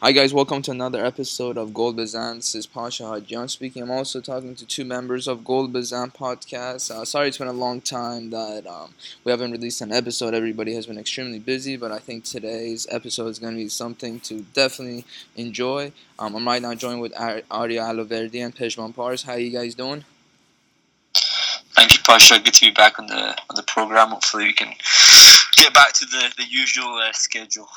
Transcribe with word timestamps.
Hi 0.00 0.12
guys, 0.12 0.32
welcome 0.32 0.62
to 0.62 0.70
another 0.70 1.04
episode 1.04 1.58
of 1.58 1.74
Gold 1.74 1.96
Bazan. 1.96 2.36
This 2.36 2.54
is 2.54 2.68
Pasha 2.68 3.02
Hadjan 3.02 3.50
speaking. 3.50 3.82
I'm 3.82 3.90
also 3.90 4.20
talking 4.20 4.54
to 4.54 4.64
two 4.64 4.84
members 4.84 5.26
of 5.26 5.44
Gold 5.44 5.72
Bazan 5.72 6.12
podcast. 6.12 6.92
Uh, 6.92 7.04
sorry 7.04 7.26
it's 7.26 7.38
been 7.38 7.48
a 7.48 7.52
long 7.52 7.80
time 7.80 8.30
that 8.30 8.64
um, 8.68 8.94
we 9.24 9.32
haven't 9.32 9.50
released 9.50 9.80
an 9.80 9.90
episode. 9.90 10.34
Everybody 10.34 10.72
has 10.76 10.86
been 10.86 10.98
extremely 10.98 11.40
busy, 11.40 11.76
but 11.76 11.90
I 11.90 11.98
think 11.98 12.22
today's 12.22 12.86
episode 12.92 13.26
is 13.26 13.40
going 13.40 13.54
to 13.54 13.64
be 13.64 13.68
something 13.68 14.20
to 14.20 14.42
definitely 14.54 15.04
enjoy. 15.34 15.90
Um, 16.20 16.36
I'm 16.36 16.46
right 16.46 16.62
now 16.62 16.74
joined 16.74 17.00
with 17.00 17.12
Arya 17.18 17.42
Aloverdi 17.50 18.44
and 18.44 18.54
Pejman 18.54 18.94
Pars. 18.94 19.24
How 19.24 19.32
are 19.32 19.40
you 19.40 19.50
guys 19.50 19.74
doing? 19.74 20.04
Thank 21.74 21.94
you, 21.94 22.04
Pasha. 22.06 22.38
Good 22.38 22.54
to 22.54 22.66
be 22.66 22.70
back 22.70 23.00
on 23.00 23.08
the 23.08 23.30
on 23.30 23.56
the 23.56 23.64
program. 23.64 24.10
Hopefully 24.10 24.44
we 24.44 24.52
can 24.52 24.72
get 25.56 25.74
back 25.74 25.92
to 25.94 26.06
the, 26.06 26.32
the 26.36 26.44
usual 26.44 26.94
uh, 26.94 27.10
schedule. 27.12 27.68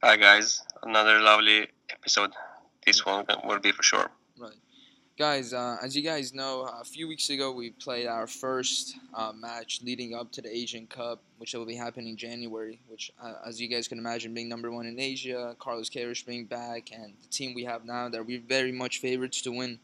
Hi 0.00 0.16
guys, 0.16 0.62
another 0.82 1.20
lovely 1.20 1.68
episode. 1.90 2.30
This 2.84 3.04
one 3.04 3.24
will 3.44 3.58
be 3.58 3.72
for 3.72 3.82
sure. 3.82 4.10
Right, 4.38 4.52
guys. 5.18 5.52
Uh, 5.52 5.76
as 5.82 5.96
you 5.96 6.02
guys 6.02 6.32
know, 6.32 6.62
a 6.80 6.84
few 6.84 7.08
weeks 7.08 7.28
ago 7.30 7.52
we 7.52 7.70
played 7.70 8.06
our 8.06 8.26
first 8.26 8.96
uh, 9.14 9.32
match 9.34 9.80
leading 9.82 10.14
up 10.14 10.32
to 10.32 10.42
the 10.42 10.54
Asian 10.54 10.86
Cup, 10.86 11.20
which 11.38 11.54
will 11.54 11.66
be 11.66 11.74
happening 11.74 12.08
in 12.08 12.16
January. 12.16 12.80
Which, 12.88 13.10
uh, 13.22 13.34
as 13.46 13.60
you 13.60 13.68
guys 13.68 13.88
can 13.88 13.98
imagine, 13.98 14.34
being 14.34 14.48
number 14.48 14.70
one 14.70 14.86
in 14.86 14.98
Asia, 14.98 15.54
Carlos 15.58 15.90
Queiroz 15.90 16.24
being 16.24 16.44
back, 16.46 16.90
and 16.92 17.12
the 17.22 17.28
team 17.28 17.54
we 17.54 17.64
have 17.64 17.84
now, 17.84 18.08
that 18.08 18.24
we're 18.24 18.40
very 18.40 18.72
much 18.72 19.00
favorites 19.00 19.42
to 19.42 19.52
win. 19.52 19.78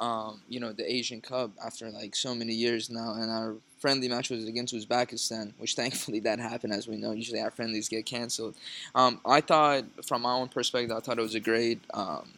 Um, 0.00 0.42
you 0.48 0.60
know 0.60 0.72
the 0.72 0.90
Asian 0.90 1.20
Cup 1.20 1.50
after 1.64 1.90
like 1.90 2.14
so 2.14 2.34
many 2.34 2.54
years 2.54 2.88
now, 2.88 3.14
and 3.14 3.30
our 3.30 3.56
friendly 3.78 4.08
match 4.08 4.30
was 4.30 4.46
against 4.46 4.74
Uzbekistan, 4.74 5.52
which 5.58 5.74
thankfully 5.74 6.20
that 6.20 6.38
happened. 6.38 6.72
As 6.72 6.88
we 6.88 6.96
know, 6.96 7.12
usually 7.12 7.40
our 7.40 7.50
friendlies 7.50 7.88
get 7.88 8.06
canceled. 8.06 8.54
Um, 8.94 9.20
I 9.24 9.40
thought, 9.40 9.84
from 10.04 10.22
my 10.22 10.32
own 10.32 10.48
perspective, 10.48 10.96
I 10.96 11.00
thought 11.00 11.18
it 11.18 11.22
was 11.22 11.34
a 11.34 11.40
great 11.40 11.80
um, 11.94 12.28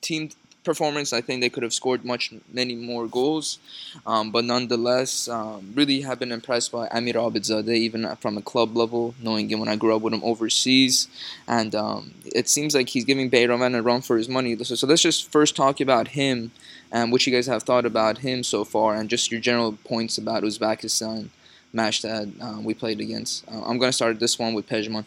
team 0.00 0.30
performance. 0.66 1.12
I 1.12 1.20
think 1.22 1.40
they 1.40 1.48
could 1.48 1.62
have 1.62 1.72
scored 1.72 2.04
much 2.04 2.34
many 2.52 2.74
more 2.74 3.06
goals, 3.06 3.58
um, 4.04 4.32
but 4.32 4.44
nonetheless, 4.44 5.28
um, 5.28 5.72
really 5.74 6.00
have 6.02 6.18
been 6.18 6.32
impressed 6.32 6.72
by 6.72 6.88
Amir 6.88 7.14
Abedzadeh, 7.14 7.68
even 7.68 8.14
from 8.16 8.36
a 8.36 8.42
club 8.42 8.76
level, 8.76 9.14
knowing 9.22 9.48
him 9.48 9.60
when 9.60 9.68
I 9.68 9.76
grew 9.76 9.94
up 9.94 10.02
with 10.02 10.12
him 10.12 10.24
overseas, 10.24 11.08
and 11.48 11.74
um, 11.74 12.12
it 12.34 12.48
seems 12.48 12.74
like 12.74 12.88
he's 12.90 13.04
giving 13.04 13.30
Beiranvand 13.30 13.78
a 13.78 13.82
run 13.82 14.02
for 14.02 14.18
his 14.18 14.28
money. 14.28 14.56
So, 14.64 14.74
so 14.74 14.86
let's 14.86 15.02
just 15.02 15.30
first 15.30 15.56
talk 15.56 15.80
about 15.80 16.08
him 16.08 16.50
and 16.92 17.12
what 17.12 17.26
you 17.26 17.32
guys 17.32 17.46
have 17.46 17.62
thought 17.62 17.86
about 17.86 18.18
him 18.18 18.42
so 18.42 18.64
far, 18.64 18.94
and 18.94 19.08
just 19.08 19.30
your 19.30 19.40
general 19.40 19.72
points 19.84 20.18
about 20.18 20.42
Uzbekistan 20.42 21.28
match 21.72 22.02
that 22.02 22.28
uh, 22.40 22.60
we 22.60 22.74
played 22.74 23.00
against. 23.00 23.46
Uh, 23.48 23.62
I'm 23.64 23.78
going 23.78 23.90
to 23.90 23.92
start 23.92 24.18
this 24.18 24.38
one 24.38 24.54
with 24.54 24.68
Pejman. 24.68 25.04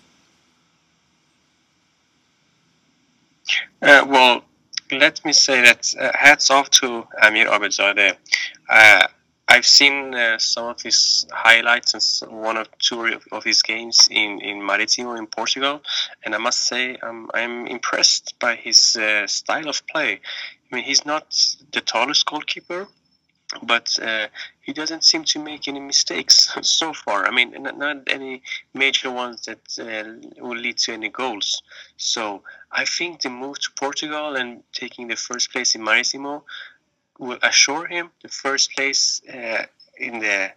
Uh, 3.81 4.05
well, 4.07 4.43
let 4.91 5.23
me 5.25 5.33
say 5.33 5.61
that 5.61 5.93
uh, 5.99 6.11
hats 6.13 6.49
off 6.49 6.69
to 6.69 7.07
Amir 7.21 7.47
Abedzadeh. 7.47 8.15
Uh, 8.69 9.07
I've 9.47 9.65
seen 9.65 10.13
uh, 10.13 10.37
some 10.37 10.67
of 10.67 10.79
his 10.79 11.25
highlights 11.31 12.21
and 12.21 12.31
one 12.39 12.55
or 12.55 12.65
two 12.77 13.19
of 13.31 13.43
his 13.43 13.63
games 13.63 14.07
in, 14.11 14.39
in 14.41 14.63
Maritimo 14.63 15.15
in 15.15 15.25
Portugal, 15.25 15.81
and 16.23 16.35
I 16.35 16.37
must 16.37 16.67
say 16.67 16.97
um, 16.97 17.31
I'm 17.33 17.65
impressed 17.65 18.35
by 18.39 18.55
his 18.55 18.95
uh, 18.95 19.25
style 19.25 19.67
of 19.67 19.81
play. 19.87 20.21
I 20.71 20.75
mean, 20.75 20.85
he's 20.85 21.05
not 21.05 21.35
the 21.71 21.81
tallest 21.81 22.25
goalkeeper, 22.25 22.87
but 23.63 23.97
uh, 24.01 24.27
he 24.61 24.73
doesn't 24.73 25.03
seem 25.03 25.23
to 25.23 25.39
make 25.39 25.67
any 25.67 25.79
mistakes 25.79 26.55
so 26.61 26.93
far. 26.93 27.25
I 27.25 27.31
mean, 27.31 27.55
not, 27.63 27.77
not 27.77 27.97
any 28.07 28.43
major 28.73 29.09
ones 29.09 29.45
that 29.45 29.61
uh, 29.79 30.43
will 30.43 30.57
lead 30.57 30.77
to 30.79 30.93
any 30.93 31.09
goals. 31.09 31.63
So 31.97 32.43
I 32.71 32.85
think 32.85 33.21
the 33.21 33.29
move 33.29 33.59
to 33.59 33.69
Portugal 33.75 34.35
and 34.35 34.63
taking 34.73 35.07
the 35.07 35.15
first 35.15 35.51
place 35.51 35.73
in 35.75 35.83
Maritimo 35.83 36.43
will 37.17 37.39
assure 37.41 37.87
him 37.87 38.11
the 38.21 38.29
first 38.29 38.75
place 38.75 39.21
uh, 39.27 39.65
in 39.97 40.19
the 40.19 40.51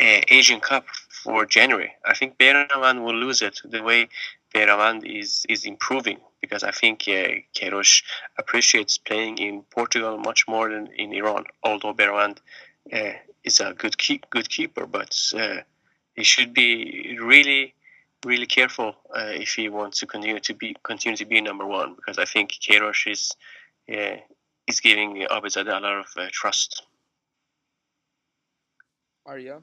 uh, 0.00 0.20
Asian 0.28 0.60
Cup 0.60 0.86
for 1.22 1.46
January. 1.46 1.92
I 2.04 2.14
think 2.14 2.38
Beiranvand 2.38 3.04
will 3.04 3.14
lose 3.14 3.42
it 3.42 3.60
the 3.64 3.82
way 3.82 4.08
Beiranvand 4.54 5.04
is 5.04 5.44
is 5.48 5.64
improving 5.64 6.20
because 6.40 6.62
I 6.62 6.70
think 6.70 7.04
uh, 7.08 7.42
Queiroz 7.56 8.02
appreciates 8.38 8.98
playing 8.98 9.38
in 9.38 9.62
Portugal 9.62 10.16
much 10.18 10.46
more 10.46 10.70
than 10.70 10.88
in 10.96 11.12
Iran. 11.12 11.44
Although 11.62 11.94
Beiranvand 11.94 12.38
uh, 12.92 13.14
is 13.42 13.60
a 13.60 13.74
good 13.74 13.98
keep, 13.98 14.30
good 14.30 14.48
keeper, 14.48 14.86
but 14.86 15.12
uh, 15.36 15.60
he 16.14 16.24
should 16.24 16.54
be 16.54 17.18
really 17.20 17.74
really 18.24 18.46
careful 18.46 18.96
uh, 19.14 19.32
if 19.44 19.50
he 19.50 19.68
wants 19.68 20.00
to 20.00 20.06
continue 20.06 20.40
to 20.40 20.54
be 20.54 20.74
continue 20.82 21.16
to 21.16 21.26
be 21.26 21.40
number 21.40 21.66
one 21.66 21.94
because 21.94 22.18
I 22.18 22.24
think 22.24 22.52
Queiroz 22.52 23.10
is 23.10 23.32
uh, 23.92 24.16
is 24.66 24.80
giving 24.80 25.26
Abedzadeh 25.30 25.76
a 25.76 25.80
lot 25.80 25.98
of 25.98 26.06
uh, 26.16 26.28
trust. 26.32 26.82
Arya. 29.26 29.62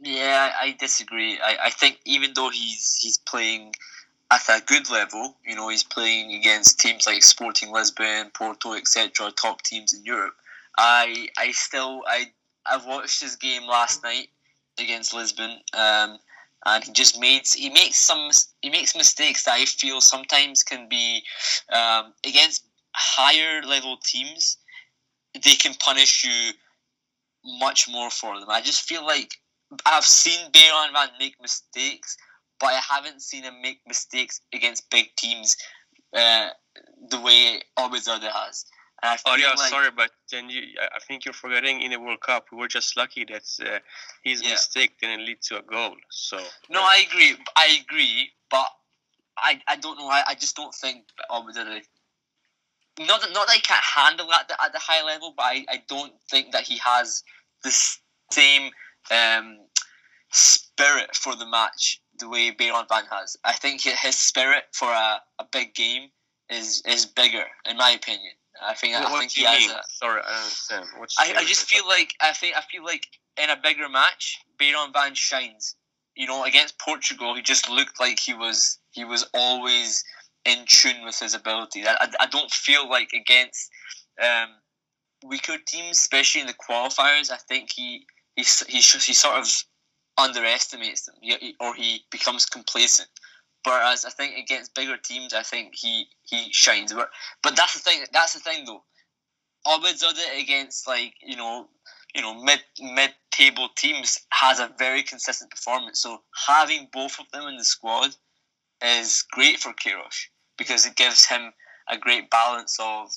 Yeah, 0.00 0.52
I 0.60 0.76
disagree. 0.78 1.38
I, 1.42 1.56
I 1.66 1.70
think 1.70 2.00
even 2.04 2.32
though 2.34 2.50
he's 2.50 2.98
he's 3.00 3.18
playing 3.18 3.74
at 4.30 4.48
a 4.48 4.60
good 4.64 4.90
level, 4.90 5.36
you 5.46 5.54
know, 5.54 5.68
he's 5.68 5.84
playing 5.84 6.32
against 6.32 6.80
teams 6.80 7.06
like 7.06 7.22
Sporting 7.22 7.72
Lisbon, 7.72 8.30
Porto, 8.34 8.74
etc., 8.74 9.30
top 9.32 9.62
teams 9.62 9.92
in 9.92 10.04
Europe. 10.04 10.34
I 10.76 11.28
I 11.38 11.52
still 11.52 12.02
I 12.06 12.32
I 12.66 12.78
watched 12.84 13.22
his 13.22 13.36
game 13.36 13.62
last 13.64 14.02
night 14.02 14.28
against 14.78 15.14
Lisbon, 15.14 15.58
um, 15.72 16.18
and 16.66 16.84
he 16.84 16.92
just 16.92 17.18
made 17.20 17.42
he 17.54 17.70
makes 17.70 17.98
some 17.98 18.30
he 18.62 18.70
makes 18.70 18.96
mistakes 18.96 19.44
that 19.44 19.54
I 19.54 19.64
feel 19.64 20.00
sometimes 20.00 20.62
can 20.62 20.88
be 20.88 21.22
um, 21.72 22.12
against 22.26 22.64
higher 22.94 23.62
level 23.62 23.96
teams, 24.02 24.58
they 25.34 25.54
can 25.54 25.74
punish 25.74 26.24
you 26.24 26.52
much 27.58 27.88
more 27.88 28.10
for 28.10 28.38
them. 28.38 28.48
I 28.50 28.60
just 28.60 28.82
feel 28.82 29.04
like 29.04 29.38
I've 29.86 30.04
seen 30.04 30.50
Beiranvand 30.52 31.10
make 31.18 31.40
mistakes, 31.40 32.16
but 32.60 32.68
I 32.68 32.80
haven't 32.88 33.22
seen 33.22 33.44
him 33.44 33.60
make 33.62 33.80
mistakes 33.86 34.40
against 34.52 34.88
big 34.90 35.14
teams 35.16 35.56
uh, 36.16 36.48
the 37.08 37.20
way 37.20 37.60
Abedzadeh 37.78 38.30
has. 38.30 38.64
oh 39.26 39.36
yeah, 39.36 39.48
like, 39.48 39.70
sorry, 39.70 39.90
but 39.90 40.10
then 40.30 40.48
you, 40.48 40.62
I 40.94 40.98
think 41.00 41.24
you're 41.24 41.34
forgetting 41.34 41.82
in 41.82 41.90
the 41.90 42.00
World 42.00 42.20
Cup 42.20 42.46
we 42.52 42.58
were 42.58 42.68
just 42.68 42.96
lucky 42.96 43.24
that 43.24 43.44
uh, 43.60 43.78
his 44.22 44.42
yeah. 44.42 44.50
mistake 44.50 44.92
didn't 45.00 45.26
lead 45.26 45.42
to 45.42 45.58
a 45.58 45.62
goal. 45.62 45.96
So 46.10 46.38
no, 46.70 46.80
I 46.80 47.04
agree. 47.08 47.36
I 47.56 47.78
agree, 47.82 48.30
but 48.50 48.68
I, 49.36 49.60
I 49.66 49.76
don't 49.76 49.98
know. 49.98 50.08
I, 50.08 50.22
I 50.28 50.34
just 50.34 50.56
don't 50.56 50.74
think 50.74 51.04
Abedzadeh 51.30 51.82
not 52.98 53.20
that, 53.22 53.32
not 53.32 53.46
that 53.46 53.56
he 53.56 53.60
can't 53.60 53.84
handle 53.84 54.32
at 54.32 54.48
the, 54.48 54.62
at 54.62 54.72
the 54.72 54.78
high 54.78 55.02
level, 55.04 55.34
but 55.36 55.44
I, 55.44 55.64
I 55.68 55.82
don't 55.88 56.12
think 56.30 56.52
that 56.52 56.62
he 56.62 56.78
has 56.78 57.22
the 57.62 57.70
same 58.30 58.70
um, 59.10 59.58
spirit 60.30 61.14
for 61.14 61.36
the 61.36 61.46
match 61.46 62.00
the 62.18 62.28
way 62.28 62.52
Beiranvand 62.52 63.08
has. 63.10 63.36
I 63.44 63.52
think 63.54 63.82
his 63.82 64.16
spirit 64.16 64.64
for 64.72 64.88
a, 64.88 65.20
a 65.38 65.46
big 65.52 65.74
game 65.74 66.10
is 66.50 66.82
is 66.86 67.06
bigger, 67.06 67.44
in 67.68 67.76
my 67.76 67.90
opinion. 67.90 68.32
I 68.62 68.74
think 68.74 68.94
what, 68.94 69.12
I 69.12 69.18
think 69.20 69.32
he 69.32 69.44
has? 69.44 69.66
A, 69.70 69.80
Sorry, 69.88 70.20
I 70.24 70.38
understand. 70.38 70.86
I, 71.18 71.34
I 71.38 71.44
just 71.44 71.68
feel 71.68 71.86
like 71.86 72.14
I 72.20 72.32
think 72.32 72.56
I 72.56 72.62
feel 72.70 72.84
like 72.84 73.06
in 73.42 73.50
a 73.50 73.56
bigger 73.60 73.88
match, 73.88 74.38
Beiranvand 74.60 75.16
shines. 75.16 75.76
You 76.16 76.28
know, 76.28 76.44
against 76.44 76.78
Portugal, 76.78 77.34
he 77.34 77.42
just 77.42 77.68
looked 77.68 77.98
like 77.98 78.20
he 78.20 78.34
was 78.34 78.78
he 78.92 79.04
was 79.04 79.28
always 79.34 80.04
in 80.44 80.64
tune 80.68 81.04
with 81.04 81.18
his 81.18 81.34
ability. 81.34 81.86
I, 81.86 81.96
I, 82.00 82.08
I 82.20 82.26
don't 82.26 82.50
feel 82.50 82.88
like 82.88 83.10
against 83.12 83.70
um, 84.22 84.50
weaker 85.24 85.56
teams, 85.66 85.98
especially 85.98 86.42
in 86.42 86.46
the 86.46 86.54
qualifiers, 86.54 87.32
I 87.32 87.38
think 87.48 87.70
he 87.74 88.06
he 88.36 88.44
he, 88.68 88.78
he 88.78 89.12
sort 89.12 89.38
of 89.38 89.48
underestimates 90.16 91.06
them, 91.06 91.16
or 91.60 91.74
he 91.74 92.02
becomes 92.10 92.46
complacent. 92.46 93.08
Whereas 93.64 94.04
I 94.04 94.10
think 94.10 94.36
against 94.36 94.74
bigger 94.74 94.96
teams, 94.96 95.32
I 95.32 95.42
think 95.42 95.74
he 95.74 96.06
he 96.22 96.52
shines. 96.52 96.92
But 96.92 97.10
but 97.42 97.56
that's 97.56 97.74
the 97.74 97.80
thing. 97.80 98.04
That's 98.12 98.34
the 98.34 98.40
thing 98.40 98.64
though. 98.64 98.84
Abedzadeh 99.66 100.40
against 100.40 100.86
like 100.86 101.14
you 101.22 101.36
know 101.36 101.68
you 102.14 102.22
know 102.22 102.34
mid 102.34 102.60
mid 102.80 103.14
table 103.30 103.68
teams 103.76 104.18
has 104.30 104.60
a 104.60 104.70
very 104.78 105.02
consistent 105.02 105.50
performance. 105.50 106.00
So 106.00 106.22
having 106.46 106.88
both 106.92 107.18
of 107.18 107.30
them 107.32 107.48
in 107.48 107.56
the 107.56 107.64
squad 107.64 108.14
is 108.82 109.24
great 109.30 109.58
for 109.58 109.72
Queiroz 109.72 110.26
because 110.58 110.86
it 110.86 110.96
gives 110.96 111.24
him 111.24 111.52
a 111.88 111.98
great 111.98 112.30
balance 112.30 112.76
of, 112.80 113.10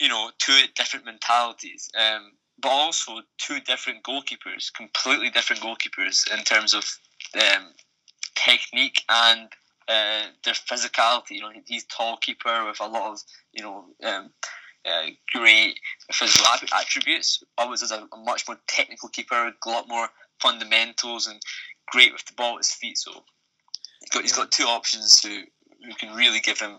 you 0.00 0.08
know, 0.08 0.30
two 0.38 0.58
different 0.76 1.04
mentalities, 1.04 1.90
um, 1.98 2.32
but 2.64 2.70
also 2.70 3.20
two 3.36 3.60
different 3.60 4.02
goalkeepers, 4.02 4.72
completely 4.72 5.28
different 5.28 5.60
goalkeepers 5.60 6.26
in 6.32 6.42
terms 6.44 6.72
of 6.72 6.82
um, 7.34 7.66
technique 8.34 9.02
and 9.10 9.50
uh, 9.86 10.22
their 10.44 10.54
physicality. 10.54 11.32
You 11.32 11.40
know, 11.42 11.52
he's 11.66 11.84
tall 11.84 12.16
keeper 12.16 12.64
with 12.64 12.80
a 12.80 12.86
lot 12.86 13.12
of, 13.12 13.20
you 13.52 13.62
know, 13.62 13.84
um, 14.02 14.30
uh, 14.86 15.08
great 15.30 15.78
physical 16.10 16.46
attributes. 16.74 17.44
Always 17.58 17.82
is 17.82 17.90
a, 17.90 18.08
a, 18.10 18.16
much 18.24 18.48
more 18.48 18.56
technical 18.66 19.10
keeper, 19.10 19.34
a 19.34 19.68
lot 19.68 19.86
more 19.86 20.08
fundamentals, 20.40 21.26
and 21.26 21.38
great 21.92 22.14
with 22.14 22.24
the 22.24 22.32
ball 22.32 22.54
at 22.54 22.60
his 22.60 22.72
feet. 22.72 22.96
So 22.96 23.12
he's 24.00 24.10
got, 24.10 24.22
he's 24.22 24.36
got 24.36 24.50
two 24.50 24.64
options 24.64 25.20
to 25.20 25.28
who 25.84 25.94
can 26.00 26.14
really 26.14 26.40
give 26.40 26.60
him 26.60 26.78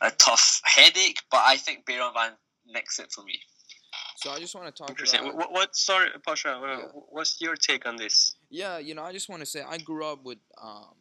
a 0.00 0.10
tough 0.12 0.62
headache. 0.64 1.18
But 1.30 1.42
I 1.44 1.58
think 1.58 1.84
Beiranvand 1.84 2.36
nicks 2.66 2.98
it 2.98 3.12
for 3.12 3.22
me. 3.22 3.38
So 4.16 4.30
I 4.30 4.40
just 4.40 4.54
want 4.54 4.74
to 4.74 4.82
talk 4.82 4.98
about. 4.98 5.36
What, 5.36 5.52
what 5.52 5.76
sorry, 5.76 6.10
Pasha, 6.24 6.50
uh, 6.50 6.78
Yeah. 6.78 6.84
what's 7.10 7.40
your 7.40 7.54
take 7.54 7.86
on 7.86 7.96
this? 7.96 8.36
Yeah, 8.48 8.78
you 8.78 8.94
know, 8.94 9.02
I 9.02 9.12
just 9.12 9.28
want 9.28 9.40
to 9.40 9.46
say 9.46 9.62
I 9.62 9.78
grew 9.78 10.06
up 10.06 10.24
with, 10.24 10.38
um, 10.60 10.94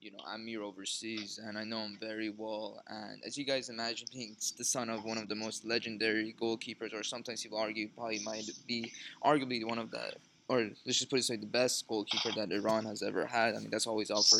you 0.00 0.10
know, 0.10 0.18
Amir 0.26 0.62
overseas, 0.62 1.38
and 1.38 1.58
I 1.58 1.64
know 1.64 1.80
him 1.80 1.98
very 2.00 2.30
well. 2.30 2.82
And 2.88 3.22
as 3.24 3.36
you 3.36 3.44
guys 3.44 3.68
imagine, 3.68 4.08
being 4.12 4.36
the 4.56 4.64
son 4.64 4.88
of 4.88 5.04
one 5.04 5.18
of 5.18 5.28
the 5.28 5.34
most 5.34 5.64
legendary 5.64 6.34
goalkeepers, 6.40 6.92
or 6.94 7.02
sometimes 7.02 7.42
people 7.42 7.58
argue 7.58 7.88
probably 7.88 8.20
might 8.24 8.48
be 8.66 8.90
arguably 9.22 9.64
one 9.64 9.78
of 9.78 9.90
the, 9.90 10.12
or 10.48 10.68
let's 10.84 10.98
just 10.98 11.08
put 11.08 11.18
it 11.18 11.28
way, 11.30 11.36
the 11.36 11.46
best 11.46 11.86
goalkeeper 11.88 12.30
that 12.32 12.52
Iran 12.52 12.84
has 12.84 13.02
ever 13.02 13.26
had. 13.26 13.54
I 13.54 13.58
mean, 13.58 13.70
that's 13.70 13.86
always 13.86 14.10
up 14.10 14.24
for 14.24 14.38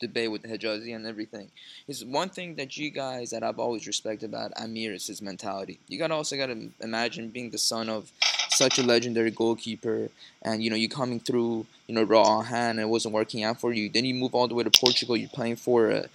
debate 0.00 0.30
with 0.30 0.42
the 0.42 0.48
Hejazi 0.48 0.94
and 0.94 1.06
everything. 1.06 1.50
Is 1.86 2.04
one 2.04 2.30
thing 2.30 2.56
that 2.56 2.76
you 2.76 2.90
guys 2.90 3.30
that 3.30 3.42
I've 3.42 3.58
always 3.58 3.86
respected 3.86 4.30
about 4.30 4.52
Amir 4.56 4.92
is 4.92 5.06
his 5.06 5.22
mentality. 5.22 5.78
You 5.88 5.98
gotta 5.98 6.14
also 6.14 6.36
gotta 6.36 6.68
imagine 6.80 7.28
being 7.28 7.50
the 7.50 7.58
son 7.58 7.88
of 7.88 8.10
such 8.50 8.78
a 8.78 8.82
legendary 8.82 9.30
goalkeeper 9.30 10.08
and 10.42 10.62
you 10.62 10.70
know 10.70 10.76
you 10.76 10.88
coming 10.88 11.18
through 11.18 11.66
you 11.86 11.94
know 11.94 12.02
Rah 12.02 12.40
Ahan 12.40 12.70
and 12.70 12.80
it 12.80 12.88
wasn't 12.88 13.14
working 13.14 13.42
out 13.42 13.58
for 13.60 13.72
you 13.72 13.88
then 13.88 14.04
you 14.04 14.14
move 14.14 14.34
all 14.34 14.46
the 14.46 14.54
way 14.54 14.62
to 14.62 14.70
portugal 14.70 15.16
you're 15.16 15.28
playing 15.30 15.56
for 15.56 15.90
a, 15.90 16.06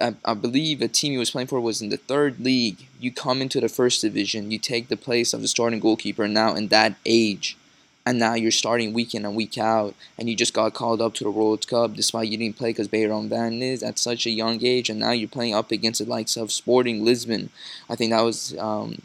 I, 0.00 0.14
I 0.24 0.34
believe 0.34 0.80
a 0.80 0.88
team 0.88 1.12
he 1.12 1.18
was 1.18 1.30
playing 1.30 1.48
for 1.48 1.60
was 1.60 1.82
in 1.82 1.90
the 1.90 1.98
third 1.98 2.40
league 2.40 2.86
you 2.98 3.12
come 3.12 3.42
into 3.42 3.60
the 3.60 3.68
first 3.68 4.00
division 4.00 4.50
you 4.50 4.58
take 4.58 4.88
the 4.88 4.96
place 4.96 5.34
of 5.34 5.42
the 5.42 5.48
starting 5.48 5.80
goalkeeper 5.80 6.26
now 6.26 6.54
in 6.54 6.68
that 6.68 6.94
age 7.04 7.58
and 8.04 8.18
now 8.18 8.34
you're 8.34 8.50
starting 8.50 8.92
week 8.92 9.14
in 9.14 9.24
and 9.24 9.36
week 9.36 9.56
out 9.58 9.94
and 10.18 10.28
you 10.28 10.34
just 10.34 10.54
got 10.54 10.74
called 10.74 11.00
up 11.00 11.14
to 11.14 11.24
the 11.24 11.30
world 11.30 11.66
cup 11.66 11.94
despite 11.94 12.28
you 12.28 12.36
didn't 12.36 12.58
play 12.58 12.70
because 12.70 12.88
Beiranvand 12.88 13.62
is 13.62 13.82
at 13.82 13.98
such 13.98 14.26
a 14.26 14.30
young 14.30 14.64
age 14.64 14.90
and 14.90 15.00
now 15.00 15.12
you're 15.12 15.28
playing 15.28 15.54
up 15.54 15.70
against 15.70 16.04
the 16.04 16.10
likes 16.10 16.36
of 16.36 16.50
sporting 16.50 17.04
lisbon 17.04 17.50
i 17.88 17.94
think 17.94 18.10
that 18.10 18.22
was 18.22 18.56
um, 18.58 18.96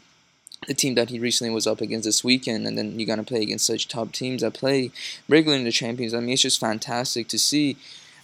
the 0.66 0.74
team 0.74 0.94
that 0.94 1.10
he 1.10 1.18
recently 1.18 1.52
was 1.52 1.66
up 1.66 1.80
against 1.80 2.04
this 2.04 2.24
weekend, 2.24 2.66
and 2.66 2.76
then 2.76 2.98
you're 2.98 3.06
gonna 3.06 3.22
play 3.22 3.42
against 3.42 3.66
such 3.66 3.88
top 3.88 4.12
teams 4.12 4.42
that 4.42 4.54
play 4.54 4.90
regularly 5.28 5.60
in 5.60 5.64
the 5.64 5.72
Champions. 5.72 6.14
I 6.14 6.20
mean, 6.20 6.30
it's 6.30 6.42
just 6.42 6.60
fantastic 6.60 7.28
to 7.28 7.38
see. 7.38 7.76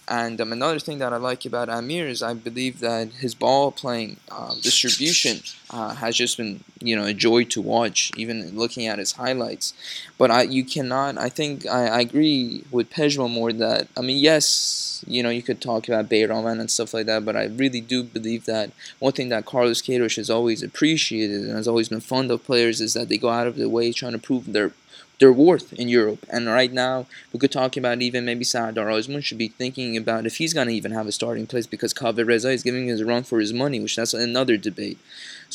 And 0.07 0.39
um, 0.39 0.51
another 0.51 0.79
thing 0.79 0.99
that 0.99 1.13
I 1.13 1.17
like 1.17 1.45
about 1.45 1.67
Amir 1.67 2.07
is 2.07 2.21
I 2.21 2.33
believe 2.33 2.79
that 2.79 3.07
his 3.13 3.33
ball 3.33 3.71
playing 3.71 4.17
uh, 4.29 4.53
distribution 4.61 5.41
uh, 5.71 5.95
has 5.95 6.15
just 6.15 6.37
been, 6.37 6.63
you 6.79 6.95
know, 6.95 7.05
a 7.05 7.13
joy 7.13 7.43
to 7.45 7.61
watch, 7.61 8.11
even 8.15 8.55
looking 8.55 8.85
at 8.85 8.99
his 8.99 9.13
highlights. 9.13 9.73
But 10.17 10.29
I, 10.29 10.43
you 10.43 10.63
cannot. 10.63 11.17
I 11.17 11.29
think 11.29 11.65
I, 11.65 11.87
I 11.87 11.99
agree 12.01 12.63
with 12.69 12.91
Pejman 12.91 13.31
more 13.31 13.51
that 13.53 13.87
I 13.97 14.01
mean, 14.01 14.17
yes, 14.17 15.03
you 15.07 15.23
know, 15.23 15.29
you 15.29 15.41
could 15.41 15.59
talk 15.59 15.87
about 15.87 16.09
Beiranvand 16.09 16.59
and 16.59 16.69
stuff 16.69 16.93
like 16.93 17.07
that, 17.07 17.25
but 17.25 17.35
I 17.35 17.45
really 17.45 17.81
do 17.81 18.03
believe 18.03 18.45
that 18.45 18.71
one 18.99 19.13
thing 19.13 19.29
that 19.29 19.45
Carlos 19.45 19.81
Queiroz 19.81 20.17
has 20.17 20.29
always 20.29 20.61
appreciated 20.61 21.41
and 21.41 21.55
has 21.55 21.67
always 21.67 21.89
been 21.89 21.99
fond 21.99 22.29
of 22.29 22.43
players 22.43 22.79
is 22.79 22.93
that 22.93 23.09
they 23.09 23.17
go 23.17 23.29
out 23.29 23.47
of 23.47 23.55
their 23.55 23.69
way 23.69 23.91
trying 23.91 24.13
to 24.13 24.19
prove 24.19 24.51
their 24.53 24.71
their 25.19 25.31
worth 25.31 25.73
in 25.73 25.87
Europe. 25.89 26.25
And 26.29 26.47
right 26.47 26.71
now, 26.71 27.05
we 27.31 27.39
could 27.39 27.51
talk 27.51 27.77
about 27.77 28.01
even 28.01 28.25
maybe 28.25 28.43
Sardar 28.43 28.87
Azmoun 28.87 29.23
should 29.23 29.37
be 29.37 29.47
thinking 29.47 29.95
about 29.97 30.25
if 30.25 30.37
he's 30.37 30.53
going 30.53 30.67
to 30.67 30.73
even 30.73 30.91
have 30.91 31.07
a 31.07 31.11
starting 31.11 31.47
place 31.47 31.67
because 31.67 31.93
Kaveh 31.93 32.25
Rezaei 32.25 32.53
is 32.53 32.63
giving 32.63 32.87
his 32.87 33.03
run 33.03 33.23
for 33.23 33.39
his 33.39 33.53
money, 33.53 33.79
which 33.79 33.95
that's 33.95 34.13
another 34.13 34.57
debate. 34.57 34.97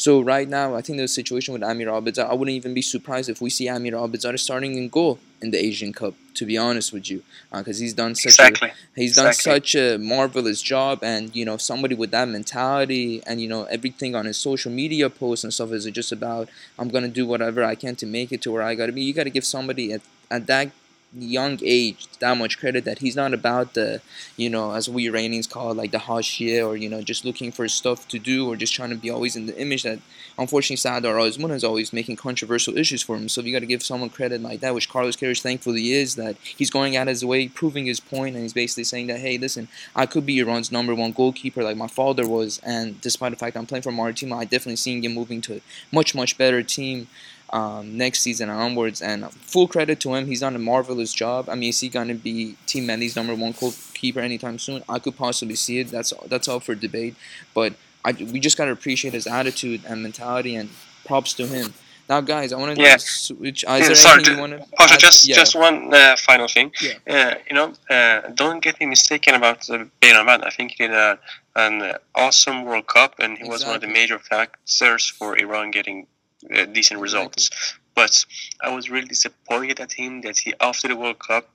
So 0.01 0.23
right 0.23 0.49
now, 0.49 0.75
I 0.75 0.81
think 0.81 0.97
the 0.97 1.07
situation 1.07 1.53
with 1.53 1.63
Amir 1.63 1.89
Abedzadeh, 1.89 2.31
I 2.31 2.33
wouldn't 2.33 2.57
even 2.57 2.73
be 2.73 2.81
surprised 2.81 3.29
if 3.29 3.43
we 3.43 3.51
see 3.51 3.69
Amir 3.69 3.93
Abedzadeh 3.93 4.39
starting 4.39 4.79
in 4.79 4.89
goal 4.89 5.19
in 5.43 5.51
the 5.51 5.59
Asian 5.59 5.93
Cup, 5.93 6.15
to 6.37 6.47
be 6.47 6.57
honest 6.57 6.91
with 6.95 7.11
you, 7.11 7.23
uh, 7.53 7.59
because 7.59 7.79
he's 7.81 7.93
done 7.93 8.15
such 8.15 8.31
Exactly. 8.33 8.71
a 8.71 8.73
he's 8.97 9.17
done 9.17 9.35
such 9.35 9.75
a 9.75 9.99
marvelous 9.99 10.63
job, 10.63 11.01
and 11.03 11.37
you 11.37 11.45
know 11.45 11.59
somebody 11.59 11.95
with 11.95 12.13
that 12.13 12.29
mentality, 12.29 13.23
and 13.27 13.43
you 13.43 13.49
know 13.53 13.65
everything 13.65 14.15
on 14.15 14.25
his 14.25 14.39
social 14.39 14.73
media 14.73 15.11
posts 15.11 15.45
and 15.45 15.53
stuff 15.53 15.71
is 15.71 15.85
just 16.01 16.13
about 16.13 16.49
I'm 16.79 16.89
gonna 16.89 17.09
do 17.21 17.27
whatever 17.27 17.63
I 17.63 17.75
can 17.75 17.95
to 17.97 18.07
make 18.07 18.33
it 18.33 18.41
to 18.45 18.51
where 18.51 18.63
I 18.63 18.75
gotta 18.77 18.93
be. 18.93 19.03
You 19.03 19.13
gotta 19.13 19.29
give 19.29 19.45
somebody 19.45 19.93
at, 19.93 20.01
at 20.31 20.47
that 20.47 20.71
young 21.13 21.59
age 21.65 22.07
that 22.21 22.37
much 22.37 22.57
credit 22.59 22.85
that 22.85 23.01
he's 23.01 23.17
not 23.17 23.35
about 23.35 23.75
the 23.75 24.01
you 24.37 24.49
know 24.49 24.73
as 24.73 24.89
we 24.89 25.09
Iranians 25.09 25.47
call 25.47 25.73
it 25.73 25.77
like 25.77 25.91
the 25.91 25.99
hashia 25.99 26.65
or 26.65 26.77
you 26.77 26.89
know 26.89 27.03
just 27.03 27.25
looking 27.25 27.51
for 27.51 27.67
stuff 27.67 28.07
to 28.07 28.19
do 28.19 28.49
or 28.49 28.55
just 28.55 28.73
trying 28.73 28.91
to 28.91 28.97
be 28.97 29.11
always 29.11 29.35
in 29.35 29.47
the 29.47 29.61
image 29.61 29.83
that 29.83 29.99
unfortunately 30.39 30.77
Sardar 30.77 31.17
Azmoun 31.17 31.51
is 31.51 31.65
always 31.65 31.93
making 31.93 32.15
controversial 32.15 32.79
issues 32.79 33.03
for 33.03 33.17
him. 33.17 33.29
So 33.29 33.41
you 33.41 33.53
got 33.53 33.59
to 33.61 33.67
give 33.67 33.83
someone 33.83 34.09
credit 34.11 34.41
like 34.41 34.61
that 34.61 34.73
which 34.73 34.89
Carlos 34.89 35.17
Queiroz 35.17 35.43
thankfully 35.43 35.91
is 35.91 36.15
that 36.15 36.37
he's 36.39 36.71
going 36.71 36.97
out 36.97 37.09
his 37.09 37.25
way 37.25 37.49
proving 37.49 37.87
his 37.87 37.99
point 37.99 38.37
and 38.37 38.45
he's 38.45 38.53
basically 38.53 38.85
saying 38.85 39.09
that 39.09 39.19
hey 39.19 39.37
listen 39.37 39.67
I 39.97 40.07
could 40.07 40.25
be 40.25 40.39
Iran's 40.39 40.71
number 40.71 40.95
one 40.95 41.11
goalkeeper 41.11 41.65
like 41.65 41.77
my 41.77 41.89
father 41.89 42.29
was. 42.29 42.61
And 42.63 43.01
despite 43.01 43.33
the 43.33 43.37
fact 43.37 43.57
I'm 43.57 43.67
playing 43.67 43.83
for 43.83 43.91
Maritimo 43.91 44.37
I 44.37 44.45
definitely 44.45 44.77
seen 44.77 45.03
him 45.03 45.15
moving 45.15 45.41
to 45.43 45.57
a 45.57 45.61
much 45.91 46.15
much 46.15 46.39
better 46.39 46.63
team 46.63 47.09
um, 47.51 47.97
next 47.97 48.21
season 48.21 48.49
onwards. 48.51 49.03
And 49.03 49.31
full 49.33 49.69
credit 49.69 50.01
to 50.01 50.15
him, 50.15 50.27
he's 50.27 50.41
done 50.41 50.55
a 50.57 50.59
marvelous 50.59 51.13
job. 51.13 51.49
I 51.49 51.55
mean, 51.55 51.71
is 51.71 51.81
he 51.81 51.89
gonna 51.89 52.15
be 52.15 52.57
Team 52.67 52.87
Melli's 52.87 53.17
number 53.17 53.35
one 53.35 53.53
goalkeeper 53.59 54.21
anytime 54.21 54.59
soon? 54.59 54.83
I 54.89 54.99
could 54.99 55.17
possibly 55.17 55.57
see 55.57 55.79
it. 55.81 55.89
That's 55.91 56.13
that's 56.29 56.49
all 56.49 56.61
for 56.61 56.75
debate. 56.75 57.15
But 57.55 57.75
I, 58.05 58.13
we 58.13 58.41
just 58.41 58.57
gotta 58.57 58.73
appreciate 58.73 59.15
his 59.15 59.27
attitude 59.27 59.83
and 59.87 60.03
mentality, 60.03 60.55
and 60.57 60.71
props 61.05 61.35
to 61.35 61.47
him. 61.47 61.75
Now, 62.09 62.21
guys, 62.21 62.53
I 62.53 62.57
want 62.57 62.75
to 62.77 62.83
Yeah. 62.83 62.97
switch. 62.97 63.63
Is 63.63 63.69
Yeah, 63.69 63.79
there 63.79 63.95
sorry, 63.95 64.15
anything 64.15 64.25
ju- 64.25 64.35
you 64.35 64.41
want 64.41 64.53
to? 64.55 64.77
Pasha, 64.77 64.97
just 64.99 65.29
just 65.29 65.55
one 65.55 65.95
uh, 65.95 66.17
final 66.17 66.49
thing. 66.49 66.73
Yeah. 66.83 66.95
Uh, 67.15 67.35
you 67.49 67.55
know, 67.55 67.73
uh, 67.89 68.23
don't 68.35 68.61
get 68.61 68.81
me 68.81 68.87
mistaken 68.87 69.35
about 69.35 69.69
uh, 69.71 69.85
Beiranvand. 70.01 70.45
I 70.45 70.51
think 70.51 70.73
he 70.73 70.79
did 70.89 70.91
a, 70.93 71.19
an 71.55 71.83
uh, 71.83 71.99
awesome 72.17 72.65
World 72.65 72.87
Cup, 72.89 73.21
and 73.21 73.39
he 73.39 73.45
was 73.49 73.65
one 73.65 73.77
of 73.77 73.81
the 73.81 73.87
major 73.87 74.19
factors 74.19 75.07
for 75.07 75.37
Iran 75.39 75.71
getting 75.71 76.09
uh, 76.55 76.65
decent 76.67 77.01
results. 77.01 77.51
But 77.95 78.25
I 78.63 78.75
was 78.75 78.91
really 78.91 79.09
disappointed 79.09 79.81
at 79.81 79.93
him 79.93 80.23
that 80.23 80.39
he, 80.39 80.55
after 80.61 80.89
the 80.89 80.97
World 80.97 81.19
Cup, 81.19 81.51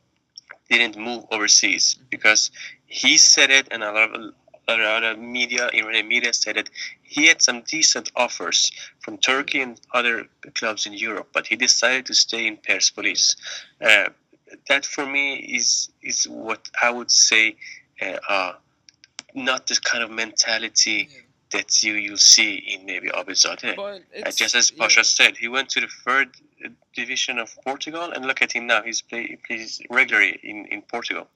didn't 0.69 0.97
move 0.97 1.25
overseas 1.31 1.97
because 2.09 2.51
he 2.87 3.17
said 3.17 3.49
it, 3.51 3.67
and 3.71 3.83
a 3.83 3.91
lot 3.91 4.15
of 4.15 4.33
a 4.67 4.77
lot 4.77 5.03
of 5.03 5.19
media, 5.19 5.69
Iranian 5.73 6.07
media, 6.07 6.33
said 6.33 6.57
it. 6.57 6.69
He 7.03 7.27
had 7.27 7.41
some 7.41 7.61
decent 7.61 8.11
offers 8.15 8.71
from 8.99 9.17
Turkey 9.17 9.61
and 9.61 9.79
other 9.93 10.27
clubs 10.55 10.87
in 10.87 10.93
Europe, 10.93 11.29
but 11.33 11.45
he 11.45 11.55
decided 11.55 12.07
to 12.07 12.15
stay 12.15 12.47
in 12.47 12.57
Persepolis. 12.57 13.35
Uh, 13.79 14.09
that 14.67 14.85
for 14.85 15.05
me 15.05 15.35
is 15.35 15.89
is 16.01 16.25
what 16.25 16.67
I 16.81 16.89
would 16.89 17.11
say, 17.11 17.57
uh, 18.01 18.17
uh, 18.27 18.53
not 19.33 19.67
this 19.67 19.79
kind 19.79 20.03
of 20.03 20.09
mentality. 20.09 21.09
That 21.55 21.83
you 21.83 21.93
you 21.93 22.15
see 22.17 22.51
in 22.73 22.85
maybe 22.85 23.07
Abedzadeh. 23.09 23.75
But 23.75 24.01
Uh, 24.25 24.31
just 24.31 24.55
as 24.55 24.71
yeah. 24.71 24.79
Pasha 24.79 25.03
said, 25.03 25.37
he 25.43 25.47
went 25.47 25.67
to 25.75 25.79
the 25.85 25.91
third 26.05 26.29
division 26.95 27.39
of 27.39 27.49
Portugal, 27.63 28.11
and 28.13 28.25
look 28.25 28.41
at 28.41 28.51
him 28.51 28.67
now. 28.67 28.81
He's 28.81 29.01
play, 29.01 29.23
he 29.27 29.35
plays 29.35 29.81
regularly 29.89 30.39
in, 30.43 30.65
in 30.73 30.81
Portugal. 30.81 31.27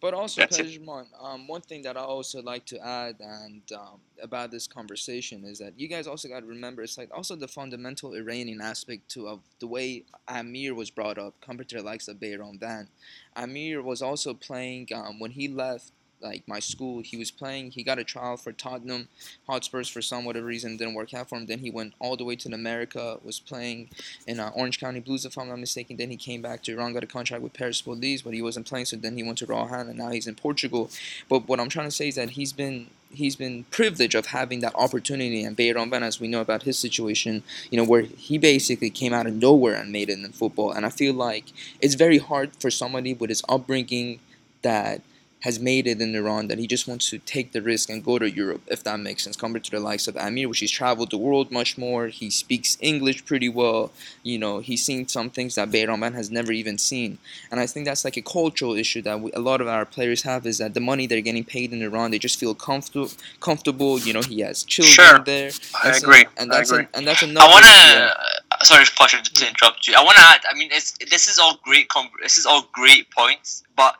But 0.00 0.14
also. 0.14 0.42
Pejman, 0.42 1.06
um, 1.20 1.48
one 1.48 1.60
thing 1.60 1.82
that 1.82 1.96
I 1.96 2.00
also 2.00 2.40
like 2.42 2.64
to 2.66 2.78
add 3.02 3.16
and 3.18 3.62
um, 3.72 3.98
about 4.22 4.50
this 4.50 4.66
conversation 4.66 5.44
is 5.44 5.58
that 5.58 5.72
you 5.78 5.88
guys 5.88 6.06
also 6.06 6.28
got 6.28 6.40
to 6.40 6.46
remember 6.46 6.82
it's 6.82 6.98
like 6.98 7.10
also 7.12 7.34
the 7.34 7.48
fundamental 7.48 8.14
Iranian 8.14 8.60
aspect 8.60 9.08
to 9.14 9.26
of 9.26 9.40
the 9.58 9.66
way 9.66 10.04
Amir 10.28 10.74
was 10.74 10.90
brought 10.90 11.18
up 11.18 11.34
compared 11.40 11.68
to 11.70 11.76
the 11.76 11.82
likes 11.82 12.06
of 12.08 12.16
Beiranvand. 12.18 12.86
Amir 13.34 13.82
was 13.82 14.00
also 14.02 14.34
playing 14.34 14.88
um, 14.94 15.18
when 15.18 15.32
he 15.32 15.48
left 15.48 15.92
like 16.20 16.46
my 16.46 16.58
school. 16.58 17.00
He 17.00 17.16
was 17.16 17.30
playing. 17.30 17.72
He 17.72 17.82
got 17.82 17.98
a 17.98 18.04
trial 18.04 18.36
for 18.36 18.52
Tottenham 18.52 19.08
Hotspurs 19.46 19.88
for 19.88 20.02
some 20.02 20.24
whatever 20.24 20.46
reason 20.46 20.76
didn't 20.76 20.94
work 20.94 21.14
out 21.14 21.28
for 21.28 21.36
him. 21.36 21.46
Then 21.46 21.60
he 21.60 21.70
went 21.70 21.94
all 21.98 22.16
the 22.16 22.24
way 22.24 22.36
to 22.36 22.52
America. 22.52 23.18
Was 23.22 23.40
playing 23.40 23.88
in 24.26 24.40
uh, 24.40 24.50
Orange 24.54 24.80
County 24.80 25.00
Blues, 25.00 25.24
if 25.24 25.36
I'm 25.38 25.48
not 25.48 25.58
mistaken. 25.58 25.96
Then 25.96 26.10
he 26.10 26.16
came 26.16 26.42
back 26.42 26.62
to 26.64 26.72
Iran, 26.72 26.92
got 26.94 27.04
a 27.04 27.06
contract 27.06 27.42
with 27.42 27.52
Persepolis, 27.52 28.22
but 28.22 28.34
he 28.34 28.42
wasn't 28.42 28.66
playing. 28.66 28.86
So 28.86 28.96
then 28.96 29.16
he 29.16 29.22
went 29.22 29.38
to 29.38 29.46
Rah 29.46 29.62
Ahan, 29.62 29.88
and 29.88 29.98
now 29.98 30.10
he's 30.10 30.26
in 30.26 30.34
Portugal. 30.34 30.90
But 31.28 31.48
what 31.48 31.60
I'm 31.60 31.68
trying 31.68 31.88
to 31.88 31.94
say 31.94 32.08
is 32.08 32.16
that 32.16 32.30
he's 32.30 32.52
been 32.52 32.88
he's 33.10 33.36
been 33.36 33.64
privileged 33.70 34.14
of 34.14 34.26
having 34.26 34.60
that 34.60 34.74
opportunity. 34.74 35.42
And 35.42 35.56
Beiranvand, 35.56 36.02
as 36.02 36.20
we 36.20 36.28
know 36.28 36.40
about 36.40 36.64
his 36.64 36.78
situation, 36.78 37.42
you 37.70 37.78
know, 37.78 37.84
where 37.84 38.02
he 38.02 38.38
basically 38.38 38.90
came 38.90 39.12
out 39.12 39.26
of 39.26 39.34
nowhere 39.34 39.74
and 39.74 39.92
made 39.92 40.10
it 40.10 40.18
in 40.18 40.32
football. 40.32 40.72
And 40.72 40.84
I 40.84 40.90
feel 40.90 41.14
like 41.14 41.46
it's 41.80 41.94
very 41.94 42.18
hard 42.18 42.54
for 42.56 42.70
somebody 42.70 43.14
with 43.14 43.30
his 43.30 43.42
upbringing 43.48 44.20
that 44.62 45.02
has 45.42 45.60
made 45.60 45.86
it 45.86 46.00
in 46.00 46.14
Iran 46.16 46.48
that 46.48 46.58
he 46.58 46.66
just 46.66 46.88
wants 46.88 47.08
to 47.10 47.18
take 47.20 47.52
the 47.52 47.62
risk 47.62 47.88
and 47.88 48.04
go 48.04 48.18
to 48.18 48.28
Europe, 48.28 48.62
if 48.66 48.82
that 48.82 48.98
makes 48.98 49.22
sense, 49.24 49.36
compared 49.36 49.62
to 49.64 49.70
the 49.70 49.78
likes 49.78 50.08
of 50.08 50.16
Amir, 50.16 50.48
which 50.48 50.58
he's 50.58 50.70
traveled 50.70 51.10
the 51.12 51.18
world 51.18 51.52
much 51.52 51.78
more. 51.78 52.08
He 52.08 52.28
speaks 52.28 52.76
English 52.80 53.24
pretty 53.24 53.48
well. 53.48 53.92
You 54.24 54.38
know, 54.38 54.58
he's 54.58 54.84
seen 54.84 55.06
some 55.06 55.30
things 55.30 55.54
that 55.54 55.70
Beiranvand 55.70 56.14
has 56.14 56.28
never 56.30 56.50
even 56.50 56.76
seen. 56.76 57.18
And 57.52 57.60
I 57.60 57.66
think 57.66 57.86
that's 57.86 58.04
like 58.04 58.16
a 58.16 58.22
cultural 58.22 58.74
issue 58.74 59.00
that 59.02 59.20
we, 59.20 59.30
a 59.32 59.38
lot 59.38 59.60
of 59.60 59.68
our 59.68 59.84
players 59.84 60.22
have 60.22 60.44
is 60.44 60.58
that 60.58 60.74
the 60.74 60.80
money 60.80 61.06
they're 61.06 61.20
getting 61.20 61.44
paid 61.44 61.72
in 61.72 61.82
Iran, 61.82 62.10
they 62.10 62.18
just 62.18 62.38
feel 62.40 62.54
comfortable. 62.54 63.10
Comfortable, 63.40 63.98
you 64.00 64.12
know. 64.12 64.22
He 64.22 64.40
has 64.40 64.64
children 64.64 64.92
Sure. 64.94 65.18
there. 65.20 65.50
I 65.84 65.90
a- 65.90 65.96
agree. 65.96 66.24
and 66.36 66.52
I 66.52 66.56
that's 66.58 66.70
agree. 66.70 66.82
an- 66.84 66.88
and 66.94 67.06
that's 67.06 67.22
another. 67.22 67.46
I 67.46 67.50
want 67.50 67.64
to. 67.64 68.64
Sorry, 68.66 68.84
Pasha, 68.96 69.22
to 69.22 69.48
interrupt 69.48 69.86
you. 69.86 69.94
I 69.96 70.02
want 70.02 70.16
to 70.16 70.22
add. 70.24 70.40
I 70.50 70.54
mean, 70.58 70.70
it's 70.72 70.92
this 71.10 71.28
is 71.28 71.38
all 71.38 71.60
great. 71.62 71.88
Com- 71.88 72.10
this 72.22 72.36
is 72.38 72.44
all 72.44 72.68
great 72.72 73.08
points, 73.12 73.62
but 73.76 73.94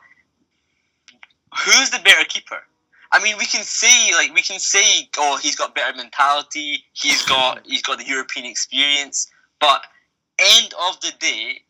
who's 1.57 1.89
the 1.89 1.99
better 1.99 2.25
keeper? 2.25 2.61
I 3.11 3.21
mean, 3.23 3.37
we 3.37 3.45
can 3.45 3.63
say 3.63 4.13
like 4.13 4.33
we 4.33 4.41
can 4.41 4.59
say, 4.59 5.09
oh, 5.17 5.37
he's 5.37 5.55
got 5.55 5.75
better 5.75 5.95
mentality. 5.97 6.83
He's 6.93 7.23
got 7.25 7.61
he's 7.65 7.81
got 7.81 7.97
the 7.97 8.07
European 8.07 8.45
experience. 8.45 9.29
But 9.59 9.83
end 10.37 10.73
of 10.87 10.99
the 11.01 11.11
day, 11.19 11.61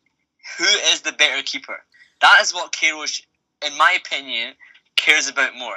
who 0.58 0.64
is 0.64 1.00
the 1.00 1.12
better 1.12 1.42
keeper? 1.42 1.82
That 2.20 2.38
is 2.42 2.52
what 2.52 2.72
Queiroz, 2.72 3.22
in 3.66 3.76
my 3.78 3.96
opinion, 3.98 4.54
cares 4.96 5.28
about 5.28 5.56
more. 5.56 5.76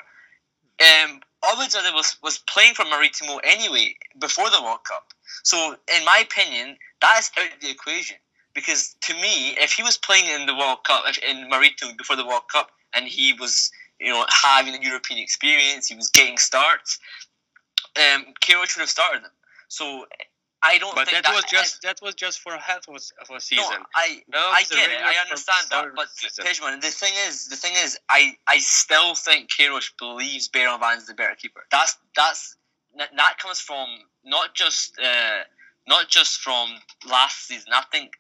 Um, 0.81 1.21
Abedzadeh 1.43 1.93
was 1.93 2.17
was 2.21 2.39
playing 2.39 2.73
for 2.73 2.85
Maritimo 2.85 3.37
anyway 3.43 3.95
before 4.19 4.49
the 4.49 4.61
World 4.61 4.83
Cup. 4.85 5.13
So, 5.43 5.75
in 5.95 6.05
my 6.05 6.23
opinion, 6.23 6.77
that 7.01 7.17
is 7.19 7.31
out 7.37 7.53
of 7.53 7.59
the 7.61 7.69
equation. 7.69 8.17
Because 8.53 8.95
to 9.01 9.13
me, 9.15 9.57
if 9.57 9.73
he 9.73 9.81
was 9.81 9.97
playing 9.97 10.27
in 10.27 10.45
the 10.45 10.55
World 10.55 10.83
Cup, 10.83 11.03
in 11.27 11.49
Maritimo 11.49 11.93
before 11.97 12.15
the 12.15 12.25
World 12.25 12.47
Cup, 12.51 12.71
and 12.93 13.07
he 13.07 13.33
was 13.33 13.71
you 14.03 14.11
know, 14.11 14.25
having 14.29 14.73
the 14.73 14.85
European 14.85 15.19
experience. 15.19 15.87
He 15.87 15.95
was 15.95 16.09
getting 16.09 16.37
starts. 16.37 16.99
Um, 17.95 18.25
Queiroz 18.41 18.69
should 18.69 18.81
have 18.81 18.89
started 18.89 19.21
him. 19.21 19.31
So 19.67 20.05
I 20.63 20.77
don't. 20.77 20.95
But 20.95 21.09
that, 21.11 21.23
that, 21.23 21.33
was 21.33 21.43
just 21.45 21.81
that 21.81 21.99
was 22.01 22.15
just 22.15 22.39
for 22.39 22.53
half 22.57 22.87
of 22.87 22.95
a 22.95 23.39
season. 23.39 23.65
No, 23.69 23.85
I 23.95 24.23
no, 24.31 24.39
I 24.39 24.63
get 24.69 24.91
it. 24.91 25.01
I 25.03 25.15
understand 25.21 25.67
that. 25.71 25.87
But 25.95 26.07
Pejman, 26.39 26.81
the 26.81 26.87
thing 26.87 27.13
is, 27.27 27.49
the 27.49 27.55
thing 27.57 27.73
is, 27.83 27.99
I 28.09 28.35
I 28.47 28.59
still 28.59 29.13
think 29.13 29.49
Queiroz 29.49 29.91
believes 29.99 30.47
Beiranvand's 30.49 31.07
the 31.07 31.13
better 31.13 31.35
keeper. 31.35 31.65
That's 31.69 31.97
that's 32.15 32.55
that 32.97 33.37
comes 33.39 33.59
from 33.59 33.87
not 34.23 34.55
just 34.55 34.97
uh, 34.99 35.43
not 35.87 36.07
just 36.07 36.39
from 36.39 36.69
last 37.09 37.47
season. 37.47 37.73
I 37.73 37.83
think 37.91 38.13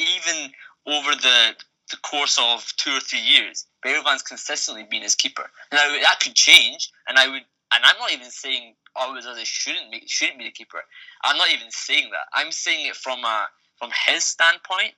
even 0.00 0.50
over 0.86 1.14
the 1.14 1.54
the 1.92 1.98
course 1.98 2.38
of 2.40 2.66
two 2.76 2.90
or 2.90 3.00
three 3.00 3.20
years, 3.20 3.66
Beiranvand's 3.84 4.22
consistently 4.22 4.84
been 4.90 5.02
his 5.02 5.14
keeper. 5.14 5.48
Now 5.72 5.78
that 6.02 6.18
could 6.20 6.34
change, 6.34 6.90
and 7.06 7.18
I 7.18 7.28
would, 7.28 7.42
and 7.72 7.84
I'm 7.84 7.98
not 7.98 8.12
even 8.12 8.30
saying 8.30 8.74
always 8.96 9.26
as 9.26 9.38
shouldn't 9.46 9.92
be 9.92 10.02
shouldn't 10.06 10.38
be 10.38 10.46
the 10.46 10.50
keeper. 10.50 10.80
I'm 11.22 11.36
not 11.36 11.50
even 11.50 11.70
saying 11.70 12.10
that. 12.10 12.26
I'm 12.34 12.50
saying 12.50 12.86
it 12.86 12.96
from 12.96 13.24
a 13.24 13.46
from 13.78 13.90
his 14.06 14.24
standpoint. 14.24 14.94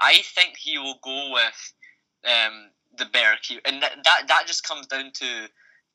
I 0.00 0.22
think 0.34 0.56
he 0.56 0.78
will 0.78 0.98
go 1.02 1.32
with 1.32 1.72
um, 2.26 2.70
the 2.96 3.06
better 3.06 3.36
keeper, 3.42 3.62
and 3.64 3.82
that, 3.82 3.96
that 4.04 4.22
that 4.28 4.44
just 4.46 4.66
comes 4.66 4.86
down 4.86 5.12
to 5.14 5.48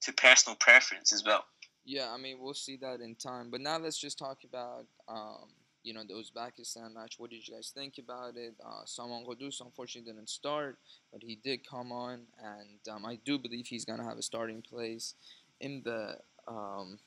to 0.04 0.14
personal 0.14 0.56
preference 0.58 1.12
as 1.12 1.24
well. 1.26 1.44
Yeah, 1.86 2.12
I 2.14 2.18
mean 2.18 2.38
we'll 2.40 2.54
see 2.54 2.78
that 2.78 3.02
in 3.02 3.16
time. 3.16 3.50
But 3.50 3.62
now 3.62 3.78
let's 3.78 3.98
just 3.98 4.20
talk 4.20 4.40
about 4.46 4.86
um, 5.08 5.50
you 5.84 5.94
know, 5.94 6.04
the 6.04 6.14
Uzbekistan 6.14 6.94
match. 6.94 7.16
What 7.18 7.30
did 7.30 7.48
you 7.48 7.54
guys 7.54 7.72
think 7.76 7.98
about 7.98 8.36
it? 8.38 8.56
Uh, 8.66 8.86
Saman 8.86 9.26
Ghoddos 9.26 9.62
unfortunately 9.62 10.12
didn't 10.12 10.30
start, 10.30 10.78
but 11.12 11.22
he 11.22 11.36
did 11.36 11.68
come 11.68 11.92
on, 11.92 12.22
and 12.42 12.96
um, 12.96 13.06
I 13.06 13.20
do 13.26 13.38
believe 13.38 13.68
he's 13.68 13.86
gonna 13.86 14.04
have 14.04 14.18
a 14.18 14.22
starting 14.22 14.62
place 14.62 15.14
in 15.60 15.82
the 15.84 16.18
um, 16.48 17.00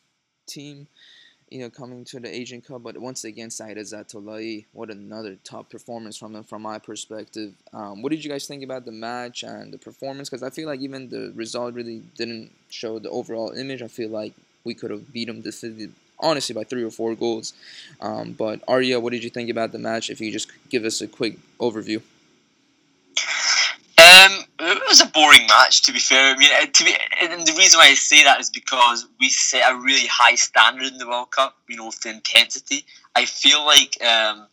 team. 0.47 0.87
You 1.49 1.61
know, 1.61 1.71
coming 1.71 2.05
to 2.07 2.19
the 2.19 2.29
Asian 2.29 2.61
Cup, 2.61 2.83
but 2.83 2.99
once 2.99 3.23
again, 3.23 3.51
Said 3.51 3.77
Ezatolahi, 3.77 4.65
what 4.73 4.91
another 4.91 5.37
top 5.45 5.71
performance 5.71 6.17
from 6.17 6.33
them, 6.33 6.43
from 6.43 6.63
my 6.63 6.81
perspective. 6.81 7.55
Um, 7.73 8.03
what 8.03 8.11
did 8.11 8.25
you 8.25 8.29
guys 8.29 8.49
think 8.49 8.65
about 8.65 8.85
the 8.85 8.91
match 8.91 9.45
and 9.45 9.73
the 9.73 9.79
performance? 9.79 10.29
Because 10.29 10.43
I 10.43 10.51
feel 10.51 10.67
like 10.67 10.81
even 10.81 11.09
the 11.09 11.33
result 11.37 11.75
really 11.75 12.03
didn't 12.17 12.51
show 12.69 12.99
the 12.99 13.11
overall 13.11 13.53
image. 13.53 13.81
I 13.81 13.87
feel 13.87 14.09
like 14.09 14.33
we 14.65 14.75
could 14.75 14.91
have 14.91 15.13
beat 15.13 15.29
them 15.29 15.41
definitively 15.41 15.93
honestly 16.21 16.55
by 16.55 16.65
three 16.65 16.85
or 16.85 16.91
four 16.91 17.15
goals. 17.15 17.53
Um, 18.01 18.33
but 18.33 18.61
Arya, 18.69 19.01
what 19.01 19.13
did 19.13 19.25
you 19.25 19.31
think 19.31 19.51
about 19.51 19.73
the 19.73 19.79
match? 19.79 20.11
If 20.11 20.21
you 20.21 20.33
just 20.33 20.51
give 20.69 20.85
us 20.85 21.01
a 21.01 21.07
quick 21.07 21.39
overview. 21.59 22.03
Um, 23.99 24.45
it 24.61 24.83
was 24.89 25.01
a 25.01 25.07
boring 25.07 25.47
match, 25.47 25.83
to 25.83 25.93
be 25.93 25.99
fair. 25.99 26.35
I 26.35 26.39
mean, 26.39 26.51
uh, 26.53 26.67
to 26.67 26.85
be, 26.85 26.95
and 27.21 27.47
the 27.47 27.55
reason 27.57 27.79
why 27.79 27.87
I 27.87 27.95
say 27.95 28.23
that 28.25 28.41
is 28.41 28.51
because 28.51 29.07
we 29.19 29.29
set 29.31 29.71
a 29.71 29.75
really 29.75 30.07
high 30.07 30.35
standard 30.35 30.93
in 30.93 30.99
the 30.99 31.09
World 31.09 31.31
Cup. 31.31 31.57
You 31.69 31.77
know, 31.77 31.87
with 31.87 32.01
the 32.01 32.11
intensity. 32.11 32.85
I 33.15 33.25
feel 33.25 33.65
like, 33.65 34.03
um, 34.05 34.47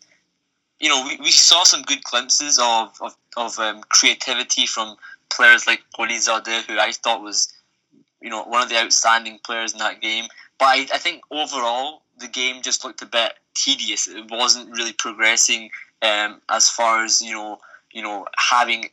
you 0.79 0.89
know, 0.89 1.05
we, 1.05 1.17
we 1.17 1.31
saw 1.31 1.63
some 1.63 1.81
good 1.83 2.03
glimpses 2.03 2.57
of 2.57 2.97
of, 3.01 3.15
of 3.35 3.59
um, 3.59 3.81
creativity 3.89 4.65
from 4.65 4.95
players 5.29 5.67
like 5.67 5.81
Gholizadeh, 5.97 6.63
who 6.63 6.79
I 6.79 6.91
thought 6.91 7.21
was, 7.21 7.53
you 8.21 8.29
know, 8.29 8.43
one 8.43 8.63
of 8.63 8.69
the 8.69 8.77
outstanding 8.77 9.39
players 9.45 9.73
in 9.73 9.79
that 9.79 10.01
game. 10.01 10.25
But 10.63 10.69
I, 10.69 10.87
I 10.93 10.97
think 10.97 11.23
overall 11.29 12.03
the 12.19 12.29
game 12.29 12.61
just 12.61 12.85
looked 12.85 13.01
a 13.01 13.05
bit 13.05 13.33
tedious. 13.53 14.07
It 14.07 14.31
wasn't 14.31 14.71
really 14.71 14.93
progressing 14.93 15.69
um, 16.01 16.39
as 16.49 16.69
far 16.69 17.03
as 17.03 17.21
you 17.21 17.33
know, 17.33 17.57
you 17.91 18.01
know, 18.01 18.25
having 18.37 18.85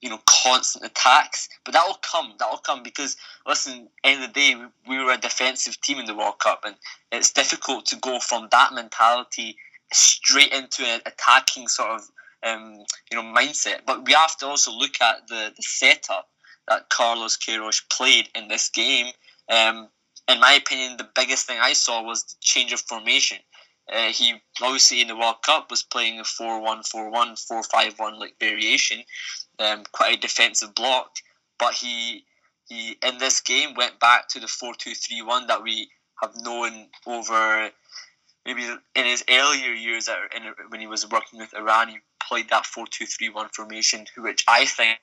you 0.00 0.08
know 0.08 0.20
constant 0.24 0.84
attacks. 0.84 1.48
But 1.64 1.74
that 1.74 1.82
will 1.84 1.98
come. 2.00 2.34
That 2.38 2.48
will 2.48 2.58
come 2.58 2.84
because 2.84 3.16
listen, 3.44 3.88
end 4.04 4.22
of 4.22 4.28
the 4.28 4.40
day, 4.40 4.54
we, 4.54 4.66
we 4.86 5.04
were 5.04 5.10
a 5.10 5.18
defensive 5.18 5.80
team 5.80 5.98
in 5.98 6.06
the 6.06 6.14
World 6.14 6.38
Cup, 6.38 6.62
and 6.64 6.76
it's 7.10 7.32
difficult 7.32 7.86
to 7.86 7.96
go 7.96 8.20
from 8.20 8.46
that 8.52 8.72
mentality 8.72 9.56
straight 9.92 10.52
into 10.52 10.84
an 10.84 11.00
attacking 11.06 11.66
sort 11.66 11.90
of 11.90 12.02
um, 12.44 12.84
you 13.10 13.20
know 13.20 13.24
mindset. 13.24 13.80
But 13.84 14.06
we 14.06 14.12
have 14.12 14.36
to 14.36 14.46
also 14.46 14.70
look 14.70 15.00
at 15.00 15.26
the 15.26 15.52
the 15.56 15.62
setup 15.64 16.28
that 16.68 16.88
Carlos 16.88 17.36
Queiroz 17.36 17.82
played 17.90 18.28
in 18.36 18.46
this 18.46 18.68
game. 18.68 19.06
Um, 19.48 19.88
in 20.30 20.40
my 20.40 20.52
opinion, 20.52 20.96
the 20.96 21.08
biggest 21.14 21.46
thing 21.46 21.58
I 21.60 21.72
saw 21.72 22.02
was 22.02 22.24
the 22.24 22.34
change 22.40 22.72
of 22.72 22.80
formation. 22.80 23.38
Uh, 23.92 24.12
he 24.12 24.34
obviously 24.62 25.00
in 25.00 25.08
the 25.08 25.16
World 25.16 25.42
Cup 25.42 25.70
was 25.70 25.82
playing 25.82 26.20
a 26.20 26.24
4 26.24 26.60
1 26.60 26.82
4 26.84 27.10
1, 27.10 27.36
4 27.36 27.62
5 27.62 27.98
1 27.98 28.18
like 28.18 28.36
variation, 28.38 29.02
um, 29.58 29.82
quite 29.92 30.16
a 30.16 30.20
defensive 30.20 30.74
block. 30.74 31.10
But 31.58 31.74
he, 31.74 32.24
he 32.68 32.96
in 33.02 33.18
this 33.18 33.40
game 33.40 33.74
went 33.74 33.98
back 33.98 34.28
to 34.28 34.40
the 34.40 34.46
4 34.46 34.74
2 34.74 34.94
3 34.94 35.22
1 35.22 35.46
that 35.48 35.62
we 35.62 35.90
have 36.22 36.36
known 36.36 36.88
over 37.06 37.70
maybe 38.46 38.62
in 38.94 39.04
his 39.04 39.24
earlier 39.28 39.72
years 39.72 40.08
when 40.68 40.80
he 40.80 40.86
was 40.86 41.08
working 41.08 41.40
with 41.40 41.54
Iran. 41.54 41.88
He 41.88 41.98
played 42.22 42.50
that 42.50 42.66
4 42.66 42.86
2 42.86 43.06
3 43.06 43.30
1 43.30 43.48
formation, 43.48 44.06
which 44.18 44.44
I 44.46 44.66
think 44.66 44.98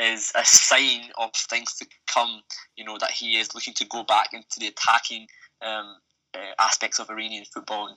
is 0.00 0.32
a 0.34 0.44
sign 0.44 1.10
of 1.18 1.30
things 1.34 1.74
to 1.76 1.86
come. 2.12 2.42
You 2.76 2.84
know 2.84 2.98
that 2.98 3.10
he 3.10 3.38
is 3.38 3.54
looking 3.54 3.74
to 3.74 3.86
go 3.86 4.02
back 4.04 4.28
into 4.32 4.58
the 4.58 4.68
attacking 4.68 5.26
um, 5.62 5.96
uh, 6.34 6.54
aspects 6.58 6.98
of 6.98 7.10
Iranian 7.10 7.44
football 7.52 7.88
and 7.88 7.96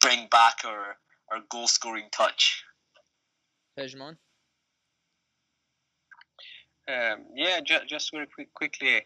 bring 0.00 0.28
back 0.28 0.60
our 0.64 0.96
our 1.32 1.40
goal 1.50 1.66
scoring 1.66 2.08
touch. 2.12 2.64
Pejman. 3.78 4.16
Um, 6.88 7.24
yeah, 7.34 7.60
ju- 7.60 7.84
just 7.88 8.12
very 8.12 8.26
quick, 8.26 8.54
quickly, 8.54 9.04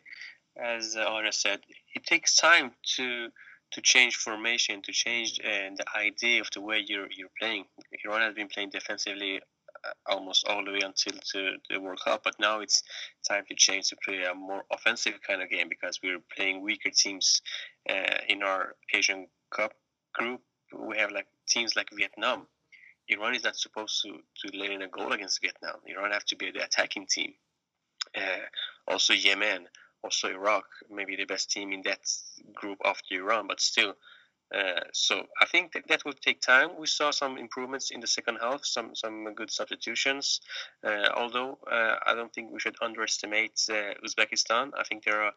as 0.62 0.96
uh, 0.96 1.30
said, 1.30 1.60
it 1.94 2.04
takes 2.04 2.36
time 2.36 2.72
to 2.96 3.28
to 3.72 3.80
change 3.80 4.16
formation, 4.16 4.82
to 4.82 4.92
change 4.92 5.40
uh, 5.44 5.70
the 5.76 5.84
idea 5.96 6.40
of 6.40 6.48
the 6.52 6.60
way 6.60 6.84
you're 6.86 7.08
you're 7.16 7.30
playing. 7.40 7.64
Iran 8.04 8.20
has 8.20 8.34
been 8.34 8.48
playing 8.48 8.70
defensively 8.70 9.40
almost 10.06 10.46
all 10.46 10.64
the 10.64 10.72
way 10.72 10.80
until 10.82 11.18
to 11.32 11.56
the 11.68 11.80
World 11.80 12.00
Cup. 12.04 12.22
But 12.24 12.34
now 12.38 12.60
it's 12.60 12.82
time 13.28 13.44
to 13.48 13.54
change 13.54 13.88
to 13.88 13.96
play 14.04 14.24
a 14.24 14.34
more 14.34 14.64
offensive 14.72 15.14
kind 15.26 15.42
of 15.42 15.50
game 15.50 15.68
because 15.68 16.00
we're 16.02 16.20
playing 16.36 16.62
weaker 16.62 16.90
teams 16.90 17.42
uh, 17.88 18.18
in 18.28 18.42
our 18.42 18.74
Asian 18.94 19.28
Cup 19.54 19.72
group. 20.14 20.40
We 20.76 20.98
have 20.98 21.12
like 21.12 21.26
teams 21.48 21.76
like 21.76 21.88
Vietnam. 21.92 22.46
Iran 23.08 23.34
is 23.34 23.44
not 23.44 23.56
supposed 23.56 24.02
to, 24.02 24.12
to 24.12 24.56
let 24.56 24.70
in 24.70 24.82
a 24.82 24.88
goal 24.88 25.12
against 25.12 25.40
Vietnam. 25.42 25.76
Iran 25.84 26.12
have 26.12 26.24
to 26.26 26.36
be 26.36 26.50
the 26.52 26.64
attacking 26.64 27.06
team. 27.10 27.32
Uh, 28.16 28.46
also 28.86 29.12
Yemen, 29.12 29.66
also 30.02 30.28
Iraq, 30.28 30.64
maybe 30.90 31.16
the 31.16 31.24
best 31.24 31.50
team 31.50 31.72
in 31.72 31.82
that 31.82 32.00
group 32.54 32.78
after 32.84 33.14
Iran, 33.14 33.46
but 33.48 33.60
still 33.60 33.94
uh, 34.54 34.80
so 34.92 35.26
I 35.40 35.46
think 35.46 35.72
that, 35.72 35.86
that 35.88 36.04
will 36.04 36.12
take 36.12 36.40
time. 36.40 36.70
We 36.78 36.86
saw 36.86 37.10
some 37.12 37.38
improvements 37.38 37.90
in 37.90 38.00
the 38.00 38.06
second 38.06 38.38
half, 38.40 38.64
some 38.64 38.94
some 38.94 39.32
good 39.34 39.50
substitutions. 39.50 40.40
Uh, 40.82 41.08
although 41.14 41.58
uh, 41.70 41.96
I 42.04 42.14
don't 42.14 42.32
think 42.32 42.52
we 42.52 42.58
should 42.58 42.76
underestimate 42.82 43.60
uh, 43.70 43.94
Uzbekistan. 44.04 44.72
I 44.76 44.82
think 44.84 45.04
they're 45.04 45.28
a 45.28 45.32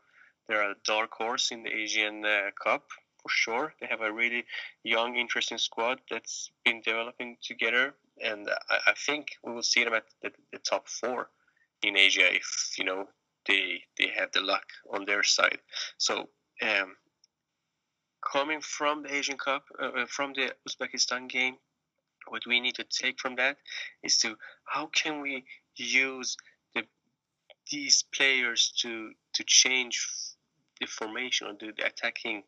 they're 0.47 0.71
a 0.71 0.75
dark 0.83 1.11
horse 1.13 1.51
in 1.51 1.63
the 1.63 1.71
Asian 1.71 2.25
uh, 2.25 2.49
Cup 2.61 2.85
for 3.21 3.29
sure. 3.29 3.73
They 3.79 3.87
have 3.87 4.01
a 4.01 4.11
really 4.11 4.45
young, 4.83 5.15
interesting 5.15 5.59
squad 5.59 6.01
that's 6.09 6.51
been 6.65 6.81
developing 6.81 7.37
together, 7.41 7.93
and 8.21 8.49
I, 8.69 8.77
I 8.87 8.93
think 9.05 9.37
we 9.43 9.53
will 9.53 9.63
see 9.63 9.83
them 9.83 9.93
at 9.93 10.05
the, 10.23 10.31
the 10.51 10.59
top 10.59 10.89
four 10.89 11.29
in 11.83 11.97
Asia 11.97 12.33
if 12.33 12.73
you 12.79 12.83
know 12.83 13.07
they 13.47 13.83
they 13.99 14.07
have 14.17 14.31
the 14.31 14.41
luck 14.41 14.65
on 14.91 15.05
their 15.05 15.21
side. 15.21 15.59
So. 15.99 16.29
Um, 16.61 16.95
coming 18.31 18.61
from 18.61 19.03
the 19.03 19.13
Asian 19.13 19.37
Cup, 19.37 19.63
uh, 19.81 19.87
uh, 19.87 20.05
from 20.07 20.33
the 20.33 20.53
Uzbekistan 20.67 21.27
game, 21.29 21.57
what 22.27 22.43
we 22.47 22.59
need 22.59 22.75
to 22.75 22.85
take 22.85 23.19
from 23.19 23.35
that 23.35 23.57
is 24.03 24.17
to 24.19 24.35
how 24.65 24.87
can 24.87 25.21
we 25.21 25.43
use 25.75 26.37
the 26.73 26.83
these 27.71 28.03
players 28.15 28.73
to 28.79 29.11
to 29.33 29.43
change 29.45 30.07
the 30.79 30.87
formation 30.87 31.47
or 31.47 31.53
the, 31.59 31.73
the 31.77 31.85
attacking 31.85 32.43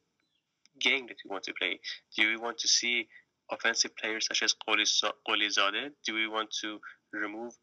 game 0.79 1.07
that 1.07 1.17
we 1.23 1.29
want 1.29 1.43
to 1.43 1.53
play. 1.53 1.79
Do 2.17 2.27
we 2.27 2.37
want 2.37 2.57
to 2.59 2.67
see 2.67 3.07
offensive 3.51 3.95
players 3.95 4.27
such 4.27 4.43
as 4.43 4.55
Gholizadeh? 4.67 5.91
Do 6.05 6.13
we 6.13 6.27
want 6.27 6.51
to 6.61 6.79
remove 7.13 7.53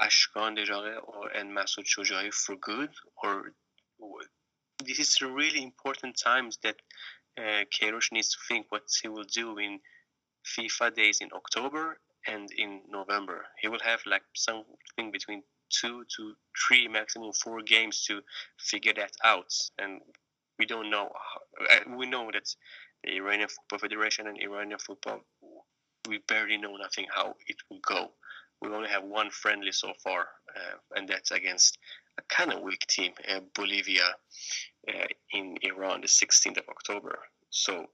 Ashkan 0.00 0.56
Dejagah 0.56 0.98
or 1.04 1.28
and 1.28 1.56
Masoud 1.56 1.86
for 2.32 2.56
good, 2.56 2.90
or 3.22 3.52
this 4.84 4.98
is 4.98 5.20
really 5.20 5.62
important 5.62 6.18
times 6.18 6.58
that 6.62 6.76
uh, 7.40 8.00
needs 8.12 8.30
to 8.30 8.38
think 8.48 8.66
what 8.70 8.82
he 9.02 9.08
will 9.08 9.24
do 9.24 9.58
in 9.58 9.80
FIFA 10.44 10.94
days 10.94 11.18
in 11.20 11.28
October 11.34 11.98
and 12.26 12.50
in 12.56 12.82
November. 12.88 13.44
He 13.60 13.68
will 13.68 13.80
have 13.84 14.00
like 14.06 14.22
something 14.34 15.10
between 15.12 15.42
two 15.70 16.04
to 16.16 16.34
three, 16.66 16.88
maximum 16.88 17.32
four 17.32 17.62
games 17.62 18.04
to 18.06 18.20
figure 18.58 18.92
that 18.94 19.12
out. 19.24 19.52
And 19.78 20.00
we 20.58 20.66
don't 20.66 20.90
know. 20.90 21.10
Uh, 21.70 21.96
we 21.96 22.06
know 22.06 22.30
that 22.32 22.54
the 23.04 23.16
Iranian 23.16 23.48
Football 23.48 23.78
Federation 23.78 24.26
and 24.26 24.38
Iranian 24.40 24.78
football, 24.78 25.20
we 26.08 26.18
barely 26.28 26.58
know 26.58 26.76
nothing 26.76 27.06
how 27.14 27.34
it 27.46 27.56
will 27.70 27.80
go. 27.86 28.10
We 28.60 28.68
only 28.68 28.90
have 28.90 29.04
one 29.04 29.30
friendly 29.30 29.72
so 29.72 29.92
far, 30.04 30.28
uh, 30.54 30.76
and 30.94 31.08
that's 31.08 31.30
against 31.30 31.78
a 32.18 32.22
kind 32.28 32.52
of 32.52 32.62
weak 32.62 32.86
team, 32.86 33.12
uh, 33.28 33.40
Bolivia, 33.54 34.14
uh, 34.88 35.06
in 35.32 35.56
Iran, 35.62 36.00
the 36.00 36.06
16th 36.06 36.58
of 36.58 36.68
October. 36.68 37.18
So 37.50 37.86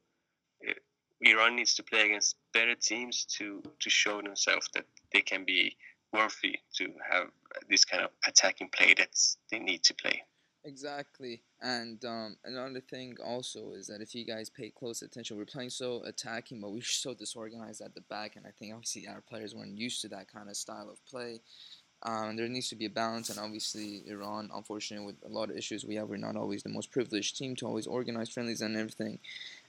uh, 0.69 0.73
Iran 1.21 1.57
needs 1.57 1.75
to 1.75 1.83
play 1.83 2.07
against 2.07 2.37
better 2.53 2.75
teams 2.75 3.25
to 3.39 3.63
to 3.81 3.91
show 3.91 4.21
themselves 4.21 4.69
that 4.75 4.85
they 5.13 5.21
can 5.21 5.45
be 5.45 5.77
worthy 6.13 6.59
to 6.77 6.93
have 7.11 7.29
this 7.69 7.85
kind 7.85 8.05
of 8.05 8.11
attacking 8.27 8.69
play 8.69 8.95
that 8.95 9.09
they 9.51 9.59
need 9.59 9.83
to 9.85 9.95
play. 9.95 10.23
Exactly, 10.65 11.43
and 11.63 12.05
um, 12.05 12.37
another 12.45 12.81
thing 12.81 13.17
also 13.25 13.73
is 13.73 13.87
that 13.87 14.01
if 14.01 14.17
you 14.17 14.27
guys 14.27 14.51
pay 14.51 14.69
close 14.69 15.01
attention, 15.01 15.37
we're 15.37 15.45
playing 15.45 15.71
so 15.71 16.03
attacking, 16.05 16.61
but 16.61 16.73
we're 16.73 16.83
so 16.83 17.15
disorganized 17.15 17.81
at 17.81 17.95
the 17.95 18.01
back, 18.01 18.35
and 18.35 18.45
I 18.47 18.51
think 18.51 18.75
obviously 18.75 19.07
our 19.07 19.21
players 19.21 19.55
weren't 19.55 19.79
used 19.79 20.01
to 20.03 20.09
that 20.09 20.27
kind 20.31 20.49
of 20.49 20.57
style 20.57 20.91
of 20.91 21.05
play. 21.07 21.41
Um, 22.07 22.37
there 22.37 22.49
needs 22.49 22.69
to 22.69 22.77
be 22.77 22.85
a 22.85 22.91
balance, 22.91 23.31
and 23.31 23.39
obviously 23.41 24.05
Iran, 24.07 24.49
unfortunately, 24.55 25.05
with 25.05 25.17
a 25.29 25.29
lot 25.29 25.51
of 25.51 25.57
issues 25.57 25.85
we 25.85 25.97
have, 25.97 26.09
we're 26.09 26.17
not 26.17 26.37
always 26.37 26.63
the 26.63 26.69
most 26.69 26.93
privileged 26.93 27.37
team 27.37 27.57
to 27.57 27.67
always 27.67 27.89
organize 27.89 28.29
friendlies 28.29 28.61
and 28.61 28.77
everything. 28.77 29.19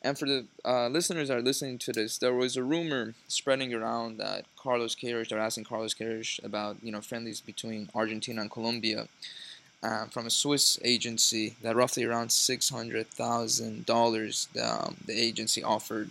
And 0.03 0.19
for 0.19 0.27
the 0.27 0.45
uh, 0.63 0.87
listeners 0.89 1.29
that 1.29 1.37
are 1.37 1.41
listening 1.41 1.79
to 1.79 1.91
this, 1.91 2.19
there 2.19 2.35
was 2.35 2.55
a 2.55 2.63
rumor 2.63 3.15
spreading 3.27 3.73
around 3.73 4.17
that 4.17 4.45
Carlos 4.55 4.95
Queiroz, 4.95 5.29
they're 5.29 5.39
asking 5.39 5.63
Carlos 5.63 5.95
Queiroz 5.95 6.43
about 6.43 6.77
you 6.83 6.91
know 6.91 7.01
friendlies 7.01 7.41
between 7.41 7.89
Argentina 7.95 8.41
and 8.41 8.51
Colombia 8.51 9.07
uh, 9.83 10.05
from 10.05 10.25
a 10.25 10.29
Swiss 10.29 10.79
agency 10.83 11.55
that 11.61 11.75
roughly 11.75 12.03
around 12.03 12.31
six 12.31 12.69
hundred 12.69 13.07
thousand 13.07 13.85
dollars. 13.85 14.47
Um, 14.61 14.97
the 15.05 15.13
agency 15.13 15.63
offered, 15.63 16.09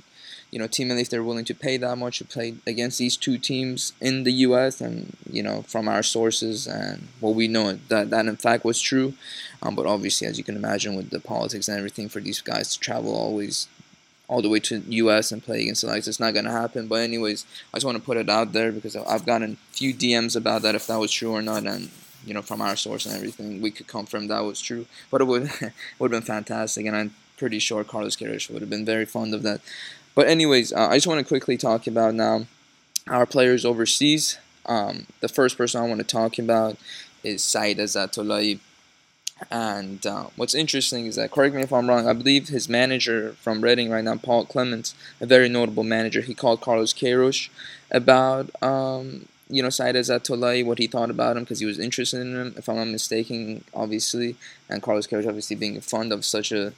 you 0.50 0.58
know, 0.58 0.66
Team 0.66 0.90
if 0.92 1.10
they're 1.10 1.24
willing 1.24 1.44
to 1.46 1.54
pay 1.54 1.76
that 1.76 1.96
much 1.96 2.18
to 2.18 2.24
play 2.24 2.54
against 2.66 2.98
these 2.98 3.16
two 3.16 3.38
teams 3.38 3.92
in 4.00 4.24
the 4.24 4.32
U.S. 4.32 4.80
and 4.80 5.16
you 5.30 5.42
know 5.42 5.62
from 5.62 5.88
our 5.88 6.02
sources 6.02 6.66
and 6.66 7.08
what 7.20 7.34
we 7.34 7.48
know 7.48 7.78
that 7.88 8.10
that 8.10 8.26
in 8.26 8.36
fact 8.36 8.64
was 8.64 8.80
true. 8.80 9.14
Um, 9.62 9.74
but 9.74 9.86
obviously, 9.86 10.26
as 10.28 10.38
you 10.38 10.44
can 10.44 10.56
imagine, 10.56 10.94
with 10.94 11.10
the 11.10 11.20
politics 11.20 11.68
and 11.68 11.76
everything, 11.76 12.08
for 12.08 12.20
these 12.20 12.40
guys 12.40 12.72
to 12.72 12.80
travel 12.80 13.14
always 13.14 13.68
all 14.28 14.42
the 14.42 14.48
way 14.48 14.60
to 14.60 14.78
U.S. 14.78 15.32
and 15.32 15.42
play 15.42 15.62
against 15.62 15.82
the 15.82 15.88
likes. 15.88 16.08
It's 16.08 16.20
not 16.20 16.34
gonna 16.34 16.52
happen. 16.52 16.86
But 16.86 16.96
anyways, 17.02 17.44
I 17.74 17.78
just 17.78 17.86
want 17.86 17.98
to 17.98 18.04
put 18.04 18.16
it 18.16 18.28
out 18.28 18.52
there 18.52 18.70
because 18.70 18.94
I've 18.94 19.26
gotten 19.26 19.52
a 19.54 19.74
few 19.74 19.92
DMs 19.92 20.36
about 20.36 20.62
that 20.62 20.76
if 20.76 20.86
that 20.86 21.00
was 21.00 21.10
true 21.10 21.32
or 21.32 21.42
not, 21.42 21.66
and 21.66 21.90
you 22.26 22.34
know 22.34 22.42
from 22.42 22.60
our 22.60 22.76
source 22.76 23.06
and 23.06 23.14
everything, 23.14 23.62
we 23.62 23.70
could 23.70 23.86
confirm 23.86 24.28
that 24.28 24.40
was 24.40 24.60
true. 24.60 24.86
But 25.10 25.22
it 25.22 25.24
would 25.24 25.42
would 25.98 26.12
have 26.12 26.22
been 26.22 26.22
fantastic, 26.22 26.84
and 26.86 26.96
I'm 26.96 27.14
pretty 27.38 27.58
sure 27.58 27.84
Carlos 27.84 28.16
Queiroz 28.16 28.50
would 28.50 28.62
have 28.62 28.70
been 28.70 28.84
very 28.84 29.06
fond 29.06 29.34
of 29.34 29.42
that. 29.42 29.60
But 30.14 30.28
anyways, 30.28 30.72
uh, 30.72 30.88
I 30.88 30.96
just 30.96 31.06
want 31.06 31.20
to 31.20 31.28
quickly 31.28 31.56
talk 31.56 31.86
about 31.86 32.14
now 32.14 32.46
our 33.08 33.26
players 33.26 33.64
overseas. 33.64 34.38
Um, 34.64 35.06
the 35.20 35.28
first 35.28 35.56
person 35.56 35.80
I 35.80 35.86
want 35.86 36.00
to 36.00 36.06
talk 36.06 36.38
about 36.38 36.76
is 37.22 37.42
Said 37.42 37.78
Ezatolahi. 37.78 38.60
And 39.50 40.04
uh, 40.06 40.28
what's 40.36 40.54
interesting 40.54 41.06
is 41.06 41.16
that, 41.16 41.30
correct 41.30 41.54
me 41.54 41.60
if 41.60 41.72
I'm 41.72 41.88
wrong, 41.88 42.08
I 42.08 42.14
believe 42.14 42.48
his 42.48 42.70
manager 42.70 43.32
from 43.40 43.60
Reading 43.60 43.90
right 43.90 44.02
now, 44.02 44.16
Paul 44.16 44.46
Clements, 44.46 44.94
a 45.20 45.26
very 45.26 45.48
notable 45.48 45.84
manager, 45.84 46.22
he 46.22 46.34
called 46.34 46.62
Carlos 46.62 46.94
Queiroz 46.94 47.50
about, 47.90 48.50
um, 48.62 49.28
you 49.48 49.62
know, 49.62 49.70
Said 49.70 49.94
Ezatolahi, 49.94 50.64
what 50.64 50.78
he 50.78 50.86
thought 50.86 51.10
about 51.10 51.36
him, 51.36 51.44
because 51.44 51.60
he 51.60 51.66
was 51.66 51.78
interested 51.78 52.20
in 52.20 52.34
him, 52.34 52.54
if 52.56 52.68
I'm 52.68 52.76
not 52.76 52.88
mistaken, 52.88 53.64
obviously. 53.74 54.36
And 54.68 54.82
Carlos 54.82 55.06
Queiroz 55.06 55.26
obviously 55.26 55.56
being 55.56 55.80
fond 55.80 56.12
of 56.12 56.24
such 56.24 56.52
a 56.52 56.72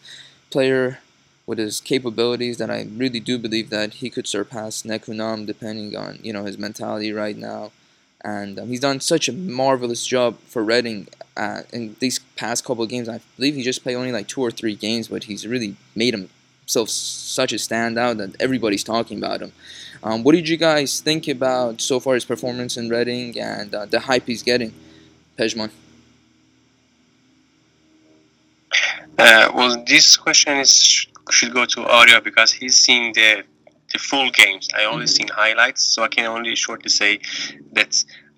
player 0.50 0.98
with 1.46 1.58
his 1.58 1.80
capabilities 1.80 2.58
that 2.58 2.70
I 2.70 2.86
really 2.94 3.20
do 3.20 3.38
believe 3.38 3.70
that 3.70 3.94
he 3.94 4.10
could 4.10 4.26
surpass 4.26 4.82
Nekounam 4.82 5.46
depending 5.46 5.96
on, 5.96 6.18
you 6.22 6.32
know, 6.32 6.44
his 6.44 6.58
mentality 6.58 7.12
right 7.12 7.36
now 7.36 7.72
and 8.22 8.58
um, 8.58 8.68
he's 8.68 8.80
done 8.80 9.00
such 9.00 9.28
a 9.28 9.32
marvelous 9.32 10.06
job 10.06 10.38
for 10.46 10.64
Reading 10.64 11.08
uh, 11.36 11.62
in 11.72 11.96
these 12.00 12.18
past 12.36 12.64
couple 12.64 12.82
of 12.82 12.90
games. 12.90 13.08
I 13.08 13.20
believe 13.36 13.54
he 13.54 13.62
just 13.62 13.82
played 13.82 13.94
only 13.94 14.12
like 14.12 14.28
two 14.28 14.40
or 14.40 14.50
three 14.50 14.74
games, 14.74 15.08
but 15.08 15.24
he's 15.24 15.46
really 15.46 15.76
made 15.94 16.14
himself 16.68 16.90
such 16.90 17.52
a 17.54 17.56
standout 17.56 18.18
that 18.18 18.36
everybody's 18.40 18.84
talking 18.84 19.16
about 19.16 19.40
him. 19.40 19.52
Um, 20.02 20.22
what 20.22 20.34
did 20.34 20.46
you 20.46 20.58
guys 20.58 21.00
think 21.00 21.26
about 21.26 21.80
so 21.80 21.98
far 21.98 22.12
his 22.14 22.26
performance 22.26 22.76
in 22.76 22.90
Reading 22.90 23.40
and 23.40 23.74
uh, 23.74 23.86
the 23.86 24.00
hype 24.00 24.26
he's 24.26 24.42
getting, 24.42 24.74
Pejman? 25.38 25.70
Uh, 29.18 29.50
well, 29.54 29.82
this 29.86 30.16
question 30.16 30.58
is 30.58 31.06
should 31.30 31.52
go 31.52 31.64
to 31.64 31.82
Arya 31.84 32.20
because 32.20 32.52
he's 32.52 32.76
seeing 32.76 33.12
the 33.14 33.44
the 33.92 33.98
full 33.98 34.30
games. 34.30 34.68
I 34.76 34.84
only 34.84 35.06
mm-hmm. 35.06 35.16
seen 35.16 35.28
highlights, 35.28 35.82
so 35.82 36.02
I 36.02 36.08
can 36.08 36.26
only 36.26 36.54
shortly 36.54 36.90
say 36.90 37.20
that 37.72 37.92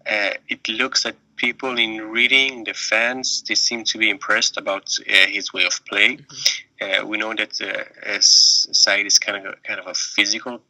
uh, 0.07 0.35
it 0.49 0.69
looks 0.69 1.03
that 1.03 1.17
people 1.37 1.79
in 1.79 2.01
reading 2.17 2.65
the 2.65 2.75
fans 2.75 3.43
they 3.47 3.57
seem 3.57 3.83
to 3.85 3.99
be 3.99 4.09
impressed 4.09 4.57
about 4.57 4.85
uh, 5.01 5.27
his 5.27 5.53
way 5.53 5.65
of 5.67 5.85
play. 5.85 6.17
Mm-hmm. 6.17 6.70
Uh, 6.81 7.07
we 7.07 7.19
know 7.19 7.35
that 7.35 7.61
uh, 7.61 8.19
Said 8.21 9.07
is 9.07 9.19
kind 9.19 9.47
of 9.47 9.53
a, 9.53 9.57
kind 9.63 9.81
of 9.81 9.87
a 9.87 9.95
physical 9.95 10.63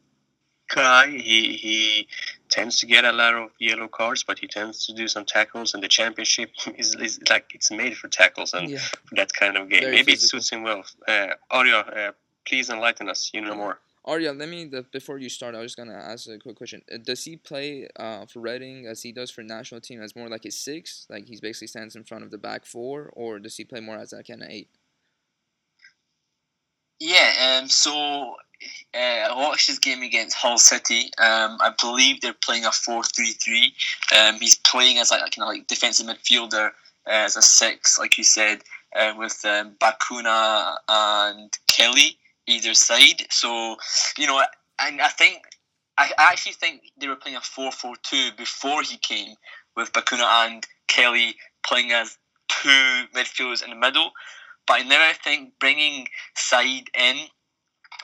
guy. 0.73 1.09
He 1.09 1.53
he 1.55 2.07
tends 2.49 2.79
to 2.79 2.85
get 2.85 3.05
a 3.05 3.11
lot 3.11 3.35
of 3.35 3.49
yellow 3.59 3.87
cards, 3.87 4.23
but 4.23 4.39
he 4.39 4.47
tends 4.47 4.85
to 4.87 4.93
do 4.93 5.07
some 5.07 5.25
tackles. 5.25 5.73
And 5.73 5.83
the 5.83 5.87
championship 5.87 6.51
is, 6.77 6.95
is 6.95 7.19
like 7.29 7.51
it's 7.53 7.71
made 7.71 7.95
for 7.95 8.07
tackles 8.07 8.53
and 8.53 8.69
yeah. 8.69 8.79
for 8.79 9.15
that 9.15 9.33
kind 9.33 9.57
of 9.57 9.69
game. 9.69 9.81
Very 9.81 9.95
Maybe 9.95 10.13
physical. 10.13 10.39
it 10.39 10.43
suits 10.43 10.49
him 10.51 10.63
well. 10.63 10.83
Uh, 11.07 11.35
Arya, 11.49 11.77
uh, 11.77 12.11
please 12.45 12.69
enlighten 12.69 13.09
us. 13.09 13.31
You 13.33 13.41
know 13.41 13.55
more. 13.55 13.79
Arya, 14.03 14.33
let 14.33 14.49
me 14.49 14.65
the, 14.65 14.81
before 14.91 15.19
you 15.19 15.29
start, 15.29 15.53
I 15.53 15.59
was 15.59 15.75
gonna 15.75 15.93
ask 15.93 16.27
a 16.27 16.39
quick 16.39 16.55
question. 16.55 16.81
Uh, 16.91 16.97
does 16.97 17.23
he 17.23 17.37
play 17.37 17.87
uh, 17.97 18.25
for 18.25 18.39
Reading 18.39 18.87
as 18.87 19.03
he 19.03 19.11
does 19.11 19.29
for 19.29 19.43
national 19.43 19.79
team 19.79 20.01
as 20.01 20.15
more 20.15 20.27
like 20.27 20.45
a 20.45 20.51
six, 20.51 21.05
like 21.09 21.27
he's 21.27 21.39
basically 21.39 21.67
stands 21.67 21.95
in 21.95 22.03
front 22.03 22.23
of 22.23 22.31
the 22.31 22.39
back 22.39 22.65
four, 22.65 23.11
or 23.13 23.37
does 23.37 23.55
he 23.57 23.63
play 23.63 23.79
more 23.79 23.97
as 23.97 24.11
a 24.11 24.23
kind 24.23 24.41
of 24.41 24.49
eight? 24.49 24.69
Yeah, 27.03 27.57
um, 27.59 27.67
so 27.67 28.35
uh, 28.93 28.97
I 28.97 29.33
watched 29.35 29.65
his 29.65 29.79
game 29.79 30.03
against 30.03 30.37
Hull 30.37 30.59
City. 30.59 31.05
Um, 31.17 31.57
I 31.59 31.73
believe 31.81 32.21
they're 32.21 32.35
playing 32.45 32.63
a 32.63 32.71
four-three-three. 32.71 33.73
Um, 34.15 34.35
he's 34.35 34.59
playing 34.59 34.99
as 34.99 35.09
like 35.09 35.21
a 35.21 35.31
kind 35.31 35.41
of 35.41 35.47
like 35.47 35.65
defensive 35.65 36.05
midfielder 36.05 36.67
uh, 36.67 36.69
as 37.07 37.35
a 37.35 37.41
six, 37.41 37.97
like 37.97 38.19
you 38.19 38.23
said, 38.23 38.61
uh, 38.95 39.15
with 39.17 39.43
um, 39.45 39.75
Bacuna 39.79 40.75
and 40.87 41.51
Kelly 41.65 42.19
either 42.45 42.75
side. 42.75 43.25
So, 43.31 43.77
you 44.19 44.27
know, 44.27 44.39
and 44.77 45.01
I 45.01 45.07
think 45.07 45.41
I 45.97 46.11
actually 46.19 46.53
think 46.53 46.83
they 46.99 47.07
were 47.07 47.15
playing 47.15 47.37
a 47.37 47.39
4-4-2 47.39 48.37
before 48.37 48.83
he 48.83 48.97
came 48.97 49.33
with 49.75 49.91
Bacuna 49.91 50.45
and 50.45 50.67
Kelly 50.87 51.33
playing 51.65 51.93
as 51.93 52.19
two 52.47 53.05
midfielders 53.15 53.63
in 53.63 53.71
the 53.71 53.75
middle. 53.75 54.11
But 54.67 54.81
I 54.81 54.83
never 54.83 55.13
think 55.23 55.53
bringing 55.59 56.07
Said 56.35 56.83
in 56.97 57.17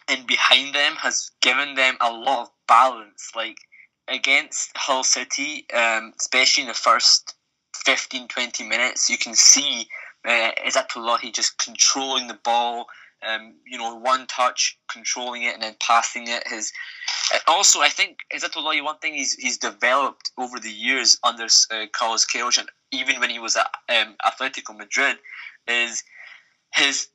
and 0.07 0.25
behind 0.25 0.73
them 0.73 0.95
has 0.95 1.31
given 1.41 1.75
them 1.75 1.97
a 2.01 2.11
lot 2.11 2.43
of 2.43 2.51
balance. 2.67 3.31
Like 3.35 3.57
against 4.07 4.71
Hull 4.75 5.03
City, 5.03 5.65
um, 5.73 6.13
especially 6.19 6.63
in 6.63 6.67
the 6.69 6.73
first 6.73 7.35
15 7.75 8.27
20 8.27 8.63
minutes, 8.63 9.09
you 9.09 9.17
can 9.17 9.35
see 9.35 9.87
uh, 10.25 10.51
Ezatolahi 10.65 11.33
just 11.33 11.57
controlling 11.57 12.27
the 12.27 12.39
ball, 12.43 12.87
um, 13.27 13.55
you 13.65 13.77
know, 13.77 13.95
one 13.95 14.27
touch, 14.27 14.77
controlling 14.91 15.43
it 15.43 15.53
and 15.53 15.63
then 15.63 15.75
passing 15.79 16.27
it. 16.27 16.43
His 16.47 16.71
also, 17.47 17.81
I 17.81 17.89
think 17.89 18.19
Ezatolahi, 18.33 18.83
one 18.83 18.97
thing 18.99 19.13
he's 19.13 19.33
he's 19.33 19.57
developed 19.57 20.31
over 20.37 20.59
the 20.59 20.71
years 20.71 21.17
under 21.23 21.45
uh, 21.45 21.85
Carlos 21.91 22.25
Queiroz, 22.25 22.57
and 22.57 22.69
even 22.91 23.19
when 23.19 23.29
he 23.29 23.39
was 23.39 23.55
at 23.55 23.67
um, 23.89 24.15
Atletico 24.25 24.77
Madrid, 24.77 25.17
is 25.67 26.03
his 26.77 27.07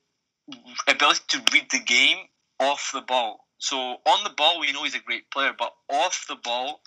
ability 0.87 1.21
to 1.29 1.41
read 1.53 1.67
the 1.71 1.79
game 1.79 2.17
off 2.59 2.91
the 2.93 3.01
ball. 3.01 3.45
So 3.57 3.77
on 3.77 4.23
the 4.23 4.29
ball, 4.29 4.59
we 4.59 4.71
know 4.71 4.83
he's 4.83 4.95
a 4.95 4.99
great 4.99 5.31
player, 5.31 5.53
but 5.57 5.73
off 5.89 6.25
the 6.27 6.35
ball, 6.35 6.81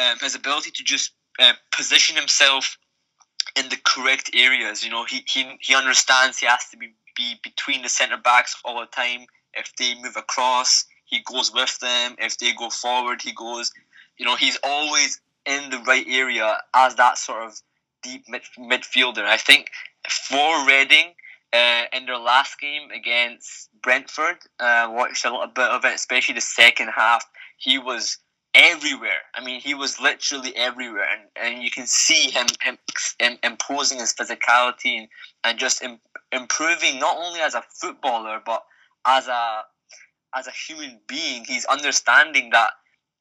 um, 0.00 0.18
his 0.20 0.34
ability 0.34 0.70
to 0.70 0.84
just 0.84 1.12
uh, 1.40 1.54
position 1.72 2.16
himself 2.16 2.78
in 3.56 3.68
the 3.68 3.78
correct 3.84 4.30
areas. 4.34 4.84
You 4.84 4.90
know, 4.90 5.04
he, 5.04 5.24
he 5.26 5.56
he 5.60 5.74
understands 5.74 6.38
he 6.38 6.46
has 6.46 6.68
to 6.70 6.76
be 6.76 6.94
be 7.16 7.34
between 7.42 7.82
the 7.82 7.88
centre 7.88 8.16
backs 8.16 8.56
all 8.64 8.80
the 8.80 8.86
time. 8.86 9.26
If 9.54 9.74
they 9.76 9.94
move 10.00 10.16
across, 10.16 10.84
he 11.04 11.20
goes 11.24 11.52
with 11.52 11.76
them. 11.80 12.14
If 12.18 12.38
they 12.38 12.52
go 12.52 12.70
forward, 12.70 13.22
he 13.22 13.32
goes. 13.32 13.72
You 14.16 14.26
know, 14.26 14.36
he's 14.36 14.58
always 14.62 15.20
in 15.46 15.70
the 15.70 15.78
right 15.78 16.06
area 16.08 16.58
as 16.74 16.94
that 16.96 17.18
sort 17.18 17.42
of 17.42 17.60
deep 18.02 18.24
mid- 18.28 18.42
midfielder. 18.58 19.24
I 19.24 19.36
think 19.36 19.70
for 20.08 20.66
Reading, 20.66 21.14
uh, 21.52 21.84
in 21.92 22.06
their 22.06 22.18
last 22.18 22.58
game 22.60 22.90
against 22.90 23.68
Brentford. 23.82 24.38
Uh, 24.58 24.88
watched 24.90 25.24
a 25.24 25.30
little 25.30 25.46
bit 25.48 25.68
of 25.68 25.84
it, 25.84 25.94
especially 25.94 26.34
the 26.34 26.40
second 26.40 26.88
half. 26.88 27.24
He 27.56 27.78
was 27.78 28.18
everywhere. 28.54 29.22
I 29.34 29.44
mean, 29.44 29.60
he 29.60 29.74
was 29.74 30.00
literally 30.00 30.56
everywhere, 30.56 31.06
and, 31.10 31.54
and 31.54 31.62
you 31.62 31.70
can 31.70 31.86
see 31.86 32.30
him, 32.30 32.46
him, 32.62 32.78
him 33.18 33.38
imposing 33.42 33.98
his 33.98 34.12
physicality 34.12 34.98
and, 34.98 35.08
and 35.44 35.58
just 35.58 35.82
Im- 35.82 36.00
improving 36.32 36.98
not 36.98 37.16
only 37.16 37.40
as 37.40 37.54
a 37.54 37.62
footballer 37.80 38.40
but 38.44 38.64
as 39.06 39.28
a 39.28 39.62
as 40.34 40.46
a 40.46 40.52
human 40.52 41.00
being. 41.06 41.44
He's 41.44 41.64
understanding 41.64 42.50
that 42.50 42.70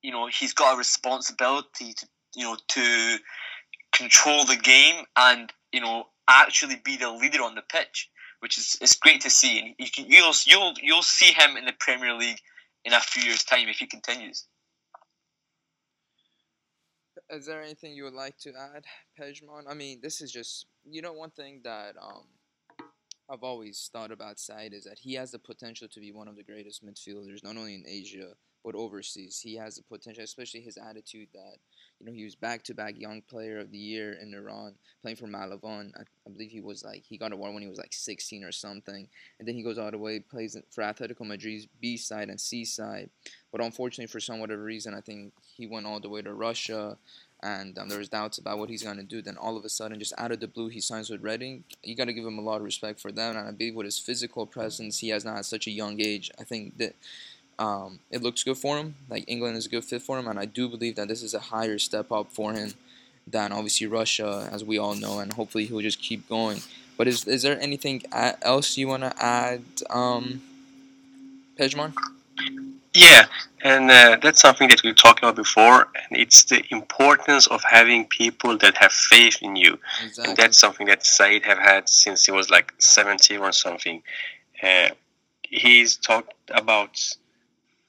you 0.02 0.12
know 0.12 0.28
he's 0.28 0.54
got 0.54 0.76
a 0.76 0.78
responsibility 0.78 1.94
to 1.94 2.08
you 2.36 2.44
know 2.44 2.58
to 2.70 3.18
control 3.92 4.46
the 4.46 4.56
game 4.56 5.06
and 5.16 5.52
you 5.72 5.82
know 5.82 6.08
actually 6.28 6.76
be 6.84 6.98
the 6.98 7.12
leader 7.12 7.42
on 7.42 7.56
the 7.56 7.62
pitch, 7.62 8.10
which 8.40 8.58
is 8.58 8.78
it's 8.82 8.96
great 8.96 9.22
to 9.22 9.30
see. 9.30 9.60
And 9.60 9.76
you 9.78 9.92
can 9.92 10.06
you'll 10.08 10.34
you'll 10.46 10.74
you'll 10.82 11.02
see 11.02 11.34
him 11.34 11.58
in 11.58 11.66
the 11.66 11.74
Premier 11.80 12.14
League 12.14 12.40
in 12.86 12.94
a 12.94 13.00
few 13.00 13.24
years' 13.24 13.44
time 13.44 13.68
if 13.68 13.78
he 13.78 13.88
continues. 13.88 14.48
Is 17.30 17.46
there 17.46 17.62
anything 17.62 17.94
you 17.94 18.06
would 18.06 18.14
like 18.14 18.38
to 18.40 18.54
add, 18.76 18.86
Pejman? 19.20 19.66
I 19.70 19.76
mean, 19.76 20.00
this 20.02 20.22
is 20.22 20.32
just 20.32 20.66
you 20.90 21.02
know 21.02 21.14
one 21.14 21.32
thing 21.32 21.62
that 21.64 21.96
um, 22.02 22.26
I've 23.30 23.44
always 23.44 23.90
thought 23.94 24.12
about 24.12 24.40
Said 24.40 24.74
is 24.74 24.86
that 24.86 25.00
he 25.00 25.14
has 25.14 25.32
the 25.32 25.40
potential 25.40 25.88
to 25.90 26.00
be 26.00 26.12
one 26.12 26.28
of 26.28 26.36
the 26.36 26.44
greatest 26.44 26.84
midfielders, 26.84 27.44
not 27.44 27.58
only 27.58 27.76
in 27.76 27.84
Asia 27.88 28.34
but 28.64 28.76
overseas. 28.76 29.40
He 29.40 29.56
has 29.56 29.76
the 29.76 29.84
potential, 29.84 30.24
especially 30.24 30.62
his 30.62 30.78
attitude 30.78 31.30
that 31.34 31.58
you 32.00 32.06
know 32.06 32.14
he 32.14 32.24
was 32.24 32.36
back 32.36 32.64
to 32.64 32.74
back 32.74 32.98
Young 32.98 33.22
Player 33.22 33.60
of 33.60 33.72
the 33.72 33.78
Year 33.78 34.18
in 34.22 34.34
Iran, 34.34 34.74
playing 35.02 35.18
for 35.18 35.28
Malavan. 35.28 35.92
I, 35.98 36.02
I, 36.02 36.32
believe 36.32 36.52
he 36.52 36.62
was 36.62 36.84
like 36.84 37.04
he 37.08 37.18
got 37.18 37.34
award 37.34 37.54
when 37.54 37.64
he 37.64 37.70
was 37.70 37.78
like 37.78 37.94
16 37.94 38.44
or 38.44 38.52
something, 38.52 39.08
and 39.40 39.48
then 39.48 39.56
he 39.56 39.64
goes 39.64 39.78
all 39.78 39.92
the 39.92 39.98
way 39.98 40.20
plays 40.20 40.58
for 40.72 40.84
Atletico 40.84 41.26
Madrid's 41.26 41.68
B 41.82 41.98
side 41.98 42.30
and 42.30 42.40
C 42.40 42.64
side. 42.64 43.10
But 43.52 43.62
unfortunately, 43.62 44.08
for 44.08 44.20
some 44.20 44.40
whatever 44.40 44.64
reason, 44.64 44.94
I 44.94 45.02
think 45.02 45.34
he 45.56 45.68
went 45.68 45.86
all 45.86 46.00
the 46.00 46.10
way 46.10 46.22
to 46.22 46.34
Russia. 46.34 46.98
And 47.42 47.80
um, 47.80 47.88
there 47.88 48.00
was 48.00 48.10
doubts 48.10 48.38
about 48.38 48.60
what 48.60 48.70
he's 48.70 48.84
gonna 48.84 49.04
do. 49.04 49.22
Then 49.22 49.38
all 49.38 49.56
of 49.56 49.64
a 49.64 49.70
sudden, 49.70 49.98
just 49.98 50.14
out 50.18 50.34
of 50.34 50.42
the 50.42 50.48
blue, 50.48 50.68
he 50.68 50.82
signs 50.82 51.10
with 51.10 51.24
Reading. 51.24 51.64
You 51.84 51.96
gotta 51.96 52.12
give 52.12 52.26
him 52.26 52.38
a 52.38 52.42
lot 52.42 52.58
of 52.58 52.64
respect 52.64 53.00
for 53.00 53.14
that. 53.14 53.36
And 53.36 53.48
I 53.48 53.52
believe 53.52 53.76
with 53.76 53.86
his 53.86 53.98
physical 53.98 54.46
presence, 54.46 55.00
he 55.00 55.10
has 55.10 55.24
not 55.24 55.38
at 55.38 55.46
such 55.46 55.66
a 55.66 55.72
young 55.72 56.02
age. 56.02 56.32
I 56.38 56.44
think 56.44 56.78
that 56.80 56.96
um, 57.60 58.00
it 58.10 58.24
looks 58.24 58.44
good 58.44 58.58
for 58.58 58.78
him. 58.78 58.96
Like 59.10 59.26
England 59.28 59.58
is 59.58 59.66
a 59.66 59.70
good 59.70 59.84
fit 59.84 60.02
for 60.02 60.18
him, 60.18 60.28
and 60.28 60.40
I 60.40 60.46
do 60.46 60.68
believe 60.70 60.96
that 60.96 61.10
this 61.10 61.22
is 61.22 61.34
a 61.34 61.40
higher 61.40 61.78
step 61.78 62.12
up 62.12 62.32
for 62.32 62.54
him 62.54 62.74
than 63.28 63.52
obviously 63.52 63.86
Russia, 63.86 64.50
as 64.52 64.64
we 64.64 64.80
all 64.80 64.96
know, 64.96 65.20
and 65.20 65.34
hopefully 65.34 65.66
he'll 65.66 65.82
just 65.82 66.02
keep 66.02 66.28
going. 66.30 66.62
But 66.98 67.08
is 67.08 67.28
is 67.28 67.44
there 67.44 67.60
anything 67.62 68.02
else 68.14 68.78
you 68.78 68.88
want 68.88 69.04
to 69.04 69.14
add, 69.24 69.64
um, 69.90 70.42
Pejman? 71.60 71.94
Yeah, 72.94 73.26
and 73.62 73.92
uh, 73.92 74.18
that's 74.22 74.40
something 74.40 74.70
that 74.70 74.82
we've 74.82 74.96
talked 74.96 75.20
about 75.20 75.36
before, 75.36 75.90
and 75.94 76.20
it's 76.20 76.46
the 76.46 76.64
importance 76.72 77.46
of 77.48 77.62
having 77.64 78.06
people 78.06 78.58
that 78.58 78.78
have 78.78 78.94
faith 78.94 79.38
in 79.42 79.58
you, 79.58 79.78
exactly. 80.04 80.30
and 80.30 80.38
that's 80.38 80.58
something 80.58 80.88
that 80.88 81.06
Said 81.06 81.44
have 81.44 81.60
had 81.60 81.90
since 81.90 82.26
he 82.26 82.32
was 82.32 82.50
like 82.50 82.74
17 82.80 83.40
or 83.40 83.52
something. 83.52 84.02
Uh, 84.64 84.90
he's 85.44 85.98
talked 85.98 86.34
about 86.50 87.00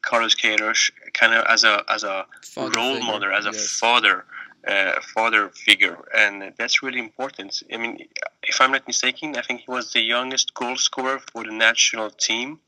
Carlos 0.03 0.35
Queiroz 0.35 0.91
kind 1.13 1.35
of 1.35 1.45
as 1.47 1.65
a 1.65 1.85
as 1.89 2.05
a 2.05 2.27
father 2.43 2.73
role 2.77 2.95
figure. 2.95 3.07
model, 3.07 3.33
as 3.33 3.47
a 3.47 3.53
yes. 3.53 3.79
father 3.79 4.25
uh, 4.67 5.01
father 5.15 5.49
figure, 5.51 5.97
and 6.17 6.53
that's 6.59 6.83
really 6.83 6.99
important. 6.99 7.63
I 7.73 7.77
mean, 7.77 8.07
if 8.43 8.61
I'm 8.61 8.73
not 8.73 8.87
mistaken, 8.87 9.37
I 9.37 9.43
think 9.43 9.61
he 9.61 9.71
was 9.71 9.93
the 9.93 10.01
youngest 10.01 10.55
goal 10.55 10.77
scorer 10.77 11.19
for 11.33 11.45
the 11.45 11.53
national 11.53 12.11
team, 12.11 12.61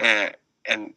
uh, 0.00 0.28
and 0.66 0.94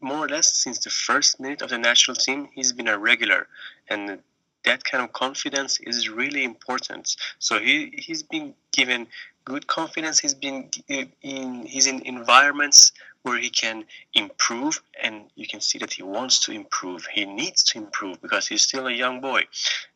more 0.00 0.24
or 0.24 0.28
less 0.28 0.56
since 0.56 0.78
the 0.80 0.90
first 0.90 1.40
minute 1.40 1.62
of 1.62 1.70
the 1.70 1.78
national 1.78 2.16
team, 2.16 2.48
he's 2.54 2.72
been 2.72 2.88
a 2.88 2.98
regular, 2.98 3.48
and 3.88 4.20
that 4.64 4.84
kind 4.84 5.02
of 5.02 5.12
confidence 5.12 5.80
is 5.80 6.08
really 6.08 6.44
important. 6.44 7.16
So 7.38 7.58
he 7.58 7.92
he's 7.96 8.22
been 8.22 8.54
given 8.72 9.06
good 9.44 9.66
confidence. 9.66 10.18
He's 10.18 10.34
been 10.34 10.70
in 10.88 11.66
he's 11.66 11.86
in 11.86 12.02
environments 12.06 12.92
where 13.22 13.38
he 13.38 13.50
can 13.50 13.84
improve, 14.14 14.82
and 15.00 15.24
you 15.36 15.46
can 15.46 15.60
see 15.60 15.78
that 15.78 15.92
he 15.92 16.02
wants 16.02 16.40
to 16.40 16.52
improve. 16.52 17.06
He 17.06 17.24
needs 17.24 17.62
to 17.64 17.78
improve 17.78 18.20
because 18.20 18.48
he's 18.48 18.62
still 18.62 18.86
a 18.86 18.92
young 18.92 19.20
boy, 19.20 19.42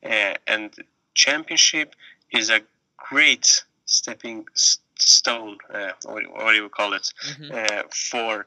uh, 0.05 0.35
and 0.47 0.73
championship 1.15 1.95
is 2.31 2.51
a 2.51 2.61
great 2.97 3.65
stepping 3.85 4.47
stone. 4.55 5.59
Uh, 5.73 5.93
what, 6.05 6.23
what, 6.31 6.51
do 6.53 6.57
you 6.57 6.69
call 6.69 6.93
it 6.93 7.13
mm-hmm. 7.25 7.53
uh, 7.53 7.83
for 7.91 8.47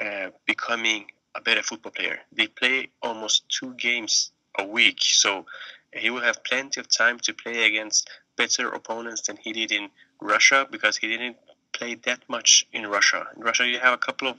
uh, 0.00 0.30
becoming 0.46 1.06
a 1.34 1.40
better 1.40 1.62
football 1.62 1.92
player? 1.92 2.18
They 2.32 2.46
play 2.46 2.90
almost 3.02 3.44
two 3.48 3.74
games 3.74 4.32
a 4.58 4.66
week, 4.66 4.98
so 5.00 5.46
he 5.92 6.10
will 6.10 6.22
have 6.22 6.44
plenty 6.44 6.80
of 6.80 6.88
time 6.88 7.18
to 7.20 7.34
play 7.34 7.64
against 7.66 8.08
better 8.36 8.68
opponents 8.68 9.22
than 9.22 9.36
he 9.36 9.52
did 9.52 9.72
in 9.72 9.88
Russia 10.20 10.66
because 10.70 10.96
he 10.96 11.08
didn't 11.08 11.36
play 11.72 11.94
that 11.94 12.20
much 12.28 12.66
in 12.72 12.86
Russia. 12.86 13.26
In 13.36 13.42
Russia, 13.42 13.66
you 13.66 13.78
have 13.78 13.94
a 13.94 13.98
couple 13.98 14.28
of 14.28 14.36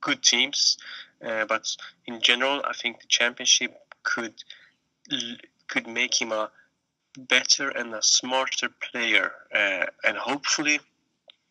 good 0.00 0.22
teams, 0.22 0.78
uh, 1.24 1.44
but 1.46 1.76
in 2.06 2.20
general, 2.20 2.62
I 2.64 2.72
think 2.72 3.00
the 3.00 3.06
championship 3.06 3.74
could 4.02 4.34
could 5.68 5.86
make 5.86 6.20
him 6.20 6.32
a 6.32 6.50
better 7.18 7.68
and 7.68 7.94
a 7.94 8.02
smarter 8.02 8.68
player, 8.68 9.32
uh, 9.54 9.86
and 10.04 10.16
hopefully, 10.16 10.80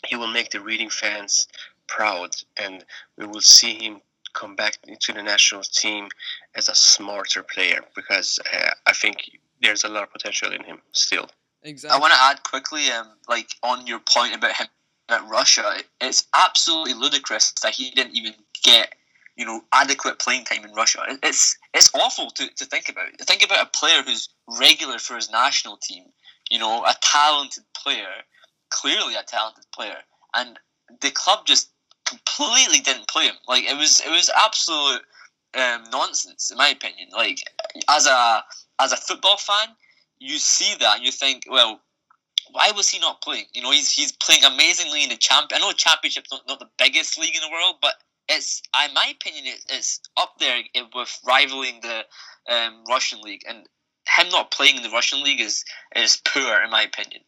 he 0.05 0.15
will 0.15 0.27
make 0.27 0.49
the 0.51 0.61
reading 0.61 0.89
fans 0.89 1.47
proud, 1.87 2.31
and 2.57 2.85
we 3.17 3.25
will 3.25 3.41
see 3.41 3.73
him 3.73 4.01
come 4.33 4.55
back 4.55 4.77
into 4.87 5.11
the 5.11 5.23
national 5.23 5.63
team 5.63 6.07
as 6.55 6.69
a 6.69 6.75
smarter 6.75 7.43
player 7.43 7.81
because 7.95 8.39
uh, 8.53 8.69
I 8.85 8.93
think 8.93 9.17
there's 9.61 9.83
a 9.83 9.89
lot 9.89 10.03
of 10.03 10.11
potential 10.11 10.53
in 10.53 10.63
him 10.63 10.81
still. 10.91 11.27
Exactly. 11.63 11.97
I 11.97 11.99
want 11.99 12.13
to 12.13 12.19
add 12.21 12.43
quickly, 12.43 12.89
um, 12.91 13.07
like 13.27 13.49
on 13.63 13.85
your 13.85 13.99
point 13.99 14.35
about 14.35 14.55
him 14.55 14.67
at 15.09 15.27
Russia, 15.27 15.77
it's 16.01 16.27
absolutely 16.35 16.93
ludicrous 16.93 17.51
that 17.63 17.73
he 17.73 17.91
didn't 17.91 18.15
even 18.15 18.33
get 18.63 18.93
you 19.35 19.45
know 19.45 19.61
adequate 19.73 20.19
playing 20.19 20.45
time 20.45 20.65
in 20.65 20.73
Russia. 20.73 21.01
It's 21.23 21.57
it's 21.73 21.93
awful 21.95 22.29
to, 22.31 22.47
to 22.47 22.65
think 22.65 22.89
about. 22.89 23.07
Think 23.21 23.43
about 23.43 23.65
a 23.65 23.77
player 23.77 24.01
who's 24.03 24.29
regular 24.59 24.99
for 24.99 25.15
his 25.15 25.31
national 25.31 25.77
team. 25.77 26.03
You 26.51 26.59
know, 26.59 26.83
a 26.83 26.93
talented 27.01 27.63
player, 27.75 28.23
clearly 28.69 29.15
a 29.15 29.23
talented 29.23 29.65
player, 29.73 29.97
and 30.35 30.59
the 31.01 31.11
club 31.11 31.45
just 31.45 31.69
completely 32.05 32.79
didn't 32.79 33.07
play 33.07 33.25
him. 33.25 33.35
Like 33.47 33.63
it 33.63 33.77
was 33.77 34.01
it 34.01 34.09
was 34.09 34.29
absolute 34.43 35.01
um, 35.57 35.83
nonsense 35.91 36.51
in 36.51 36.57
my 36.57 36.69
opinion. 36.69 37.09
Like 37.13 37.39
as 37.89 38.07
a 38.07 38.43
as 38.79 38.91
a 38.91 38.97
football 38.97 39.37
fan, 39.37 39.69
you 40.19 40.37
see 40.37 40.75
that 40.79 40.97
and 40.97 41.05
you 41.05 41.11
think, 41.11 41.43
well, 41.49 41.81
why 42.51 42.71
was 42.71 42.89
he 42.89 42.99
not 42.99 43.21
playing? 43.21 43.45
You 43.53 43.61
know, 43.61 43.71
he's 43.71 43.91
he's 43.91 44.11
playing 44.11 44.43
amazingly 44.43 45.03
in 45.03 45.09
the 45.09 45.17
champ. 45.17 45.51
I 45.53 45.59
know 45.59 45.71
championship's 45.71 46.31
not, 46.31 46.47
not 46.47 46.59
the 46.59 46.69
biggest 46.77 47.17
league 47.19 47.35
in 47.35 47.41
the 47.41 47.51
world, 47.51 47.75
but 47.81 47.93
it's, 48.27 48.61
in 48.87 48.93
my 48.93 49.11
opinion, 49.11 49.45
it, 49.47 49.65
it's 49.69 49.99
up 50.15 50.35
there 50.39 50.61
with 50.95 51.19
rivaling 51.25 51.79
the 51.81 52.05
um, 52.53 52.83
Russian 52.87 53.21
league. 53.21 53.41
And 53.47 53.67
him 54.17 54.29
not 54.29 54.51
playing 54.51 54.77
in 54.77 54.83
the 54.83 54.89
Russian 54.89 55.23
league 55.23 55.41
is 55.41 55.65
is 55.95 56.21
poor, 56.25 56.61
in 56.63 56.69
my 56.69 56.83
opinion. 56.83 57.21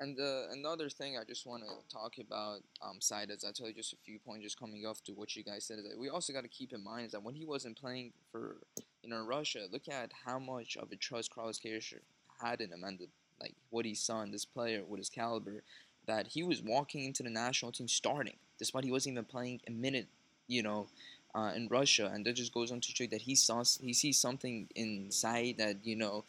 And 0.00 0.18
uh, 0.18 0.48
another 0.50 0.90
thing 0.90 1.16
I 1.16 1.24
just 1.24 1.46
want 1.46 1.62
to 1.62 1.94
talk 1.94 2.14
about, 2.18 2.58
um, 2.82 2.98
Said 3.00 3.30
Ezatolahi 3.30 3.76
just 3.76 3.92
a 3.92 3.96
few 4.04 4.18
points 4.18 4.42
just 4.42 4.58
coming 4.58 4.84
off 4.84 5.02
to 5.04 5.12
what 5.12 5.36
you 5.36 5.44
guys 5.44 5.64
said 5.64 5.78
is 5.78 5.84
that 5.84 5.98
we 5.98 6.08
also 6.08 6.32
got 6.32 6.42
to 6.42 6.48
keep 6.48 6.72
in 6.72 6.82
mind 6.82 7.06
is 7.06 7.12
that 7.12 7.22
when 7.22 7.34
he 7.34 7.46
wasn't 7.46 7.78
playing 7.78 8.12
for 8.32 8.56
you 9.02 9.08
know 9.08 9.24
Russia, 9.24 9.66
look 9.70 9.88
at 9.88 10.10
how 10.26 10.38
much 10.38 10.76
of 10.76 10.90
a 10.90 10.96
trust 10.96 11.32
Carlos 11.32 11.60
Queiroz 11.60 11.94
had 12.42 12.60
in 12.60 12.72
him 12.72 12.82
and 12.84 12.98
the 12.98 13.06
like 13.40 13.54
what 13.70 13.84
he 13.84 13.94
saw 13.94 14.22
in 14.22 14.30
this 14.30 14.44
player 14.44 14.82
with 14.86 14.98
his 14.98 15.08
caliber, 15.08 15.62
that 16.06 16.28
he 16.28 16.42
was 16.42 16.62
walking 16.62 17.04
into 17.04 17.22
the 17.22 17.30
national 17.30 17.72
team 17.72 17.88
starting, 17.88 18.36
despite 18.58 18.84
he 18.84 18.90
wasn't 18.90 19.12
even 19.12 19.24
playing 19.24 19.60
a 19.66 19.70
minute, 19.70 20.06
you 20.48 20.62
know, 20.62 20.86
uh, 21.34 21.52
in 21.56 21.66
Russia, 21.68 22.10
and 22.14 22.24
that 22.24 22.34
just 22.34 22.54
goes 22.54 22.70
on 22.70 22.80
to 22.80 22.92
show 22.92 23.06
that 23.06 23.22
he 23.22 23.34
saw 23.34 23.64
he 23.80 23.92
sees 23.92 24.18
something 24.18 24.68
inside 24.76 25.56
that 25.58 25.76
you 25.82 25.96
know 25.96 26.24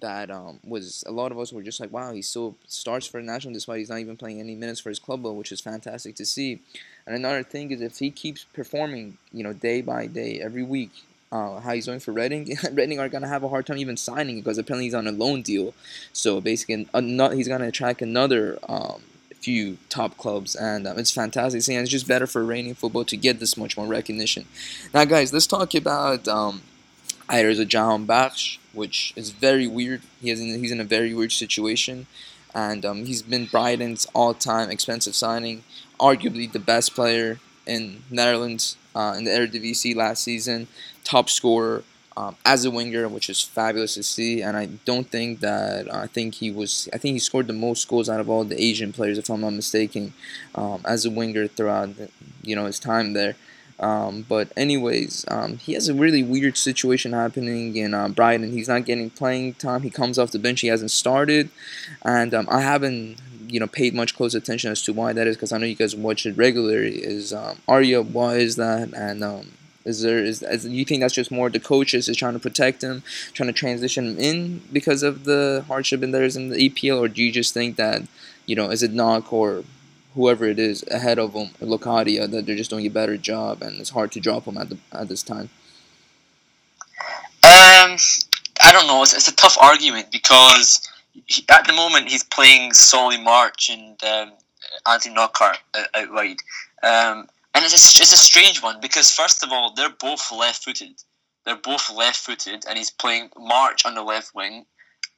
that 0.00 0.30
um, 0.30 0.60
was 0.62 1.02
a 1.06 1.10
lot 1.10 1.32
of 1.32 1.38
us 1.38 1.52
were 1.52 1.62
just 1.62 1.80
like, 1.80 1.90
wow, 1.90 2.12
he 2.12 2.22
still 2.22 2.56
starts 2.66 3.06
for 3.06 3.20
the 3.20 3.26
national 3.26 3.54
despite 3.54 3.78
he's 3.78 3.88
not 3.88 3.98
even 3.98 4.16
playing 4.16 4.38
any 4.38 4.54
minutes 4.54 4.78
for 4.80 4.90
his 4.90 4.98
club, 4.98 5.24
which 5.24 5.50
is 5.50 5.60
fantastic 5.60 6.14
to 6.16 6.26
see. 6.26 6.60
And 7.06 7.16
another 7.16 7.42
thing 7.42 7.70
is 7.70 7.80
if 7.80 7.98
he 7.98 8.10
keeps 8.10 8.44
performing, 8.44 9.16
you 9.32 9.42
know, 9.42 9.54
day 9.54 9.80
by 9.80 10.06
day, 10.06 10.40
every 10.40 10.62
week, 10.62 10.92
uh, 11.32 11.60
how 11.60 11.74
he's 11.74 11.86
going 11.86 12.00
for 12.00 12.12
Reading. 12.12 12.56
Reading 12.72 12.98
are 12.98 13.08
gonna 13.08 13.28
have 13.28 13.42
a 13.42 13.48
hard 13.48 13.66
time 13.66 13.78
even 13.78 13.96
signing 13.96 14.40
because 14.40 14.58
apparently 14.58 14.84
he's 14.86 14.94
on 14.94 15.06
a 15.06 15.12
loan 15.12 15.42
deal. 15.42 15.74
So 16.12 16.40
basically, 16.40 16.88
another, 16.92 17.36
he's 17.36 17.48
gonna 17.48 17.68
attract 17.68 18.02
another 18.02 18.58
um, 18.68 19.02
few 19.34 19.78
top 19.88 20.16
clubs, 20.16 20.54
and 20.54 20.86
um, 20.86 20.98
it's 20.98 21.10
fantastic. 21.10 21.66
And 21.68 21.82
it's 21.82 21.90
just 21.90 22.08
better 22.08 22.26
for 22.26 22.42
Iranian 22.42 22.74
football 22.74 23.04
to 23.04 23.16
get 23.16 23.40
this 23.40 23.56
much 23.56 23.76
more 23.76 23.86
recognition. 23.86 24.46
Now, 24.92 25.04
guys, 25.04 25.32
let's 25.32 25.46
talk 25.46 25.74
about 25.74 26.26
um, 26.28 26.62
a 27.28 27.64
Jahan 27.64 28.06
Bakhsh, 28.06 28.58
which 28.72 29.12
is 29.16 29.30
very 29.30 29.66
weird. 29.66 30.02
He 30.20 30.30
is 30.30 30.40
in, 30.40 30.58
he's 30.58 30.72
in 30.72 30.80
a 30.80 30.84
very 30.84 31.14
weird 31.14 31.32
situation. 31.32 32.06
and 32.52 32.84
um, 32.84 33.04
he's 33.04 33.22
been 33.22 33.46
Brighton's 33.46 34.06
all-time 34.12 34.70
expensive 34.70 35.14
signing, 35.14 35.62
arguably 36.00 36.50
the 36.50 36.58
best 36.58 36.96
player 36.96 37.38
in 37.66 38.02
Netherlands 38.10 38.76
uh, 38.94 39.14
in 39.16 39.24
the 39.24 39.30
Eredivisie 39.30 39.94
last 39.94 40.24
season, 40.24 40.66
top 41.10 41.28
scorer 41.28 41.82
um, 42.16 42.36
as 42.44 42.64
a 42.64 42.70
winger, 42.70 43.08
which 43.08 43.28
is 43.30 43.40
fabulous 43.40 43.94
to 43.94 44.02
see. 44.02 44.42
And 44.42 44.56
I 44.56 44.66
don't 44.84 45.08
think 45.10 45.40
that 45.40 45.92
I 45.92 46.06
think 46.06 46.34
he 46.36 46.50
was. 46.50 46.88
I 46.92 46.98
think 46.98 47.14
he 47.14 47.18
scored 47.18 47.46
the 47.46 47.52
most 47.52 47.88
goals 47.88 48.08
out 48.08 48.20
of 48.20 48.28
all 48.28 48.44
the 48.44 48.62
Asian 48.62 48.92
players, 48.92 49.18
if 49.18 49.30
I'm 49.30 49.40
not 49.40 49.50
mistaken, 49.50 50.12
um, 50.54 50.82
as 50.84 51.04
a 51.04 51.10
winger 51.10 51.46
throughout 51.46 51.90
you 52.42 52.54
know 52.56 52.66
his 52.66 52.78
time 52.78 53.12
there. 53.14 53.36
Um, 53.78 54.26
but 54.28 54.52
anyways, 54.58 55.24
um, 55.28 55.56
he 55.56 55.72
has 55.72 55.88
a 55.88 55.94
really 55.94 56.22
weird 56.22 56.58
situation 56.58 57.14
happening 57.14 57.74
in 57.76 57.94
uh, 57.94 58.08
Brighton. 58.08 58.52
He's 58.52 58.68
not 58.68 58.84
getting 58.84 59.08
playing 59.08 59.54
time. 59.54 59.80
He 59.80 59.88
comes 59.88 60.18
off 60.18 60.32
the 60.32 60.38
bench. 60.38 60.60
He 60.60 60.68
hasn't 60.68 60.90
started, 60.90 61.48
and 62.02 62.34
um, 62.34 62.46
I 62.50 62.60
haven't 62.60 63.18
you 63.48 63.58
know 63.58 63.66
paid 63.66 63.94
much 63.94 64.14
close 64.14 64.34
attention 64.34 64.70
as 64.70 64.82
to 64.82 64.92
why 64.92 65.12
that 65.12 65.26
is 65.26 65.36
because 65.36 65.52
I 65.52 65.58
know 65.58 65.66
you 65.66 65.74
guys 65.74 65.96
watch 65.96 66.26
it 66.26 66.36
regularly. 66.36 66.98
Is 66.98 67.32
um, 67.32 67.58
Arya 67.66 68.02
why 68.02 68.36
is 68.36 68.56
that? 68.56 68.92
And 68.92 69.24
um, 69.24 69.52
is 69.84 70.02
there 70.02 70.18
is, 70.18 70.42
is 70.42 70.66
you 70.66 70.84
think 70.84 71.00
that's 71.00 71.14
just 71.14 71.30
more 71.30 71.48
the 71.48 71.60
coaches 71.60 72.08
is 72.08 72.16
trying 72.16 72.34
to 72.34 72.38
protect 72.38 72.82
him, 72.82 73.02
trying 73.32 73.48
to 73.48 73.52
transition 73.52 74.06
him 74.06 74.18
in 74.18 74.62
because 74.72 75.02
of 75.02 75.24
the 75.24 75.64
hardship 75.68 76.02
in 76.02 76.10
there 76.10 76.24
is 76.24 76.36
in 76.36 76.50
the 76.50 76.68
EPL, 76.68 77.00
or 77.00 77.08
do 77.08 77.22
you 77.22 77.32
just 77.32 77.54
think 77.54 77.76
that 77.76 78.02
you 78.46 78.54
know 78.54 78.70
is 78.70 78.82
it 78.82 78.92
Knockaert 78.92 79.64
whoever 80.14 80.44
it 80.44 80.58
is 80.58 80.84
ahead 80.90 81.18
of 81.18 81.32
them, 81.32 81.50
Locadia, 81.60 82.28
that 82.30 82.46
they're 82.46 82.56
just 82.56 82.70
doing 82.70 82.86
a 82.86 82.90
better 82.90 83.16
job, 83.16 83.62
and 83.62 83.80
it's 83.80 83.90
hard 83.90 84.12
to 84.12 84.20
drop 84.20 84.44
them 84.44 84.58
at 84.58 84.68
the 84.68 84.78
at 84.92 85.08
this 85.08 85.22
time. 85.22 85.50
Um, 87.42 87.96
I 88.62 88.72
don't 88.72 88.86
know. 88.86 89.02
It's, 89.02 89.14
it's 89.14 89.28
a 89.28 89.34
tough 89.34 89.56
argument 89.60 90.10
because 90.12 90.86
he, 91.26 91.44
at 91.48 91.66
the 91.66 91.72
moment 91.72 92.08
he's 92.08 92.24
playing 92.24 92.72
Solly 92.72 93.22
March 93.22 93.70
and 93.70 94.02
um, 94.04 94.32
Anthony 94.86 95.14
Knockaert 95.14 95.58
out 95.94 96.12
wide, 96.12 96.38
um, 96.82 97.28
and 97.54 97.64
it's 97.64 97.74
a, 97.74 98.02
it's 98.02 98.12
a 98.12 98.16
strange 98.16 98.62
one 98.62 98.80
because 98.80 99.10
first 99.10 99.42
of 99.42 99.50
all 99.52 99.74
they're 99.74 99.90
both 99.90 100.30
left-footed. 100.32 101.02
They're 101.44 101.56
both 101.56 101.90
left-footed, 101.90 102.64
and 102.68 102.76
he's 102.76 102.90
playing 102.90 103.30
March 103.36 103.86
on 103.86 103.94
the 103.94 104.02
left 104.02 104.34
wing, 104.34 104.66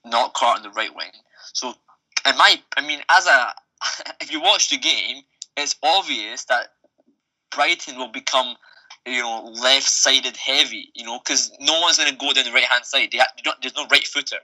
Knockaert 0.06 0.56
on 0.56 0.62
the 0.62 0.70
right 0.70 0.94
wing. 0.94 1.10
So, 1.52 1.74
in 2.26 2.36
my, 2.36 2.62
I 2.76 2.86
mean, 2.86 3.00
as 3.10 3.26
a 3.26 3.52
if 4.20 4.32
you 4.32 4.40
watch 4.40 4.70
the 4.70 4.78
game, 4.78 5.22
it's 5.56 5.76
obvious 5.82 6.44
that 6.44 6.68
Brighton 7.54 7.98
will 7.98 8.08
become 8.08 8.56
you 9.06 9.20
know 9.20 9.52
left 9.60 9.88
sided 9.88 10.36
heavy. 10.36 10.90
You 10.94 11.04
know 11.04 11.18
because 11.18 11.50
no 11.60 11.80
one's 11.80 11.98
going 11.98 12.10
to 12.10 12.16
go 12.16 12.32
down 12.32 12.44
the 12.44 12.52
right 12.52 12.64
hand 12.64 12.84
side. 12.84 13.08
They 13.12 13.20
there's 13.60 13.76
no 13.76 13.86
right 13.90 14.06
footer. 14.06 14.38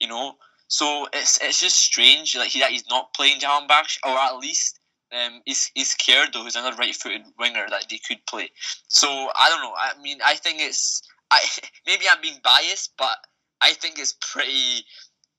You 0.00 0.08
know, 0.08 0.36
so 0.68 1.08
it's 1.12 1.38
it's 1.42 1.60
just 1.60 1.78
strange 1.78 2.36
like 2.36 2.48
he, 2.48 2.60
that 2.60 2.70
he's 2.70 2.88
not 2.88 3.14
playing 3.14 3.40
Jahanbakhsh, 3.40 3.98
or 4.04 4.16
at 4.16 4.38
least 4.38 4.78
um, 5.12 5.40
he's, 5.44 5.70
he's 5.74 5.94
Izquierdo, 5.94 6.42
who's 6.42 6.56
another 6.56 6.76
right 6.76 6.94
footed 6.94 7.22
winger 7.38 7.66
that 7.70 7.86
they 7.90 7.98
could 7.98 8.24
play. 8.26 8.50
So 8.88 9.08
I 9.08 9.48
don't 9.48 9.62
know. 9.62 9.74
I 9.76 10.00
mean, 10.02 10.18
I 10.24 10.34
think 10.34 10.60
it's 10.60 11.02
I 11.30 11.40
maybe 11.86 12.04
I'm 12.10 12.20
being 12.20 12.40
biased, 12.42 12.92
but 12.96 13.16
I 13.60 13.72
think 13.72 13.98
it's 13.98 14.16
pretty 14.20 14.84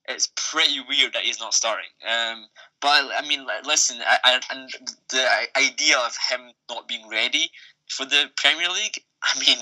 it's 0.08 0.30
pretty 0.34 0.80
weird 0.88 1.12
that 1.12 1.22
he's 1.22 1.40
not 1.40 1.54
starting. 1.54 1.90
Um, 2.08 2.46
but 2.80 3.10
I 3.16 3.24
mean, 3.26 3.46
listen, 3.64 3.98
I, 4.04 4.18
I, 4.24 4.40
and 4.50 4.70
the 5.10 5.26
idea 5.56 5.98
of 5.98 6.16
him 6.30 6.52
not 6.68 6.88
being 6.88 7.08
ready 7.08 7.50
for 7.88 8.04
the 8.04 8.30
Premier 8.36 8.68
League, 8.68 9.02
I 9.22 9.38
mean, 9.38 9.58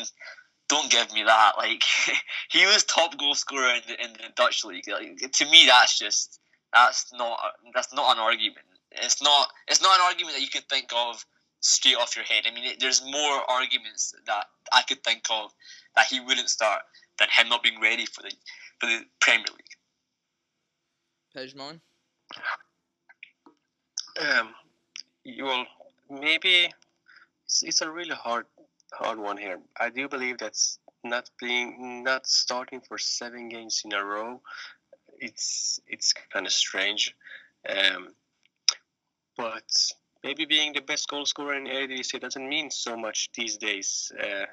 don't 0.69 0.91
give 0.91 1.13
me 1.13 1.25
that. 1.25 1.53
Like 1.59 1.83
he 2.51 2.67
was 2.67 2.85
top 2.85 3.19
goal 3.19 3.35
scorer 3.35 3.75
in 3.75 3.83
the, 3.87 4.05
in 4.05 4.13
the 4.13 4.33
Dutch 4.37 4.65
league. 4.65 4.89
Like, 4.89 5.31
to 5.33 5.45
me, 5.47 5.67
that's 5.67 5.99
just 5.99 6.41
that's 6.73 7.13
not 7.15 7.39
that's 7.75 7.93
not 7.93 8.17
an 8.17 8.23
argument. 8.23 8.67
It's 9.03 9.23
not 9.23 9.49
it's 9.67 9.83
not 9.83 9.95
an 9.99 10.07
argument 10.07 10.37
that 10.37 10.43
you 10.43 10.49
can 10.49 10.63
think 10.63 10.91
of 10.95 11.25
straight 11.61 11.97
off 11.97 12.17
your 12.17 12.25
head. 12.25 12.45
I 12.47 12.55
mean, 12.55 12.65
it, 12.65 12.81
there's 12.81 13.03
more 13.05 13.51
arguments 13.51 14.15
that 14.27 14.45
I 14.73 14.83
could 14.83 15.03
think 15.03 15.25
of 15.31 15.53
that 15.97 16.07
he 16.07 16.21
wouldn't 16.21 16.49
start 16.49 16.83
than 17.19 17.29
him 17.31 17.49
not 17.49 17.63
being 17.63 17.81
ready 17.81 18.07
for 18.07 18.23
the 18.23 18.33
for 18.79 18.87
the 18.87 19.03
Premier 19.21 19.47
League. 19.47 19.77
Pejman? 21.37 21.81
Um, 24.21 24.55
well, 25.41 25.67
maybe 26.11 26.73
it's, 27.45 27.63
it's 27.63 27.81
a 27.83 27.91
really 27.91 28.15
hard 28.15 28.47
hard 28.93 29.19
one 29.19 29.37
here. 29.37 29.61
I 29.79 29.91
do 29.91 30.09
believe 30.09 30.39
that's 30.39 30.79
not 31.05 31.31
being 31.39 32.03
not 32.05 32.27
starting 32.27 32.81
for 32.81 32.99
seven 32.99 33.49
games 33.49 33.83
in 33.85 33.93
a 33.93 34.05
row. 34.05 34.41
It's 35.19 35.81
it's 35.87 36.13
kind 36.33 36.47
of 36.47 36.53
strange, 36.53 37.15
um, 37.69 38.15
but 39.39 39.73
maybe 40.23 40.45
being 40.45 40.75
the 40.75 40.81
best 40.81 41.09
goal 41.09 41.25
scorer 41.25 41.55
in 41.55 41.65
Eredivisie 41.65 42.21
doesn't 42.21 42.47
mean 42.47 42.71
so 42.71 42.97
much 42.97 43.31
these 43.35 43.57
days. 43.57 44.13
Uh, 44.21 44.45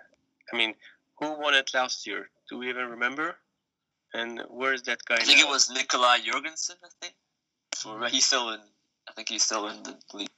I 0.54 0.56
mean, 0.56 0.76
who 1.19 1.38
won 1.41 1.56
it 1.56 1.71
last 1.74 2.08
year? 2.08 2.30
Do 2.50 2.60
we 2.60 2.69
even 2.69 2.86
remember? 2.86 3.36
And 4.13 4.41
where's 4.50 4.84
that 4.84 5.00
guy? 5.06 5.15
I 5.15 5.24
think 5.26 5.39
now? 5.39 5.48
it 5.48 5.50
was 5.50 5.69
Nikolai 5.69 6.19
Jorgensen. 6.19 6.78
I 6.84 6.88
think. 7.02 7.15
For, 7.76 8.08
he's 8.08 8.26
still 8.26 8.52
in. 8.52 8.60
I 9.10 9.12
think 9.13 9.28
he's 9.28 9.43
still 9.43 9.67
in 9.67 9.84
the 9.84 9.98
league. 10.13 10.30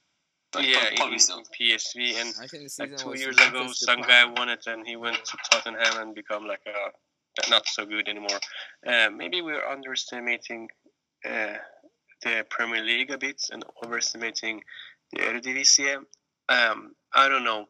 But 0.50 0.66
yeah, 0.66 0.88
in, 0.88 1.12
in, 1.12 1.18
PSV, 1.18 2.20
and 2.20 2.34
like 2.38 2.96
two 2.96 3.18
years 3.18 3.36
ago, 3.36 3.66
some 3.70 4.00
guy 4.00 4.24
won 4.24 4.48
it, 4.48 4.66
and 4.66 4.86
he 4.86 4.96
went 4.96 5.22
to 5.22 5.36
Tottenham 5.50 6.00
and 6.00 6.14
become 6.14 6.46
like 6.46 6.62
a 6.66 7.50
not 7.50 7.68
so 7.68 7.84
good 7.84 8.08
anymore. 8.08 8.40
Uh, 8.86 9.10
maybe 9.14 9.42
we're 9.42 9.64
underestimating 9.64 10.68
uh, 11.28 11.54
the 12.22 12.44
Premier 12.48 12.82
League 12.82 13.10
a 13.10 13.18
bit 13.18 13.42
and 13.52 13.64
overestimating 13.84 14.62
the 15.12 15.20
Eredivisie. 15.20 16.04
Um, 16.48 16.94
I 17.14 17.28
don't 17.28 17.44
know. 17.44 17.66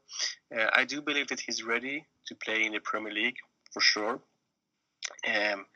Uh, 0.56 0.66
I 0.72 0.84
do 0.84 1.02
believe 1.02 1.28
that 1.28 1.40
he's 1.40 1.62
ready 1.62 2.06
to 2.26 2.34
play 2.34 2.64
in 2.64 2.72
the 2.72 2.80
Premier 2.80 3.12
League 3.12 3.36
for 3.72 3.80
sure. 3.80 4.20
Um, 5.26 5.66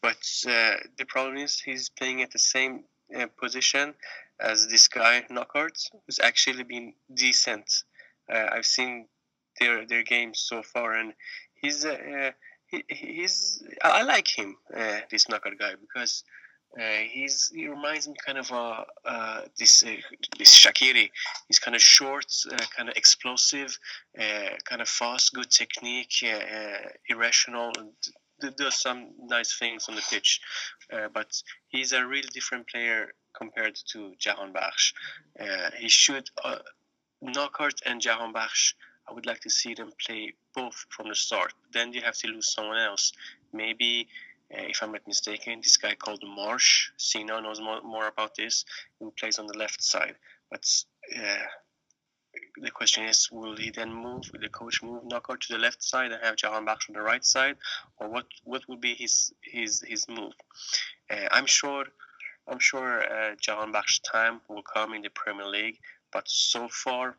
but 0.00 0.22
uh, 0.48 0.76
the 0.98 1.04
problem 1.06 1.36
is 1.36 1.60
he's 1.60 1.88
playing 1.88 2.22
at 2.22 2.30
the 2.30 2.38
same 2.38 2.84
uh, 3.16 3.26
position 3.40 3.94
as 4.40 4.66
this 4.68 4.88
guy 4.88 5.24
Knockaert, 5.30 5.78
who's 6.06 6.18
actually 6.18 6.64
been 6.64 6.94
decent. 7.14 7.70
Uh, 8.32 8.46
I've 8.50 8.66
seen 8.66 9.06
their 9.60 9.86
their 9.86 10.02
games 10.02 10.40
so 10.40 10.62
far, 10.62 10.94
and 10.94 11.12
he's 11.54 11.84
uh, 11.84 12.30
he, 12.66 12.84
he's 12.88 13.62
I 13.82 14.02
like 14.02 14.28
him 14.28 14.56
uh, 14.74 15.00
this 15.10 15.28
Knockaert 15.28 15.58
guy 15.58 15.74
because. 15.80 16.24
Uh, 16.80 17.04
he's 17.10 17.50
he 17.54 17.68
reminds 17.68 18.08
me 18.08 18.14
kind 18.24 18.38
of 18.38 18.50
uh, 18.50 18.84
uh, 19.04 19.42
this 19.58 19.82
uh, 19.82 19.96
this 20.38 20.58
Shaqiri. 20.58 21.10
He's 21.48 21.58
kind 21.58 21.74
of 21.74 21.82
short, 21.82 22.26
uh, 22.50 22.56
kind 22.74 22.88
of 22.88 22.96
explosive, 22.96 23.78
uh, 24.18 24.56
kind 24.64 24.80
of 24.80 24.88
fast, 24.88 25.34
good 25.34 25.50
technique, 25.50 26.24
irrational, 27.08 27.72
and 27.78 27.90
does 28.50 28.80
some 28.80 29.10
nice 29.24 29.56
things 29.58 29.88
on 29.88 29.94
the 29.94 30.02
pitch, 30.10 30.40
uh, 30.92 31.08
but 31.12 31.30
he's 31.68 31.92
a 31.92 32.04
really 32.06 32.28
different 32.32 32.68
player 32.68 33.12
compared 33.34 33.76
to 33.92 34.12
Jahanbakhsh. 34.20 34.92
Uh, 35.38 35.70
he 35.78 35.88
should 35.88 36.28
uh, 36.44 36.58
Knockaert 37.22 37.80
and 37.86 38.00
Jahanbakhsh. 38.00 38.74
I 39.08 39.12
would 39.12 39.26
like 39.26 39.40
to 39.40 39.50
see 39.50 39.74
them 39.74 39.90
play 40.04 40.34
both 40.54 40.86
from 40.90 41.08
the 41.08 41.14
start. 41.14 41.52
Then 41.72 41.92
you 41.92 42.02
have 42.02 42.16
to 42.18 42.28
lose 42.28 42.52
someone 42.52 42.78
else. 42.78 43.12
Maybe, 43.52 44.08
uh, 44.52 44.62
if 44.68 44.82
I'm 44.82 44.92
not 44.92 45.06
mistaken, 45.06 45.60
this 45.62 45.76
guy 45.76 45.94
called 45.94 46.22
March. 46.24 46.92
Sina 46.96 47.40
knows 47.40 47.60
more, 47.60 47.82
more 47.82 48.08
about 48.08 48.34
this. 48.34 48.64
Who 48.98 49.12
plays 49.18 49.38
on 49.38 49.46
the 49.46 49.56
left 49.56 49.82
side, 49.82 50.16
but 50.50 50.64
uh, 51.16 51.46
the 52.56 52.70
question 52.70 53.04
is, 53.04 53.28
will 53.30 53.56
he 53.56 53.70
then 53.70 53.92
move? 53.92 54.30
Will 54.32 54.40
the 54.40 54.48
coach 54.48 54.82
move 54.82 55.04
Knockaert 55.04 55.40
to 55.42 55.52
the 55.54 55.58
left 55.58 55.82
side 55.82 56.12
and 56.12 56.22
have 56.22 56.36
Jahanbakhsh 56.36 56.88
on 56.88 56.94
the 56.94 57.02
right 57.02 57.24
side, 57.24 57.56
or 57.98 58.08
what? 58.08 58.26
What 58.44 58.68
will 58.68 58.78
be 58.78 58.94
his 58.94 59.32
his 59.42 59.82
his 59.86 60.06
move? 60.08 60.32
Uh, 61.10 61.28
I'm 61.30 61.46
sure, 61.46 61.84
I'm 62.48 62.58
sure 62.58 63.02
uh, 63.02 63.34
Jahanbakhsh's 63.36 64.00
time 64.00 64.40
will 64.48 64.62
come 64.62 64.94
in 64.94 65.02
the 65.02 65.10
Premier 65.10 65.46
League, 65.46 65.78
but 66.12 66.28
so 66.28 66.68
far, 66.68 67.16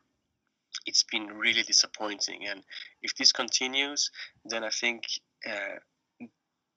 it's 0.85 1.03
been 1.03 1.27
really 1.27 1.63
disappointing. 1.63 2.47
And 2.47 2.63
if 3.01 3.15
this 3.15 3.31
continues, 3.31 4.11
then 4.45 4.63
I 4.63 4.69
think 4.69 5.03
uh, 5.47 5.77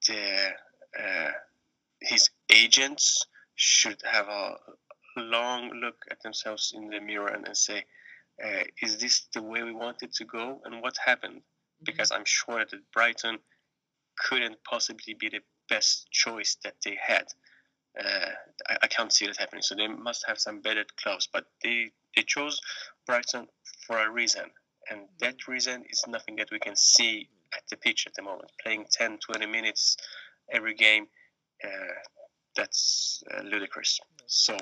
the 0.08 0.50
uh, 0.98 1.30
his 2.00 2.30
agents 2.50 3.26
should 3.54 4.00
have 4.04 4.28
a 4.28 4.56
long 5.16 5.70
look 5.80 5.96
at 6.10 6.22
themselves 6.22 6.72
in 6.74 6.88
the 6.90 7.00
mirror 7.00 7.28
and, 7.28 7.46
and 7.46 7.56
say 7.56 7.84
uh, 8.44 8.64
is 8.82 8.98
this 8.98 9.28
the 9.32 9.42
way 9.42 9.62
we 9.62 9.72
wanted 9.72 10.12
to 10.12 10.24
go? 10.24 10.60
And 10.64 10.82
what 10.82 10.94
happened? 11.04 11.40
Mm-hmm. 11.76 11.84
because 11.84 12.10
i'm 12.10 12.24
sure 12.24 12.64
that 12.64 12.92
brighton 12.92 13.38
couldn't 14.18 14.56
possibly 14.64 15.14
be 15.14 15.28
the 15.28 15.40
best 15.68 16.10
choice 16.10 16.56
that 16.64 16.74
they 16.82 16.96
had. 16.98 17.26
Uh, 18.02 18.30
I, 18.66 18.76
I, 18.82 18.86
can't 18.86 19.12
see 19.12 19.26
that 19.26 19.36
happening. 19.36 19.60
So 19.60 19.74
they 19.74 19.88
must 19.88 20.24
have 20.26 20.38
some 20.38 20.62
better 20.62 20.84
clubs 21.02 21.28
but 21.30 21.44
they 21.62 21.90
they 22.14 22.22
chose 22.22 22.60
brighton 23.06 23.46
for 23.86 23.98
a 23.98 24.10
reason. 24.10 24.44
And 24.90 25.00
that 25.20 25.48
reason 25.48 25.84
is 25.90 26.02
nothing 26.08 26.36
that 26.36 26.48
we 26.50 26.58
can 26.58 26.76
see 26.76 27.28
at 27.54 27.62
the 27.70 27.76
pitch 27.76 28.06
at 28.06 28.14
the 28.14 28.22
moment 28.22 28.50
playing 28.62 28.84
10 28.90 29.18
20 29.18 29.46
minutes 29.46 29.96
every 30.52 30.74
game 30.74 31.06
uh, 31.64 31.68
that's 32.56 33.22
uh, 33.34 33.42
ludicrous 33.42 34.00
So 34.26 34.56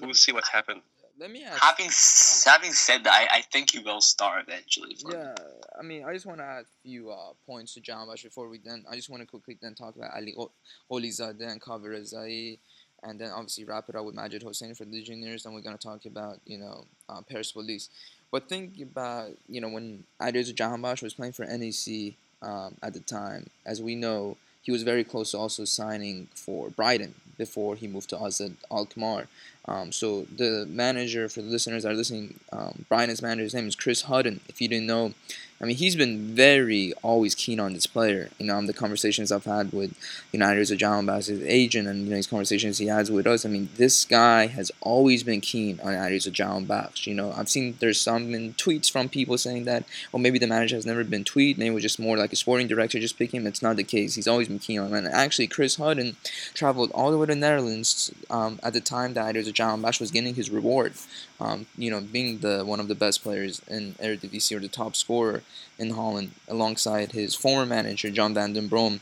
we'll 0.00 0.14
see 0.14 0.32
what 0.32 0.46
happens. 0.48 0.82
Let 1.18 1.30
me 1.30 1.44
ask. 1.44 1.62
Having 1.62 1.86
s- 1.88 2.44
having 2.48 2.72
said 2.72 3.04
that, 3.04 3.12
I, 3.12 3.38
I 3.38 3.42
think 3.42 3.72
he 3.72 3.80
will 3.80 4.00
start 4.00 4.44
eventually. 4.48 4.94
For 4.94 5.12
Yeah, 5.12 5.34
I 5.78 5.82
mean, 5.82 6.02
I 6.04 6.14
just 6.14 6.24
want 6.24 6.38
to 6.38 6.44
add 6.44 6.62
a 6.62 6.68
few 6.82 7.10
uh, 7.10 7.32
points 7.44 7.74
to 7.74 7.80
Jahanbakhsh 7.82 8.22
before 8.24 8.48
we 8.48 8.58
then. 8.58 8.84
I 8.90 8.94
just 8.96 9.10
want 9.10 9.20
to 9.22 9.26
quickly 9.26 9.58
then 9.60 9.74
talk 9.74 9.96
about 9.96 10.14
Ali 10.14 10.34
O- 10.38 10.52
Gholizadeh 10.90 11.50
and 11.52 11.60
Kaveh 11.60 11.90
Rezaei, 12.00 12.58
and 13.02 13.18
then 13.18 13.30
obviously 13.30 13.64
wrap 13.64 13.88
it 13.88 13.96
up 13.96 14.04
with 14.04 14.14
Majid 14.14 14.42
Hossein 14.42 14.74
for 14.74 14.84
the 14.84 15.02
juniors. 15.02 15.44
Then 15.44 15.52
we're 15.52 15.60
gonna 15.60 15.78
talk 15.78 16.06
about 16.06 16.38
you 16.46 16.58
know 16.58 16.84
uh, 17.08 17.20
Persepolis. 17.30 17.88
But 18.30 18.48
think 18.48 18.80
about 18.80 19.30
you 19.48 19.60
know 19.60 19.68
when 19.68 20.04
Adrian 20.22 20.46
Jahanbakhsh 20.46 21.02
was 21.02 21.14
playing 21.14 21.32
for 21.32 21.44
NEC 21.44 22.14
um, 22.42 22.76
at 22.82 22.94
the 22.94 23.00
time, 23.00 23.46
as 23.66 23.82
we 23.82 23.94
know, 23.94 24.36
he 24.62 24.72
was 24.72 24.82
very 24.82 25.04
close 25.04 25.32
to 25.32 25.38
also 25.38 25.64
signing 25.64 26.28
for 26.34 26.70
Brighton 26.70 27.14
before 27.36 27.74
he 27.74 27.88
moved 27.88 28.10
to 28.10 28.22
AZ 28.22 28.42
Alkmaar. 28.70 29.26
Um, 29.66 29.92
so 29.92 30.22
the 30.36 30.66
manager, 30.68 31.28
for 31.28 31.42
the 31.42 31.48
listeners 31.48 31.82
that 31.82 31.92
are 31.92 31.94
listening, 31.94 32.38
um, 32.52 32.84
Brighton's 32.88 33.22
manager, 33.22 33.44
his 33.44 33.54
name 33.54 33.66
is 33.66 33.76
Chris 33.76 34.02
Hughton. 34.02 34.40
If 34.48 34.60
you 34.60 34.68
didn't 34.68 34.86
know, 34.86 35.14
I 35.62 35.66
mean, 35.66 35.76
he's 35.76 35.94
been 35.94 36.34
very 36.34 36.94
always 37.02 37.34
keen 37.34 37.60
on 37.60 37.74
this 37.74 37.86
player. 37.86 38.30
You 38.38 38.46
know, 38.46 38.56
um, 38.56 38.66
the 38.66 38.72
conversations 38.72 39.30
I've 39.30 39.44
had 39.44 39.72
with 39.74 39.94
United's 40.32 40.70
Jahanbakhsh, 40.70 41.26
his 41.26 41.42
agent, 41.42 41.86
and 41.86 42.04
you 42.04 42.10
know, 42.10 42.16
his 42.16 42.26
conversations 42.26 42.78
he 42.78 42.86
has 42.86 43.10
with 43.10 43.26
us. 43.26 43.44
I 43.44 43.50
mean, 43.50 43.68
this 43.76 44.06
guy 44.06 44.46
has 44.46 44.72
always 44.80 45.22
been 45.22 45.42
keen 45.42 45.78
on 45.80 45.92
Adrian 45.94 46.18
Jahanbakhsh. 46.18 47.06
You 47.06 47.14
know, 47.14 47.32
I've 47.32 47.50
seen 47.50 47.76
there's 47.78 48.00
some 48.00 48.28
tweets 48.54 48.90
from 48.90 49.10
people 49.10 49.36
saying 49.36 49.64
that, 49.64 49.84
well, 50.12 50.20
maybe 50.20 50.38
the 50.38 50.46
manager 50.46 50.76
has 50.76 50.86
never 50.86 51.04
been 51.04 51.24
tweeted. 51.24 51.58
Maybe 51.58 51.68
it 51.68 51.74
was 51.74 51.82
just 51.82 52.00
more 52.00 52.16
like 52.16 52.32
a 52.32 52.36
sporting 52.36 52.66
director 52.66 52.98
just 52.98 53.18
picking 53.18 53.40
him. 53.40 53.46
It's 53.46 53.62
not 53.62 53.76
the 53.76 53.84
case. 53.84 54.14
He's 54.14 54.28
always 54.28 54.48
been 54.48 54.60
keen 54.60 54.80
on 54.80 54.86
him. 54.86 54.94
And 54.94 55.08
actually, 55.08 55.46
Chris 55.46 55.76
Hughton 55.76 56.16
traveled 56.54 56.90
all 56.92 57.10
the 57.10 57.18
way 57.18 57.26
to 57.26 57.34
the 57.34 57.38
Netherlands 57.38 58.10
um, 58.30 58.60
at 58.62 58.72
the 58.72 58.80
time 58.80 59.12
that 59.12 59.36
Adrian 59.36 59.52
Jahanbakhsh 59.52 60.00
was 60.00 60.10
getting 60.10 60.36
his 60.36 60.48
reward. 60.48 60.94
Um, 61.40 61.66
you 61.76 61.90
know, 61.90 62.00
being 62.00 62.38
the 62.38 62.64
one 62.64 62.80
of 62.80 62.88
the 62.88 62.94
best 62.94 63.22
players 63.22 63.62
in 63.66 63.94
Eredivisie 63.94 64.56
or 64.56 64.60
the 64.60 64.68
top 64.68 64.94
scorer 64.94 65.42
in 65.78 65.90
Holland, 65.90 66.32
alongside 66.48 67.12
his 67.12 67.34
former 67.34 67.64
manager 67.64 68.10
John 68.10 68.34
van 68.34 68.52
den 68.52 68.68
Brom, 68.68 69.00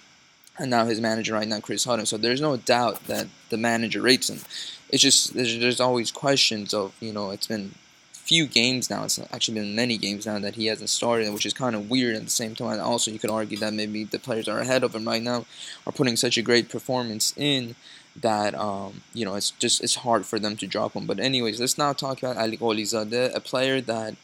and 0.59 0.71
now 0.71 0.85
his 0.87 1.01
manager 1.01 1.35
right 1.35 1.49
now 1.49 1.61
Chris 1.61 1.85
Hughton. 1.85 2.07
So 2.07 2.17
there's 2.17 2.41
no 2.41 2.57
doubt 2.57 3.07
that 3.07 3.27
the 3.51 3.57
manager 3.57 4.03
rates 4.03 4.31
him. 4.31 4.41
It's 4.91 5.03
just 5.03 5.35
there's, 5.35 5.59
there's 5.59 5.81
always 5.81 6.11
questions 6.11 6.73
of 6.73 6.95
you 7.01 7.13
know 7.13 7.31
it's 7.31 7.49
been 7.49 7.75
few 8.29 8.47
games 8.47 8.91
now. 8.91 9.05
It's 9.05 9.19
actually 9.33 9.59
been 9.59 9.75
many 9.75 9.97
games 9.97 10.27
now 10.27 10.39
that 10.39 10.55
he 10.55 10.67
hasn't 10.67 10.91
started, 10.91 11.33
which 11.33 11.47
is 11.47 11.55
kind 11.55 11.75
of 11.75 11.89
weird 11.89 12.15
at 12.15 12.25
the 12.25 12.31
same 12.31 12.55
time. 12.55 12.79
Also, 12.79 13.11
you 13.11 13.19
could 13.19 13.31
argue 13.31 13.57
that 13.57 13.73
maybe 13.73 14.05
the 14.05 14.19
players 14.19 14.47
are 14.49 14.61
ahead 14.61 14.85
of 14.85 14.95
him 14.95 15.09
right 15.09 15.23
now 15.23 15.47
are 15.87 15.93
putting 15.93 16.15
such 16.15 16.37
a 16.37 16.43
great 16.43 16.69
performance 16.69 17.33
in 17.39 17.75
that 18.17 18.55
um, 18.55 19.03
you 19.15 19.25
know 19.25 19.35
it's 19.35 19.51
just 19.53 19.83
it's 19.83 19.97
hard 19.97 20.27
for 20.27 20.39
them 20.39 20.57
to 20.57 20.67
drop 20.67 20.95
him. 20.95 21.07
But 21.07 21.21
anyways, 21.21 21.61
let's 21.61 21.79
now 21.79 21.93
talk 21.93 22.23
about 22.23 22.37
Ali 22.37 22.57
Gholizadeh, 22.57 23.35
a 23.35 23.41
player 23.41 23.81
that 23.83 24.15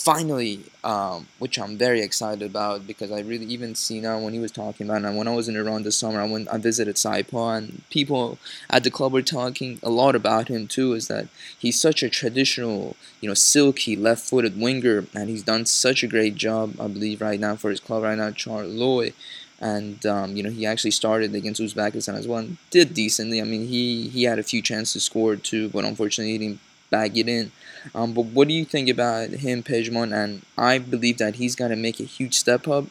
finally, 0.00 0.60
um, 0.82 1.26
which 1.38 1.58
I'm 1.58 1.76
very 1.76 2.00
excited 2.00 2.42
about 2.42 2.86
because 2.86 3.12
I 3.12 3.20
really 3.20 3.44
even 3.46 3.74
see 3.74 4.00
now 4.00 4.18
when 4.18 4.32
he 4.32 4.38
was 4.38 4.50
talking 4.50 4.88
about 4.88 5.04
it. 5.04 5.14
when 5.14 5.28
I 5.28 5.34
was 5.34 5.48
in 5.48 5.56
Iran 5.56 5.82
this 5.82 5.96
summer, 5.96 6.20
I 6.20 6.26
went 6.26 6.48
I 6.48 6.56
visited 6.58 6.96
Saipa 6.96 7.58
and 7.58 7.82
people 7.90 8.38
at 8.70 8.82
the 8.82 8.90
club 8.90 9.12
were 9.12 9.22
talking 9.22 9.78
a 9.82 9.90
lot 9.90 10.14
about 10.14 10.48
him 10.48 10.66
too. 10.66 10.94
Is 10.94 11.08
that 11.08 11.28
he's 11.58 11.78
such 11.78 12.02
a 12.02 12.08
traditional, 12.08 12.96
you 13.20 13.28
know, 13.28 13.34
silky 13.34 13.94
left-footed 13.94 14.58
winger, 14.58 15.06
and 15.14 15.28
he's 15.28 15.42
done 15.42 15.66
such 15.66 16.02
a 16.02 16.08
great 16.08 16.34
job, 16.34 16.80
I 16.80 16.88
believe, 16.88 17.20
right 17.20 17.38
now 17.38 17.56
for 17.56 17.70
his 17.70 17.80
club 17.80 18.02
right 18.02 18.16
now, 18.16 18.30
Charleroi 18.30 19.12
and 19.60 20.04
um, 20.06 20.36
you 20.36 20.42
know 20.42 20.50
he 20.50 20.66
actually 20.66 20.90
started 20.92 21.34
against 21.34 21.60
Uzbekistan 21.60 22.14
as 22.14 22.26
well 22.26 22.38
and 22.38 22.56
did 22.70 22.94
decently. 22.94 23.40
I 23.40 23.44
mean 23.44 23.66
he 23.66 24.08
he 24.08 24.24
had 24.24 24.38
a 24.38 24.42
few 24.42 24.62
chances 24.62 24.92
to 24.94 25.00
score 25.00 25.36
too, 25.36 25.68
but 25.70 25.84
unfortunately 25.84 26.32
he 26.32 26.38
didn't 26.38 26.60
bag 26.90 27.16
it 27.18 27.28
in. 27.28 27.52
Um, 27.94 28.12
but 28.12 28.26
what 28.26 28.48
do 28.48 28.54
you 28.54 28.64
think 28.64 28.88
about 28.88 29.30
him, 29.30 29.62
Pejman? 29.62 30.12
And 30.14 30.42
I 30.58 30.78
believe 30.78 31.18
that 31.18 31.36
he's 31.36 31.54
gonna 31.56 31.76
make 31.76 32.00
a 32.00 32.04
huge 32.04 32.34
step 32.34 32.66
up. 32.68 32.86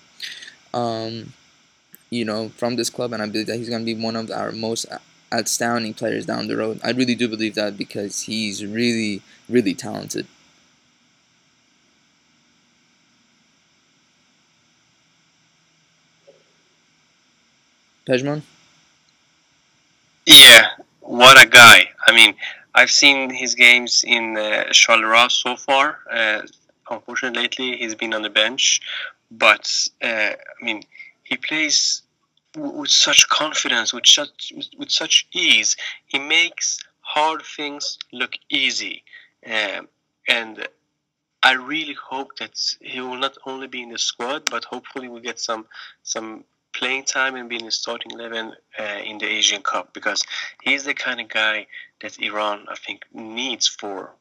Um, 0.73 1.33
you 2.09 2.25
know, 2.25 2.49
from 2.49 2.75
this 2.75 2.89
club, 2.89 3.13
and 3.13 3.21
I 3.21 3.27
believe 3.27 3.47
that 3.47 3.57
he's 3.57 3.69
gonna 3.69 3.85
be 3.85 3.95
one 3.95 4.15
of 4.15 4.31
our 4.31 4.51
most 4.51 4.85
outstanding 5.33 5.93
players 5.93 6.25
down 6.25 6.47
the 6.47 6.57
road. 6.57 6.79
I 6.83 6.91
really 6.91 7.15
do 7.15 7.27
believe 7.27 7.55
that 7.55 7.77
because 7.77 8.23
he's 8.23 8.65
really, 8.65 9.21
really 9.49 9.73
talented. 9.73 10.27
Pejman? 18.09 18.41
Yeah, 20.25 20.65
what 21.01 21.41
a 21.41 21.47
guy. 21.47 21.89
I 22.07 22.11
mean, 22.11 22.33
I've 22.73 22.89
seen 22.89 23.29
his 23.29 23.53
games 23.53 24.03
in 24.03 24.35
uh, 24.35 24.65
Charleroi 24.71 25.31
so 25.31 25.55
far. 25.55 25.99
Uh, 26.11 26.41
unfortunately, 26.89 27.43
lately 27.43 27.77
he's 27.77 27.93
been 27.93 28.15
on 28.15 28.23
the 28.23 28.31
bench, 28.31 28.81
but 29.29 29.71
uh, 30.01 30.31
I 30.59 30.63
mean, 30.63 30.81
he 31.23 31.37
plays 31.37 32.01
with 32.57 32.89
such 32.89 33.29
confidence, 33.29 33.93
with 33.93 34.07
such 34.07 34.53
with 34.79 34.89
such 34.89 35.27
ease. 35.31 35.77
He 36.07 36.17
makes 36.17 36.79
hard 37.01 37.43
things 37.43 37.99
look 38.11 38.33
easy, 38.49 39.03
um, 39.45 39.87
and 40.27 40.67
I 41.43 41.53
really 41.53 41.97
hope 42.11 42.37
that 42.39 42.55
he 42.81 43.01
will 43.01 43.17
not 43.17 43.37
only 43.45 43.67
be 43.67 43.83
in 43.83 43.89
the 43.89 43.99
squad, 43.99 44.49
but 44.49 44.63
hopefully 44.65 45.07
we'll 45.07 45.27
get 45.31 45.39
some 45.39 45.67
some 46.01 46.43
playing 46.73 47.03
time 47.03 47.35
and 47.35 47.49
being 47.49 47.65
in 47.65 47.71
starting 47.71 48.11
eleven 48.11 48.53
uh, 48.79 48.99
in 49.03 49.17
the 49.17 49.25
Asian 49.25 49.61
Cup 49.61 49.93
because 49.93 50.23
he's 50.61 50.85
the 50.85 50.93
kind 50.93 51.19
of 51.19 51.27
guy 51.27 51.67
that 52.01 52.19
Iran, 52.19 52.65
I 52.69 52.75
think, 52.75 53.03
needs 53.13 53.67
for 53.67 54.11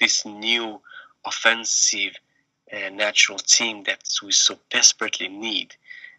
this 0.00 0.24
new 0.24 0.80
offensive 1.24 2.14
uh, 2.72 2.88
natural 2.90 3.38
team 3.38 3.84
that 3.84 4.02
we 4.22 4.32
so 4.32 4.58
desperately 4.70 5.28
need. 5.28 5.74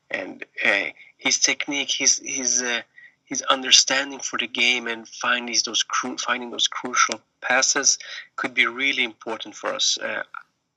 And 0.09 0.45
uh, 0.63 0.85
his 1.17 1.39
technique, 1.39 1.91
his 1.91 2.21
his 2.23 2.61
uh, 2.61 2.81
his 3.25 3.41
understanding 3.43 4.19
for 4.19 4.37
the 4.37 4.47
game, 4.47 4.87
and 4.87 5.07
finding 5.07 5.55
those 5.65 5.83
cru- 5.83 6.17
finding 6.17 6.51
those 6.51 6.67
crucial 6.67 7.19
passes 7.41 7.97
could 8.35 8.53
be 8.53 8.67
really 8.67 9.03
important 9.03 9.55
for 9.55 9.73
us. 9.73 9.97
Uh, 9.97 10.23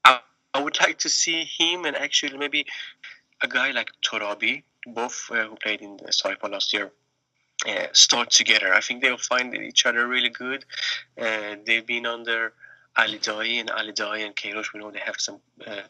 I, 0.04 0.20
I 0.54 0.62
would 0.62 0.80
like 0.80 0.98
to 1.00 1.08
see 1.08 1.44
him 1.44 1.84
and 1.84 1.94
actually 1.94 2.38
maybe 2.38 2.66
a 3.42 3.48
guy 3.48 3.70
like 3.70 3.90
Torabi, 4.02 4.62
both 4.86 5.28
uh, 5.30 5.44
who 5.44 5.56
played 5.56 5.80
in 5.80 5.96
the 5.96 6.12
Saipa 6.12 6.50
last 6.50 6.72
year, 6.72 6.90
uh, 7.68 7.86
start 7.92 8.30
together. 8.30 8.72
I 8.72 8.80
think 8.80 9.02
they'll 9.02 9.16
find 9.16 9.54
each 9.54 9.86
other 9.86 10.06
really 10.06 10.28
good. 10.28 10.64
Uh, 11.20 11.56
they've 11.64 11.86
been 11.86 12.06
under 12.06 12.52
Ali 12.96 13.18
Daei 13.18 13.60
and 13.60 13.70
Ali 13.70 13.92
Daei 13.92 14.24
and 14.24 14.34
Queiroz. 14.34 14.72
We 14.72 14.80
know 14.80 14.90
they 14.90 15.00
have 15.00 15.20
some, 15.20 15.40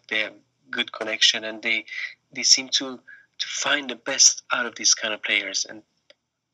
they 0.08 0.20
have 0.20 0.34
good 0.70 0.92
connection, 0.92 1.44
and 1.44 1.62
they 1.62 1.84
they 2.32 2.42
seem 2.42 2.68
to 2.68 3.00
to 3.38 3.46
find 3.46 3.88
the 3.88 3.96
best 3.96 4.42
out 4.52 4.66
of 4.66 4.74
these 4.74 4.94
kind 4.94 5.14
of 5.14 5.22
players. 5.22 5.66
And 5.68 5.82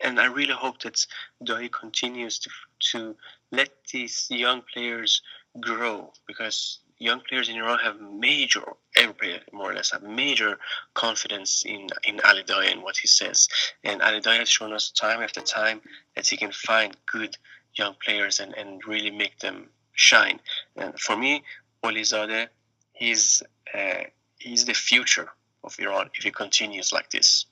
and 0.01 0.21
I 0.21 0.27
really 0.27 0.55
hope 0.55 0.81
that 0.83 1.07
Daei 1.43 1.71
continues 1.71 2.39
to 2.41 2.51
to 2.91 3.17
let 3.51 3.71
these 3.93 4.27
young 4.31 4.63
players 4.73 5.23
grow 5.61 6.13
because 6.27 6.81
young 7.05 7.21
players 7.29 7.49
in 7.49 7.57
Iran 7.57 7.79
have 7.81 8.01
major, 8.01 8.65
every 8.97 9.15
player 9.15 9.41
more 9.53 9.71
or 9.71 9.75
less 9.75 9.93
have 9.93 10.03
major 10.03 10.59
confidence 10.95 11.65
in 11.65 11.89
in 12.09 12.21
Ali 12.29 12.45
Daei 12.51 12.73
and 12.73 12.83
what 12.83 12.97
he 12.97 13.09
says. 13.09 13.49
And 13.89 14.03
Ali 14.03 14.21
Daei 14.21 14.39
has 14.39 14.49
shown 14.49 14.73
us 14.73 14.91
time 14.91 15.21
after 15.23 15.41
time 15.41 15.79
that 16.15 16.27
he 16.27 16.37
can 16.37 16.53
find 16.53 16.97
good 17.07 17.37
young 17.75 17.95
players 18.05 18.41
and, 18.41 18.55
and 18.55 18.87
really 18.87 19.11
make 19.11 19.39
them 19.41 19.69
shine. 19.93 20.39
And 20.77 20.99
for 20.99 21.17
me, 21.17 21.45
Gholizadeh, 21.83 22.49
he's 22.93 23.43
uh, 23.75 24.05
he's 24.39 24.65
the 24.65 24.75
future 24.75 25.29
of 25.63 25.79
Iran 25.79 26.11
if 26.15 26.25
he 26.25 26.31
continues 26.31 26.93
like 26.93 27.11
this. 27.11 27.47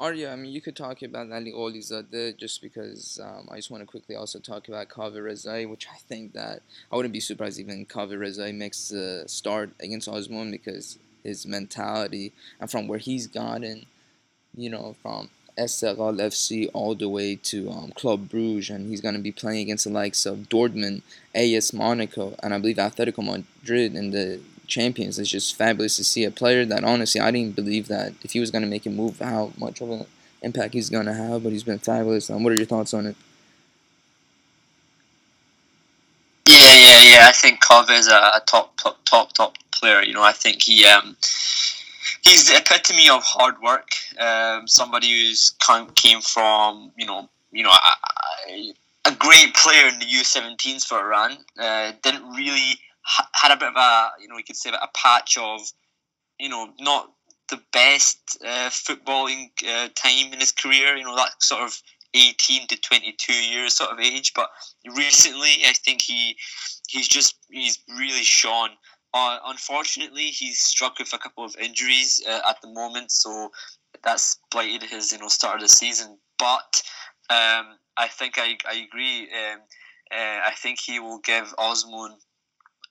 Arya, 0.00 0.32
I 0.32 0.36
mean, 0.36 0.50
you 0.50 0.62
could 0.62 0.76
talk 0.76 1.02
about 1.02 1.30
Ali 1.30 1.52
Gholizadeh 1.52 2.34
just 2.38 2.62
because 2.62 3.20
um, 3.22 3.46
I 3.50 3.56
just 3.56 3.70
want 3.70 3.82
to 3.82 3.86
quickly 3.86 4.16
also 4.16 4.38
talk 4.38 4.66
about 4.66 4.88
Kaveh 4.88 5.18
Rezaei, 5.18 5.68
which 5.68 5.86
I 5.92 5.98
think 5.98 6.32
that 6.32 6.62
I 6.90 6.96
wouldn't 6.96 7.12
be 7.12 7.20
surprised 7.20 7.60
even 7.60 7.84
Kaveh 7.84 8.16
Rezaei 8.16 8.54
makes 8.54 8.88
the 8.88 9.24
start 9.26 9.72
against 9.78 10.08
Azmoun 10.08 10.52
because 10.52 10.98
his 11.22 11.46
mentality 11.46 12.32
and 12.58 12.70
from 12.70 12.88
where 12.88 12.98
he's 12.98 13.26
gotten, 13.26 13.84
you 14.56 14.70
know, 14.70 14.96
from 15.02 15.28
Esteghlal 15.58 16.18
FC 16.18 16.70
all 16.72 16.94
the 16.94 17.08
way 17.10 17.36
to 17.36 17.70
um, 17.70 17.90
Club 17.90 18.30
Bruges, 18.30 18.70
and 18.70 18.88
he's 18.88 19.02
going 19.02 19.14
to 19.14 19.20
be 19.20 19.32
playing 19.32 19.60
against 19.60 19.84
the 19.84 19.90
likes 19.90 20.24
of 20.24 20.48
Dortmund, 20.48 21.02
AS 21.34 21.74
Monaco, 21.74 22.34
and 22.42 22.54
I 22.54 22.58
believe 22.58 22.76
Atletico 22.76 23.22
Madrid 23.22 23.94
in 23.94 24.12
the 24.12 24.40
champions. 24.70 25.18
It's 25.18 25.30
just 25.30 25.56
fabulous 25.56 25.96
to 25.96 26.04
see 26.04 26.24
a 26.24 26.30
player 26.30 26.64
that 26.64 26.84
honestly 26.84 27.20
I 27.20 27.30
didn't 27.30 27.56
believe 27.56 27.88
that 27.88 28.12
if 28.22 28.32
he 28.32 28.40
was 28.40 28.50
going 28.50 28.62
to 28.62 28.68
make 28.68 28.86
a 28.86 28.90
move, 28.90 29.18
how 29.18 29.52
much 29.58 29.80
of 29.80 29.90
an 29.90 30.06
impact 30.42 30.74
he's 30.74 30.90
going 30.90 31.06
to 31.06 31.14
have. 31.14 31.42
But 31.42 31.52
he's 31.52 31.64
been 31.64 31.78
fabulous. 31.78 32.30
Um, 32.30 32.42
what 32.42 32.52
are 32.52 32.56
your 32.56 32.66
thoughts 32.66 32.94
on 32.94 33.06
it? 33.06 33.16
Yeah, 36.46 36.74
yeah, 36.74 37.00
yeah. 37.00 37.26
I 37.28 37.32
think 37.32 37.62
Kaveh 37.62 37.98
is 37.98 38.08
a, 38.08 38.14
a 38.14 38.42
top, 38.46 38.76
top, 38.76 38.98
top, 39.04 39.32
top 39.32 39.56
player. 39.72 40.02
You 40.02 40.14
know, 40.14 40.22
I 40.22 40.32
think 40.32 40.62
he 40.62 40.86
um, 40.86 41.16
he's 42.22 42.48
the 42.48 42.56
epitome 42.56 43.08
of 43.08 43.22
hard 43.22 43.60
work. 43.62 43.88
Um, 44.18 44.66
somebody 44.66 45.10
who's 45.10 45.54
come, 45.60 45.90
came 45.90 46.20
from 46.20 46.92
you 46.96 47.06
know, 47.06 47.28
you 47.52 47.62
know, 47.64 47.70
I, 47.72 48.72
a 49.04 49.12
great 49.12 49.54
player 49.54 49.88
in 49.88 49.98
the 49.98 50.06
U17s 50.06 50.86
for 50.86 50.98
Iran. 50.98 51.38
Uh, 51.58 51.92
didn't 52.02 52.28
really 52.32 52.78
had 53.32 53.52
a 53.52 53.56
bit 53.56 53.68
of 53.68 53.76
a 53.76 54.10
you 54.20 54.28
know 54.28 54.36
you 54.36 54.44
could 54.44 54.56
say 54.56 54.70
a 54.70 54.88
patch 54.94 55.36
of 55.38 55.60
you 56.38 56.48
know 56.48 56.70
not 56.80 57.10
the 57.48 57.60
best 57.72 58.38
uh, 58.44 58.70
footballing 58.70 59.50
uh, 59.68 59.88
time 59.94 60.32
in 60.32 60.40
his 60.40 60.52
career. 60.52 60.96
You 60.96 61.04
know 61.04 61.16
that 61.16 61.42
sort 61.42 61.62
of 61.62 61.80
18 62.14 62.66
to 62.68 62.76
22 62.80 63.32
years 63.32 63.74
sort 63.74 63.90
of 63.90 64.00
age. 64.00 64.32
But 64.34 64.50
recently, 64.96 65.64
I 65.66 65.72
think 65.72 66.02
he 66.02 66.36
he's 66.88 67.08
just 67.08 67.36
he's 67.50 67.78
really 67.88 68.22
shone. 68.22 68.70
Uh, 69.12 69.38
unfortunately, 69.46 70.26
he's 70.26 70.60
struck 70.60 70.98
with 70.98 71.12
a 71.12 71.18
couple 71.18 71.44
of 71.44 71.56
injuries 71.56 72.22
uh, 72.28 72.40
at 72.48 72.60
the 72.62 72.68
moment, 72.68 73.10
so 73.10 73.50
that's 74.04 74.38
blighted 74.50 74.88
his 74.88 75.12
you 75.12 75.18
know 75.18 75.28
start 75.28 75.56
of 75.56 75.62
the 75.62 75.68
season. 75.68 76.18
But 76.38 76.82
um, 77.28 77.76
I 77.96 78.08
think 78.08 78.34
I, 78.38 78.56
I 78.68 78.76
agree. 78.76 79.22
Um, 79.22 79.60
uh, 80.12 80.40
I 80.46 80.52
think 80.56 80.80
he 80.80 80.98
will 80.98 81.18
give 81.18 81.54
Azmoun 81.56 82.16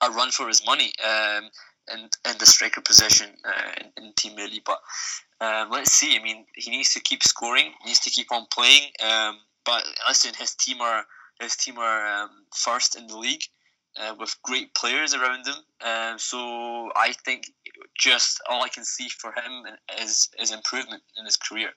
a 0.01 0.09
run 0.11 0.31
for 0.31 0.47
his 0.47 0.65
money 0.65 0.91
um, 1.03 1.49
in, 1.93 1.99
in 2.29 2.37
the 2.39 2.45
striker 2.45 2.81
position 2.81 3.29
uh, 3.45 3.71
in, 3.81 4.03
in 4.05 4.13
Team 4.13 4.37
Melli. 4.37 4.61
But 4.63 4.79
um, 5.41 5.69
let's 5.71 5.91
see. 5.91 6.17
I 6.17 6.23
mean, 6.23 6.45
he 6.55 6.71
needs 6.71 6.93
to 6.93 6.99
keep 6.99 7.23
scoring. 7.23 7.71
Needs 7.85 7.99
to 8.01 8.09
keep 8.09 8.31
on 8.31 8.45
playing. 8.51 8.89
Um, 9.03 9.39
but 9.65 9.83
listen, 10.07 10.33
his 10.37 10.55
team 10.55 10.81
are 10.81 11.05
his 11.41 11.55
team 11.55 11.77
are 11.77 12.23
um, 12.23 12.29
first 12.53 12.95
in 12.97 13.07
the 13.07 13.17
league 13.17 13.43
uh, 13.99 14.13
with 14.19 14.35
great 14.43 14.73
players 14.73 15.13
around 15.13 15.45
them. 15.45 15.55
Um, 15.81 16.19
so 16.19 16.91
I 16.95 17.13
think 17.25 17.51
just 17.97 18.41
all 18.49 18.63
I 18.63 18.69
can 18.69 18.83
see 18.83 19.09
for 19.09 19.31
him 19.31 19.65
is 20.01 20.29
is 20.39 20.51
improvement 20.51 21.03
in 21.17 21.25
his 21.25 21.37
career. 21.37 21.69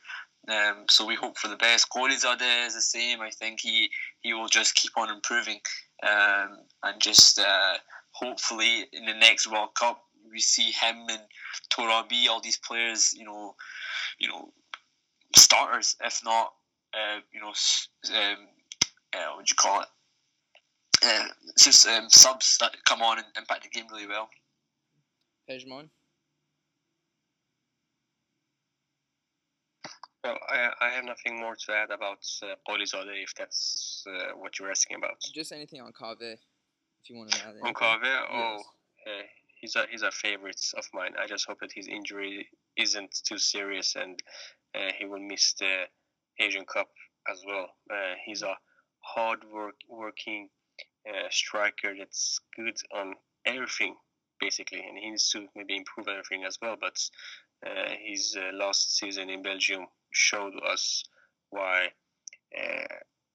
Um, 0.48 0.86
so 0.88 1.06
we 1.06 1.14
hope 1.14 1.38
for 1.38 1.46
the 1.46 1.56
best. 1.56 1.88
Gholizadeh 1.90 2.66
is 2.66 2.74
the 2.74 2.82
same. 2.82 3.20
I 3.20 3.30
think 3.30 3.60
he 3.60 3.90
he 4.20 4.34
will 4.34 4.48
just 4.48 4.74
keep 4.74 4.92
on 4.96 5.10
improving 5.10 5.60
um, 6.02 6.58
and 6.82 7.00
just 7.00 7.38
uh, 7.38 7.74
hopefully 8.22 8.86
in 8.92 9.04
the 9.04 9.14
next 9.14 9.50
World 9.50 9.74
Cup 9.74 10.02
we 10.30 10.40
see 10.40 10.70
him 10.70 11.06
and 11.08 11.20
Torabi, 11.70 12.28
all 12.28 12.40
these 12.40 12.58
players, 12.58 13.12
you 13.14 13.24
know, 13.24 13.54
you 14.18 14.28
know, 14.28 14.52
starters, 15.36 15.96
if 16.02 16.20
not, 16.24 16.52
uh, 16.94 17.20
you 17.32 17.40
know, 17.40 17.48
um, 17.48 18.36
uh, 19.14 19.34
what 19.36 19.46
do 19.46 19.50
you 19.50 19.56
call 19.56 19.82
it? 19.82 19.88
Uh, 21.04 21.26
just 21.58 21.86
um, 21.88 22.08
subs 22.08 22.56
that 22.60 22.72
come 22.84 23.02
on 23.02 23.18
and 23.18 23.26
impact 23.36 23.64
the 23.64 23.68
game 23.68 23.86
really 23.90 24.06
well. 24.06 24.28
Pejman? 25.50 25.88
Well, 30.22 30.38
I, 30.48 30.70
I 30.80 30.88
have 30.90 31.04
nothing 31.04 31.40
more 31.40 31.56
to 31.56 31.72
add 31.72 31.90
about 31.90 32.24
uh, 32.44 32.54
Gholizadeh 32.68 33.24
if 33.24 33.34
that's 33.34 34.04
uh, 34.08 34.36
what 34.36 34.58
you're 34.58 34.70
asking 34.70 34.98
about. 34.98 35.20
Just 35.34 35.50
anything 35.50 35.80
on 35.80 35.92
Kaveh, 35.92 36.36
if 37.02 37.10
you 37.10 37.16
want 37.16 37.30
to 37.32 37.38
add. 37.46 37.54
On 37.62 37.74
Kaveh? 37.74 38.20
Oh, 38.32 38.58
uh, 39.06 39.22
he's 39.60 39.76
a 39.76 39.86
he's 39.90 40.02
a 40.02 40.10
favorite 40.10 40.60
of 40.76 40.84
mine. 40.92 41.12
I 41.20 41.26
just 41.26 41.46
hope 41.46 41.60
that 41.60 41.72
his 41.72 41.88
injury 41.88 42.48
isn't 42.76 43.14
too 43.24 43.38
serious 43.38 43.96
and 43.96 44.18
uh, 44.74 44.92
he 44.98 45.04
will 45.04 45.20
miss 45.20 45.54
the 45.54 45.84
Asian 46.40 46.64
Cup 46.64 46.88
as 47.30 47.42
well. 47.46 47.68
Uh, 47.90 48.14
he's 48.24 48.42
a 48.42 48.54
hard 49.00 49.40
work 49.52 49.74
working 49.88 50.48
uh, 51.08 51.28
striker 51.30 51.94
that's 51.98 52.40
good 52.56 52.76
on 52.94 53.14
everything 53.44 53.96
basically, 54.40 54.80
and 54.80 54.98
he 54.98 55.10
needs 55.10 55.30
to 55.30 55.46
maybe 55.54 55.76
improve 55.76 56.08
everything 56.08 56.44
as 56.44 56.58
well. 56.60 56.76
But 56.80 56.98
uh, 57.64 57.94
his 58.04 58.36
uh, 58.36 58.54
last 58.56 58.98
season 58.98 59.30
in 59.30 59.42
Belgium 59.42 59.86
showed 60.10 60.54
us 60.68 61.04
why 61.50 61.88
uh, 62.58 62.94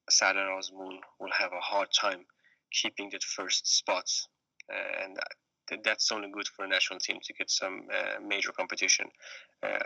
Sardar 0.09 0.49
Azmoun 0.59 0.99
will 1.20 1.32
have 1.32 1.53
a 1.53 1.61
hard 1.61 1.88
time 1.97 2.26
keeping 2.72 3.09
that 3.11 3.24
first 3.24 3.78
spot, 3.78 4.09
uh, 4.72 5.03
and 5.03 5.18
that's 5.84 6.11
only 6.11 6.30
good 6.32 6.47
for 6.47 6.65
a 6.65 6.68
national 6.68 6.99
team 6.99 7.18
to 7.24 7.34
get 7.34 7.49
some 7.49 7.88
uh, 7.93 8.20
major 8.26 8.51
competition. 8.51 9.07
Uh, 9.63 9.80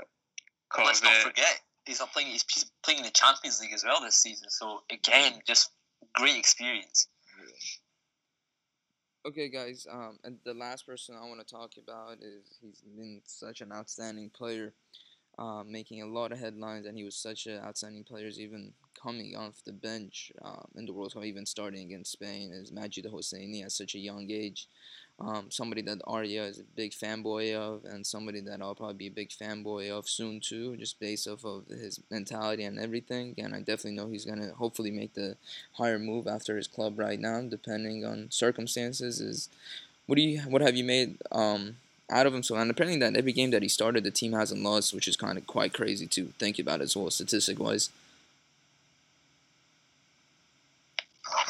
Let's 0.78 1.04
not 1.04 1.14
forget 1.16 1.60
he's 1.86 2.00
not 2.00 2.14
playing. 2.14 2.30
He's 2.30 2.72
playing 2.84 3.00
in 3.00 3.06
the 3.06 3.12
Champions 3.12 3.62
League 3.62 3.74
as 3.74 3.84
well 3.84 4.02
this 4.02 4.16
season. 4.16 4.50
So 4.50 4.82
again, 4.92 5.34
just 5.46 5.72
great 6.14 6.38
experience. 6.38 7.08
Okay, 9.28 9.50
guys. 9.50 9.86
Um, 9.90 10.18
and 10.24 10.38
the 10.46 10.54
last 10.54 10.86
person 10.86 11.16
I 11.16 11.28
want 11.28 11.46
to 11.46 11.54
talk 11.54 11.74
about 11.78 12.18
is 12.22 12.58
he's 12.60 12.82
been 12.82 13.22
such 13.26 13.62
an 13.62 13.72
outstanding 13.72 14.30
player 14.30 14.74
um, 15.38 15.72
making 15.72 16.02
a 16.02 16.08
lot 16.08 16.32
of 16.32 16.40
headlines, 16.40 16.86
and 16.86 16.98
he 16.98 17.04
was 17.04 17.16
such 17.16 17.48
an 17.48 17.60
outstanding 17.64 18.04
player, 18.04 18.28
even 18.28 18.74
coming 19.02 19.36
off 19.36 19.64
the 19.66 19.72
bench 19.72 20.32
um, 20.44 20.68
in 20.76 20.86
the 20.86 20.94
World 20.94 21.14
Cup, 21.14 21.24
even 21.24 21.46
starting 21.46 21.82
against 21.82 22.12
Spain, 22.12 22.52
is 22.52 22.72
Majid 22.72 23.06
Hosseini 23.06 23.64
at 23.64 23.72
such 23.72 23.96
a 23.96 24.00
young 24.00 24.30
age. 24.30 24.68
Um, 25.20 25.52
somebody 25.52 25.84
that 25.84 26.02
Arya 26.08 26.46
is 26.46 26.60
a 26.60 26.64
big 26.64 26.92
fanboy 26.92 27.56
of, 27.56 27.86
and 27.86 28.06
somebody 28.06 28.40
that 28.42 28.62
I'll 28.62 28.74
probably 28.74 28.96
be 28.96 29.08
a 29.08 29.12
big 29.12 29.30
fanboy 29.30 29.92
of 29.92 30.10
soon 30.10 30.40
too, 30.40 30.76
just 30.78 31.00
based 31.00 31.28
off 31.28 31.46
of 31.46 31.68
his 31.68 32.00
mentality 32.10 32.64
and 32.64 32.80
everything. 32.80 33.36
And 33.38 33.54
I 33.54 33.60
definitely 33.60 33.92
know 33.92 34.08
he's 34.08 34.26
gonna 34.26 34.52
hopefully 34.54 34.90
make 34.90 35.14
the 35.14 35.38
higher 35.74 36.00
move 36.00 36.28
after 36.28 36.58
his 36.58 36.68
club 36.68 36.98
right 36.98 37.20
now, 37.20 37.40
depending 37.42 38.04
on 38.04 38.32
circumstances. 38.32 39.22
Is 39.22 39.50
what 40.08 40.16
do 40.16 40.24
you 40.24 40.42
what 40.42 40.62
have 40.64 40.76
you 40.76 40.84
made 40.84 41.18
um, 41.32 41.76
out 42.12 42.28
of 42.28 42.34
him. 42.34 42.44
So, 42.44 42.56
and 42.56 42.70
apparently 42.70 43.00
that 43.00 43.18
every 43.18 43.32
game 43.32 43.52
that 43.52 43.62
he 43.62 43.70
started, 43.70 44.04
the 44.04 44.12
team 44.12 44.34
hasn't 44.34 44.62
lost, 44.62 44.94
which 44.94 45.08
is 45.08 45.16
kind 45.16 45.38
of 45.38 45.48
quite 45.48 45.74
crazy 45.74 46.06
to 46.08 46.26
think 46.38 46.60
about 46.60 46.82
as 46.82 46.96
well, 46.96 47.10
statistic 47.10 47.60
wise. 47.60 47.90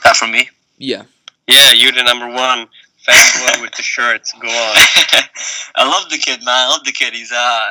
That 0.03 0.15
from 0.15 0.31
me? 0.31 0.49
Yeah. 0.77 1.03
Yeah, 1.47 1.71
you're 1.71 1.91
the 1.91 2.03
number 2.03 2.27
one 2.27 2.67
fanboy 3.07 3.61
with 3.61 3.73
the 3.73 3.81
shirts. 3.81 4.33
Go 4.39 4.47
on. 4.47 4.75
I 5.75 5.87
love 5.87 6.09
the 6.09 6.17
kid, 6.17 6.39
man. 6.39 6.49
I 6.49 6.69
love 6.69 6.83
the 6.83 6.91
kid. 6.91 7.13
He's 7.13 7.31
uh, 7.31 7.69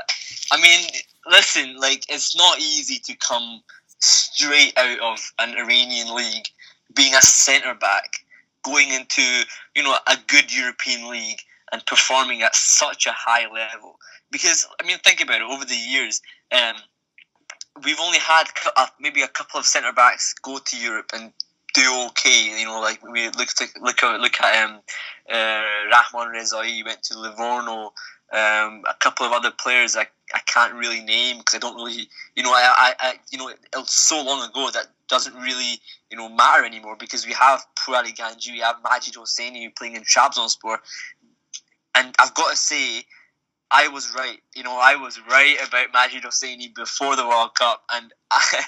I 0.53 0.61
mean, 0.61 0.89
listen, 1.31 1.77
like 1.79 2.05
it's 2.09 2.37
not 2.37 2.59
easy 2.59 2.99
to 2.99 3.15
come 3.17 3.63
straight 3.99 4.77
out 4.77 4.99
of 5.01 5.33
an 5.39 5.57
Iranian 5.57 6.15
league, 6.15 6.47
being 6.95 7.15
a 7.15 7.23
centre 7.23 7.75
back, 7.75 8.25
going 8.65 8.91
into 8.91 9.23
you 9.75 9.83
know 9.83 9.97
a 10.07 10.17
good 10.27 10.55
European 10.55 11.09
league 11.09 11.41
and 11.73 11.85
performing 11.87 12.43
at 12.43 12.55
such 12.55 13.07
a 13.07 13.13
high 13.13 13.47
level. 13.53 13.99
Because 14.31 14.67
I 14.81 14.87
mean, 14.87 14.99
think 14.99 15.21
about 15.21 15.41
it. 15.41 15.49
Over 15.49 15.65
the 15.65 15.77
years, 15.77 16.21
um, 16.53 16.77
we've 17.85 18.01
only 18.01 18.19
had 18.19 18.45
maybe 19.01 19.23
a 19.23 19.29
couple 19.29 19.61
of 19.61 19.67
centre 19.67 19.93
backs 19.93 20.35
go 20.43 20.59
to 20.59 20.77
Europe 20.77 21.11
and 21.15 21.33
do 21.83 22.07
okay. 22.09 22.59
You 22.59 22.65
know, 22.65 22.81
like 22.81 23.03
we 23.03 23.27
look 23.31 23.49
to, 23.49 23.67
look 23.81 24.03
at 24.03 24.21
look 24.21 24.41
at 24.41 24.65
um, 24.65 24.81
uh, 25.31 25.63
Rahman 25.91 26.35
Rezaei 26.35 26.85
went 26.85 27.03
to 27.05 27.19
Livorno. 27.19 27.93
Um, 28.33 28.85
a 28.89 28.95
couple 29.01 29.27
of 29.27 29.33
other 29.33 29.51
players 29.51 29.97
I, 29.97 30.07
I 30.33 30.39
can't 30.47 30.75
really 30.75 31.01
name 31.01 31.39
because 31.39 31.57
I 31.57 31.59
don't 31.59 31.75
really 31.75 32.09
you 32.37 32.45
know 32.45 32.53
I, 32.53 32.73
I, 32.77 32.95
I 33.01 33.15
you 33.33 33.39
know 33.39 33.49
it, 33.49 33.59
was 33.75 33.91
so 33.91 34.23
long 34.23 34.49
ago 34.49 34.71
that 34.73 34.87
doesn't 35.09 35.35
really 35.35 35.81
you 36.13 36.17
know 36.17 36.29
matter 36.29 36.65
anymore 36.65 36.95
because 36.97 37.27
we 37.27 37.33
have 37.33 37.67
Pouraliganji, 37.77 38.53
we 38.53 38.61
have 38.61 38.77
Majid 38.89 39.15
Hosseini 39.15 39.75
playing 39.75 39.97
in 39.97 40.03
Trabzonspor, 40.03 40.79
and 41.97 42.15
I've 42.21 42.35
got 42.35 42.51
to 42.51 42.57
say, 42.57 43.05
I 43.71 43.89
was 43.89 44.13
right. 44.17 44.39
You 44.55 44.63
know, 44.63 44.79
I 44.81 44.97
was 44.97 45.21
right 45.29 45.57
about 45.67 45.89
Majid 45.93 46.23
Hosseini 46.23 46.73
before 46.75 47.17
the 47.17 47.27
World 47.27 47.55
Cup, 47.57 47.83
and 47.93 48.13
I, 48.31 48.65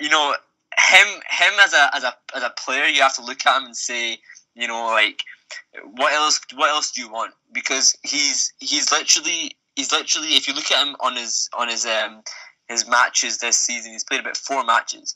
you 0.00 0.08
know, 0.08 0.34
him 0.78 1.06
him 1.30 1.52
as 1.60 1.72
a 1.72 1.94
as 1.94 2.04
a 2.04 2.14
as 2.34 2.42
a 2.42 2.50
player, 2.50 2.86
you 2.86 3.02
have 3.02 3.14
to 3.16 3.24
look 3.24 3.46
at 3.46 3.58
him 3.58 3.66
and 3.66 3.76
say, 3.76 4.18
you 4.54 4.68
know, 4.68 4.86
like, 4.86 5.20
what 5.92 6.12
else? 6.12 6.40
What 6.54 6.70
else 6.70 6.90
do 6.92 7.02
you 7.02 7.10
want? 7.10 7.34
Because 7.52 7.96
he's 8.02 8.52
he's 8.58 8.90
literally 8.90 9.56
he's 9.76 9.92
literally 9.92 10.28
if 10.34 10.48
you 10.48 10.54
look 10.54 10.70
at 10.70 10.86
him 10.86 10.96
on 11.00 11.16
his 11.16 11.48
on 11.56 11.68
his 11.68 11.86
um 11.86 12.22
his 12.68 12.88
matches 12.88 13.38
this 13.38 13.58
season, 13.58 13.92
he's 13.92 14.04
played 14.04 14.20
about 14.20 14.36
four 14.36 14.64
matches, 14.64 15.14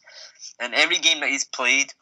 and 0.61 0.75
every 0.75 0.99
game 0.99 1.21
that 1.21 1.31
he's 1.31 1.45
played, 1.45 1.93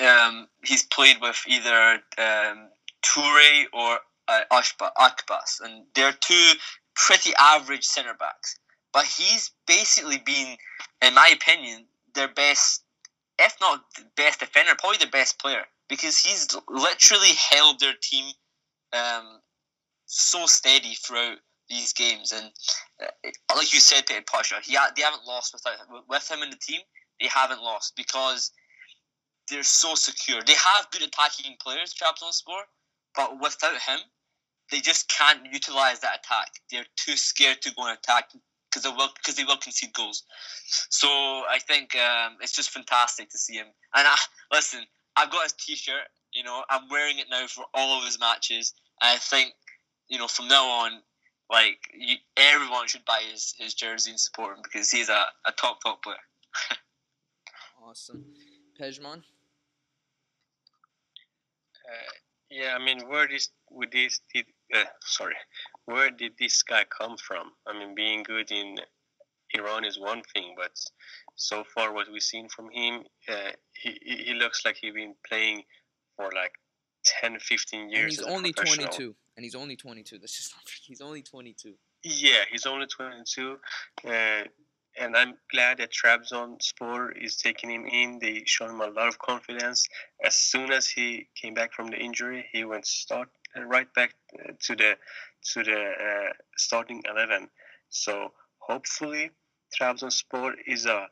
um, 0.00 0.48
he's 0.64 0.82
played 0.82 1.16
with 1.20 1.40
either 1.46 2.00
um, 2.18 2.68
Toure 3.02 3.64
or 3.72 3.98
uh, 4.28 4.40
Akbas, 4.50 5.60
and 5.62 5.84
they're 5.94 6.12
two 6.12 6.52
pretty 6.94 7.32
average 7.38 7.84
centre 7.84 8.16
backs. 8.18 8.58
But 8.92 9.04
he's 9.04 9.50
basically 9.66 10.18
been, 10.24 10.56
in 11.02 11.14
my 11.14 11.30
opinion, 11.34 11.84
their 12.16 12.28
best, 12.28 12.82
if 13.38 13.54
not 13.60 13.84
best 14.16 14.40
defender, 14.40 14.72
probably 14.76 14.98
the 14.98 15.06
best 15.06 15.38
player 15.38 15.62
because 15.88 16.18
he's 16.18 16.48
literally 16.68 17.32
held 17.50 17.78
their 17.78 17.94
team 18.02 18.32
um, 18.92 19.40
so 20.06 20.46
steady 20.46 20.94
throughout 20.94 21.38
these 21.68 21.92
games. 21.92 22.32
And 22.32 22.50
uh, 23.02 23.54
like 23.56 23.72
you 23.72 23.80
said, 23.80 24.06
Peter 24.06 24.22
Pasha, 24.22 24.56
he 24.64 24.74
ha- 24.74 24.90
they 24.96 25.02
haven't 25.02 25.26
lost 25.26 25.52
without 25.54 25.76
with 26.08 26.30
him 26.30 26.42
in 26.42 26.50
the 26.50 26.56
team. 26.56 26.80
They 27.20 27.28
haven't 27.28 27.62
lost 27.62 27.94
because 27.96 28.50
they're 29.48 29.62
so 29.62 29.94
secure. 29.94 30.42
They 30.42 30.54
have 30.54 30.90
good 30.90 31.02
attacking 31.02 31.56
players, 31.60 31.94
on 32.02 32.12
Trabzonspor, 32.14 32.62
but 33.14 33.40
without 33.40 33.80
him, 33.80 34.00
they 34.70 34.80
just 34.80 35.08
can't 35.08 35.40
utilize 35.52 36.00
that 36.00 36.20
attack. 36.24 36.50
They're 36.70 36.86
too 36.96 37.16
scared 37.16 37.62
to 37.62 37.74
go 37.74 37.86
and 37.86 37.96
attack 37.96 38.30
because 38.76 38.90
they 38.90 38.96
will 38.96 39.08
because 39.14 39.34
they 39.36 39.44
will 39.44 39.56
concede 39.56 39.92
goals. 39.92 40.24
So 40.90 41.08
I 41.08 41.58
think 41.66 41.96
um, 41.96 42.36
it's 42.40 42.52
just 42.52 42.70
fantastic 42.70 43.30
to 43.30 43.38
see 43.38 43.54
him. 43.54 43.66
And 43.94 44.06
I, 44.06 44.16
listen, 44.52 44.80
I've 45.16 45.30
got 45.30 45.44
his 45.44 45.52
T-shirt. 45.52 46.08
You 46.32 46.44
know, 46.44 46.62
I'm 46.68 46.88
wearing 46.90 47.18
it 47.18 47.26
now 47.30 47.46
for 47.46 47.64
all 47.72 47.98
of 47.98 48.04
his 48.04 48.20
matches. 48.20 48.74
I 49.00 49.16
think 49.16 49.52
you 50.08 50.18
know 50.18 50.28
from 50.28 50.48
now 50.48 50.66
on, 50.66 51.00
like 51.50 51.78
you, 51.98 52.16
everyone 52.36 52.88
should 52.88 53.04
buy 53.04 53.22
his, 53.30 53.54
his 53.58 53.74
jersey 53.74 54.10
and 54.10 54.20
support 54.20 54.56
him 54.56 54.62
because 54.62 54.90
he's 54.90 55.08
a, 55.08 55.24
a 55.46 55.52
top 55.52 55.82
top 55.82 56.02
player. 56.02 56.16
awesome, 57.88 58.24
Pejman. 58.78 59.22
Uh, 61.86 62.12
yeah, 62.50 62.76
I 62.78 62.84
mean, 62.84 63.00
where 63.08 63.24
is 63.24 63.30
this 63.30 63.50
with 63.70 63.90
this 63.92 64.20
uh, 64.74 64.84
sorry, 65.00 65.34
where 65.86 66.10
did 66.10 66.32
this 66.38 66.62
guy 66.62 66.84
come 66.84 67.16
from? 67.16 67.52
I 67.66 67.78
mean, 67.78 67.94
being 67.94 68.22
good 68.22 68.50
in 68.50 68.76
Iran 69.54 69.84
is 69.84 69.98
one 69.98 70.22
thing, 70.34 70.54
but 70.56 70.72
so 71.36 71.64
far 71.74 71.92
what 71.92 72.10
we've 72.12 72.22
seen 72.22 72.48
from 72.48 72.68
him, 72.70 73.04
uh, 73.28 73.52
he 73.72 73.98
he 74.02 74.34
looks 74.34 74.64
like 74.64 74.76
he's 74.80 74.94
been 74.94 75.14
playing 75.26 75.62
for 76.16 76.30
like 76.34 76.52
10, 77.04 77.38
15 77.38 77.90
years. 77.90 78.18
And 78.18 78.26
he's 78.26 78.36
only 78.36 78.52
22, 78.52 79.14
and 79.36 79.44
he's 79.44 79.54
only 79.54 79.76
22. 79.76 80.18
That's 80.18 80.36
just 80.36 80.54
he's 80.86 81.00
only 81.00 81.22
22. 81.22 81.74
Yeah, 82.02 82.44
he's 82.50 82.66
only 82.66 82.86
22. 82.86 83.56
Uh, 84.06 84.42
and 84.98 85.14
I'm 85.16 85.34
glad 85.52 85.78
that 85.78 85.92
Trabzonspor 85.92 87.22
is 87.22 87.36
taking 87.36 87.70
him 87.70 87.84
in. 87.86 88.18
They 88.18 88.44
show 88.46 88.66
him 88.66 88.80
a 88.80 88.86
lot 88.86 89.08
of 89.08 89.18
confidence. 89.18 89.86
As 90.24 90.34
soon 90.34 90.72
as 90.72 90.88
he 90.88 91.28
came 91.40 91.52
back 91.54 91.72
from 91.72 91.88
the 91.88 91.98
injury, 91.98 92.46
he 92.50 92.64
went 92.64 92.86
start 92.86 93.28
uh, 93.56 93.62
right 93.64 93.92
back 93.94 94.14
to 94.60 94.74
the 94.74 94.96
to 95.52 95.62
the 95.62 95.80
uh, 96.08 96.32
starting 96.56 97.02
eleven. 97.08 97.48
So 97.88 98.32
hopefully, 98.58 99.30
Trabzonspor 99.78 100.54
is 100.66 100.86
a 100.86 101.08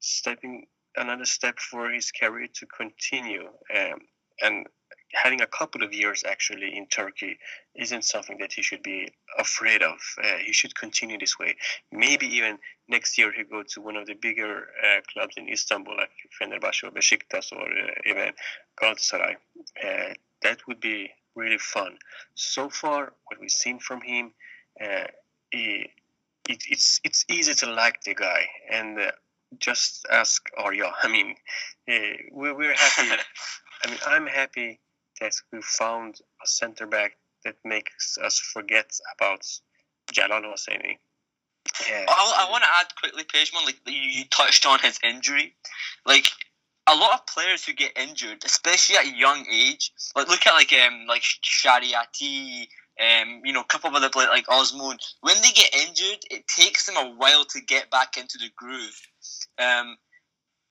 stepping 0.00 0.66
another 0.96 1.24
step 1.24 1.58
for 1.58 1.90
his 1.90 2.10
career 2.10 2.48
to 2.54 2.66
continue. 2.66 3.48
Um, 3.74 3.98
and 4.42 4.66
having 5.12 5.40
a 5.40 5.46
couple 5.46 5.82
of 5.82 5.92
years 5.92 6.24
actually 6.26 6.76
in 6.76 6.86
Turkey 6.86 7.38
isn't 7.74 8.04
something 8.04 8.38
that 8.40 8.52
he 8.52 8.62
should 8.62 8.82
be 8.82 9.08
afraid 9.38 9.82
of. 9.82 9.98
Uh, 10.22 10.38
he 10.44 10.52
should 10.52 10.74
continue 10.74 11.18
this 11.18 11.38
way. 11.38 11.56
Maybe 11.92 12.26
even 12.26 12.58
next 12.88 13.16
year 13.16 13.32
he 13.32 13.44
go 13.44 13.62
to 13.62 13.80
one 13.80 13.96
of 13.96 14.06
the 14.06 14.14
bigger 14.14 14.66
uh, 14.84 15.00
clubs 15.12 15.34
in 15.36 15.48
Istanbul, 15.48 15.96
like 15.96 16.10
Fenerbahce 16.40 16.84
or 16.84 16.90
Besiktas 16.90 17.52
or 17.52 17.62
uh, 17.62 18.10
even 18.10 18.32
Galatasaray. 18.80 19.36
Uh, 19.82 20.14
that 20.42 20.58
would 20.66 20.80
be 20.80 21.10
really 21.34 21.58
fun. 21.58 21.98
So 22.34 22.68
far, 22.68 23.12
what 23.24 23.40
we've 23.40 23.50
seen 23.50 23.78
from 23.78 24.00
him, 24.00 24.32
uh, 24.80 25.04
he, 25.50 25.90
it, 26.48 26.62
it's 26.68 27.00
it's 27.04 27.24
easy 27.30 27.54
to 27.54 27.66
like 27.66 28.02
the 28.02 28.14
guy 28.14 28.46
and. 28.70 28.98
Uh, 28.98 29.10
just 29.60 30.06
ask 30.10 30.48
Arya. 30.58 30.92
I 31.02 31.08
mean, 31.08 31.34
we're, 32.32 32.56
we're 32.56 32.74
happy. 32.74 33.22
I 33.84 33.90
mean, 33.90 33.98
I'm 34.06 34.26
happy 34.26 34.80
that 35.20 35.34
we 35.52 35.60
found 35.62 36.20
a 36.42 36.46
center 36.46 36.86
back 36.86 37.16
that 37.44 37.56
makes 37.64 38.18
us 38.18 38.38
forget 38.38 38.90
about 39.14 39.46
Jalal 40.12 40.42
Hosseini. 40.42 40.98
Yeah. 41.88 42.04
I, 42.08 42.46
I 42.46 42.50
want 42.50 42.64
to 42.64 42.70
add 42.80 42.86
quickly, 42.98 43.24
Pejman, 43.24 43.64
like 43.64 43.80
you 43.86 44.24
touched 44.30 44.66
on 44.66 44.78
his 44.80 44.98
injury. 45.02 45.54
Like 46.06 46.26
a 46.86 46.94
lot 46.94 47.14
of 47.14 47.26
players 47.26 47.64
who 47.64 47.72
get 47.72 47.96
injured, 47.96 48.44
especially 48.44 48.96
at 48.96 49.06
a 49.06 49.16
young 49.16 49.46
age, 49.50 49.92
like 50.14 50.28
look 50.28 50.46
at 50.46 50.52
like 50.52 50.72
um 50.72 51.06
like 51.06 51.22
Shariati, 51.22 52.66
um 53.00 53.40
you 53.44 53.52
know 53.52 53.60
a 53.60 53.64
couple 53.64 53.88
of 53.88 53.96
other 53.96 54.10
players 54.10 54.30
like 54.30 54.46
Azmoun. 54.46 54.98
When 55.20 55.36
they 55.42 55.50
get 55.52 55.74
injured, 55.74 56.20
it 56.30 56.46
takes 56.46 56.86
them 56.86 56.96
a 56.96 57.14
while 57.16 57.44
to 57.46 57.60
get 57.62 57.90
back 57.90 58.16
into 58.16 58.38
the 58.38 58.50
groove. 58.56 59.00
Um, 59.58 59.96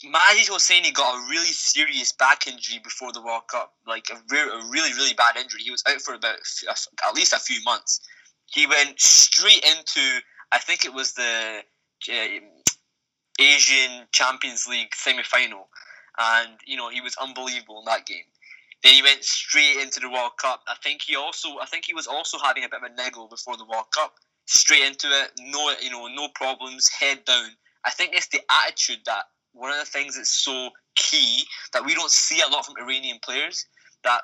Majid 0.04 0.52
Hosseini 0.52 0.94
got 0.94 1.16
a 1.16 1.30
really 1.30 1.48
serious 1.48 2.12
back 2.12 2.48
injury 2.48 2.80
before 2.84 3.14
the 3.14 3.22
World 3.22 3.44
Cup, 3.50 3.74
like 3.88 4.08
a, 4.12 4.16
re- 4.30 4.40
a 4.52 4.70
really, 4.70 4.94
really 4.94 5.14
bad 5.14 5.38
injury. 5.38 5.62
He 5.62 5.72
was 5.72 5.84
out 5.88 6.02
for 6.02 6.14
about 6.14 6.36
f- 6.70 6.88
at 7.08 7.16
least 7.16 7.32
a 7.32 7.40
few 7.40 7.64
months. 7.64 8.02
He 8.48 8.68
went 8.68 9.00
straight 9.00 9.64
into, 9.64 10.20
I 10.52 10.60
think 10.60 10.84
it 10.84 10.94
was 10.94 11.14
the 11.14 11.62
uh, 12.12 12.40
Asian 13.40 14.06
Champions 14.12 14.68
League 14.68 14.94
semi 14.94 15.24
final, 15.24 15.70
and 16.18 16.50
you 16.66 16.78
know 16.78 16.90
he 16.90 17.02
was 17.02 17.16
unbelievable 17.22 17.80
in 17.80 17.86
that 17.86 18.06
game. 18.06 18.26
Then 18.84 18.94
he 18.94 19.02
went 19.02 19.24
straight 19.24 19.78
into 19.82 20.02
the 20.02 20.10
World 20.10 20.34
Cup. 20.38 20.62
I 20.68 20.76
think 20.84 21.02
he 21.02 21.16
also, 21.16 21.58
I 21.62 21.66
think 21.66 21.86
he 21.86 21.94
was 21.94 22.06
also 22.06 22.38
having 22.38 22.66
a 22.66 22.70
bit 22.70 22.84
of 22.84 22.92
a 22.92 22.96
niggle 23.02 23.30
before 23.30 23.56
the 23.56 23.64
World 23.64 23.86
Cup. 23.96 24.16
Straight 24.46 24.84
into 24.84 25.08
it, 25.08 25.32
no, 25.40 25.74
you 25.82 25.90
know, 25.90 26.08
no 26.08 26.28
problems, 26.36 26.90
head 26.90 27.24
down. 27.24 27.52
I 27.86 27.92
think 27.92 28.14
it's 28.14 28.28
the 28.28 28.42
attitude 28.66 29.00
that 29.06 29.24
one 29.54 29.72
of 29.72 29.80
the 29.80 29.86
things 29.86 30.18
that's 30.18 30.32
so 30.32 30.72
key 30.96 31.46
that 31.72 31.86
we 31.86 31.96
don't 31.96 32.12
see 32.12 32.42
a 32.42 32.52
lot 32.52 32.66
from 32.66 32.76
Iranian 32.78 33.20
players 33.24 33.66
that 34.04 34.24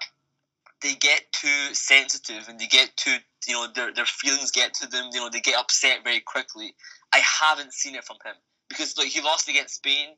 they 0.82 0.96
get 0.96 1.32
too 1.32 1.74
sensitive 1.74 2.48
and 2.48 2.60
they 2.60 2.68
get 2.68 2.96
too 2.98 3.16
you 3.48 3.54
know 3.54 3.68
their, 3.74 3.94
their 3.94 4.06
feelings 4.06 4.52
get 4.52 4.74
to 4.74 4.88
them 4.88 5.10
you 5.12 5.20
know 5.20 5.30
they 5.30 5.40
get 5.40 5.58
upset 5.58 6.04
very 6.04 6.20
quickly 6.20 6.74
i 7.14 7.20
haven't 7.20 7.74
seen 7.74 7.96
it 7.96 8.04
from 8.04 8.18
him 8.26 8.36
because 8.70 8.98
like 8.98 9.08
he 9.08 9.22
lost 9.22 9.50
against 9.50 9.76
spain 9.76 10.10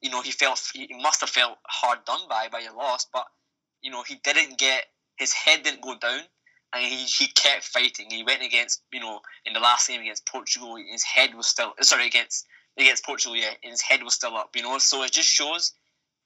you 0.00 0.10
know 0.10 0.22
he 0.22 0.30
felt 0.30 0.60
he 0.74 0.88
must 1.00 1.20
have 1.20 1.30
felt 1.30 1.58
hard 1.66 1.98
done 2.04 2.20
by 2.28 2.48
by 2.50 2.60
a 2.60 2.74
loss 2.74 3.06
but 3.12 3.26
you 3.82 3.90
know 3.90 4.02
he 4.02 4.16
didn't 4.24 4.58
get 4.58 4.84
his 5.16 5.32
head 5.32 5.62
didn't 5.62 5.82
go 5.82 5.96
down 5.98 6.20
and 6.74 6.84
he, 6.84 7.04
he 7.04 7.26
kept 7.28 7.64
fighting 7.64 8.06
he 8.10 8.24
went 8.24 8.42
against 8.42 8.82
you 8.92 9.00
know 9.00 9.20
in 9.44 9.52
the 9.52 9.60
last 9.60 9.88
game 9.88 10.00
against 10.00 10.26
portugal 10.26 10.76
his 10.76 11.02
head 11.02 11.34
was 11.34 11.46
still 11.46 11.72
sorry 11.80 12.06
against 12.06 12.46
against 12.76 13.04
Portugal, 13.04 13.36
yeah, 13.36 13.50
his 13.62 13.80
head 13.80 14.02
was 14.02 14.14
still 14.14 14.36
up, 14.36 14.50
you 14.54 14.62
know. 14.62 14.78
So 14.78 15.02
it 15.02 15.12
just 15.12 15.28
shows 15.28 15.72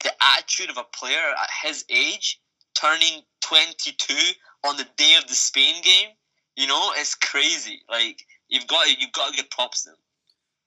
the 0.03 0.11
attitude 0.21 0.69
of 0.69 0.77
a 0.77 0.83
player 0.83 1.17
at 1.17 1.49
his 1.63 1.85
age, 1.89 2.39
turning 2.73 3.23
22 3.41 4.13
on 4.65 4.77
the 4.77 4.87
day 4.97 5.15
of 5.17 5.27
the 5.27 5.35
Spain 5.35 5.81
game. 5.83 6.09
You 6.55 6.67
know, 6.67 6.91
it's 6.95 7.15
crazy. 7.15 7.81
Like 7.89 8.25
you've 8.47 8.67
got 8.67 8.85
to, 8.87 8.95
you've 8.99 9.11
got 9.11 9.31
to 9.31 9.37
give 9.37 9.49
props 9.49 9.83
to 9.83 9.91
him. 9.91 9.95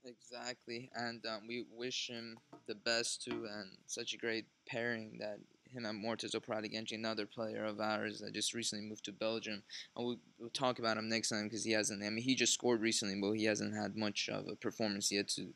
Exactly, 0.05 0.91
and 0.95 1.25
um, 1.27 1.43
we 1.47 1.65
wish 1.73 2.09
him 2.09 2.37
the 2.67 2.75
best 2.75 3.23
too, 3.23 3.47
and 3.49 3.71
such 3.87 4.15
a 4.15 4.17
great 4.17 4.47
pairing 4.67 5.19
that 5.21 5.39
him 5.73 5.87
and 5.87 6.05
Morteza 6.05 6.41
Pouraliganji, 6.41 6.93
another 6.93 7.27
player 7.27 7.65
of 7.65 7.81
ours 7.81 8.21
that 8.21 8.35
just 8.35 8.55
recently 8.55 8.87
moved 8.87 9.05
to 9.07 9.13
Belgium. 9.13 9.63
And 9.97 10.07
we'll, 10.07 10.17
we'll 10.39 10.51
talk 10.51 10.79
about 10.79 10.97
him 10.97 11.09
next 11.09 11.31
time 11.31 11.45
because 11.45 11.65
he 11.65 11.73
hasn't. 11.73 12.03
I 12.03 12.11
mean, 12.11 12.23
he 12.23 12.35
just 12.35 12.55
scored 12.55 12.81
recently, 12.81 13.19
but 13.21 13.33
he 13.33 13.45
hasn't 13.45 13.75
had 13.75 13.97
much 13.97 14.29
of 14.31 14.47
a 14.49 14.55
performance 14.55 15.11
yet 15.11 15.29
to 15.29 15.49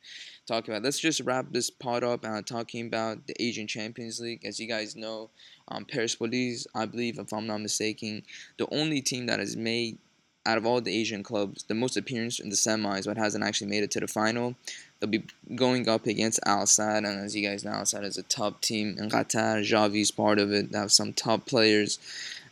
talk 0.46 0.68
about. 0.68 0.82
Let's 0.82 0.98
just 0.98 1.20
wrap 1.20 1.46
this 1.50 1.70
pod 1.70 2.02
up 2.02 2.24
uh, 2.24 2.42
talking 2.42 2.86
about 2.86 3.26
the 3.26 3.34
Asian 3.42 3.66
Champions 3.66 4.20
League. 4.20 4.44
As 4.44 4.58
you 4.58 4.66
guys 4.66 4.96
know, 4.96 5.30
um, 5.68 5.84
Police, 5.84 6.66
I 6.74 6.86
believe, 6.86 7.18
if 7.18 7.32
I'm 7.32 7.46
not 7.46 7.60
mistaken, 7.60 8.22
the 8.58 8.72
only 8.74 9.02
team 9.02 9.26
that 9.26 9.40
has 9.40 9.56
made 9.56 9.98
out 10.46 10.56
of 10.56 10.64
all 10.64 10.80
the 10.80 10.96
Asian 10.96 11.22
clubs, 11.22 11.64
the 11.64 11.74
most 11.74 11.96
appearance 11.96 12.38
in 12.38 12.48
the 12.48 12.56
semis, 12.56 13.06
but 13.06 13.18
hasn't 13.18 13.44
actually 13.44 13.68
made 13.68 13.82
it 13.82 13.90
to 13.92 14.00
the 14.00 14.06
final. 14.06 14.54
They'll 14.98 15.10
be 15.10 15.24
going 15.54 15.88
up 15.88 16.06
against 16.06 16.40
Al 16.46 16.64
Sadd, 16.64 16.98
and 16.98 17.20
as 17.24 17.36
you 17.36 17.46
guys 17.46 17.64
know, 17.64 17.72
Al 17.72 17.82
Sadd 17.82 18.04
is 18.04 18.16
a 18.16 18.22
top 18.22 18.62
team 18.62 18.96
in 18.98 19.10
Qatar. 19.10 19.60
Xavi's 19.60 20.10
part 20.10 20.38
of 20.38 20.52
it. 20.52 20.72
They 20.72 20.78
have 20.78 20.92
some 20.92 21.12
top 21.12 21.44
players 21.44 21.98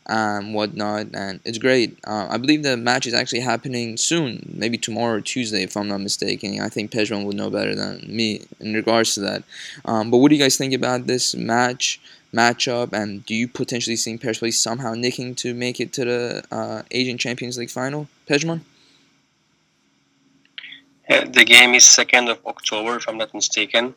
and 0.06 0.54
whatnot, 0.54 1.06
and 1.14 1.40
it's 1.44 1.58
great. 1.58 1.98
Uh, 2.06 2.26
I 2.28 2.36
believe 2.36 2.62
the 2.62 2.76
match 2.76 3.06
is 3.06 3.14
actually 3.14 3.40
happening 3.40 3.96
soon, 3.96 4.52
maybe 4.54 4.76
tomorrow 4.76 5.16
or 5.16 5.20
Tuesday, 5.20 5.62
if 5.62 5.76
I'm 5.76 5.88
not 5.88 6.00
mistaken. 6.00 6.60
I 6.60 6.68
think 6.68 6.90
Pejman 6.90 7.24
will 7.24 7.32
know 7.32 7.48
better 7.48 7.74
than 7.74 8.04
me 8.06 8.42
in 8.60 8.74
regards 8.74 9.14
to 9.14 9.20
that. 9.20 9.44
Um, 9.84 10.10
but 10.10 10.18
what 10.18 10.28
do 10.28 10.36
you 10.36 10.42
guys 10.42 10.56
think 10.56 10.74
about 10.74 11.06
this 11.06 11.34
match? 11.34 12.00
Matchup, 12.34 12.92
and 12.92 13.24
do 13.24 13.34
you 13.34 13.48
potentially 13.48 13.96
see 13.96 14.16
Persepolis 14.16 14.60
somehow 14.60 14.94
nicking 14.94 15.34
to 15.36 15.54
make 15.54 15.80
it 15.80 15.92
to 15.94 16.04
the 16.04 16.44
uh, 16.50 16.82
Asian 16.90 17.18
Champions 17.18 17.56
League 17.58 17.70
final, 17.70 18.08
Pejman? 18.28 18.60
Yeah, 21.08 21.24
the 21.24 21.44
game 21.44 21.74
is 21.74 21.84
second 21.84 22.28
of 22.28 22.38
October, 22.46 22.96
if 22.96 23.08
I'm 23.08 23.18
not 23.18 23.34
mistaken, 23.34 23.94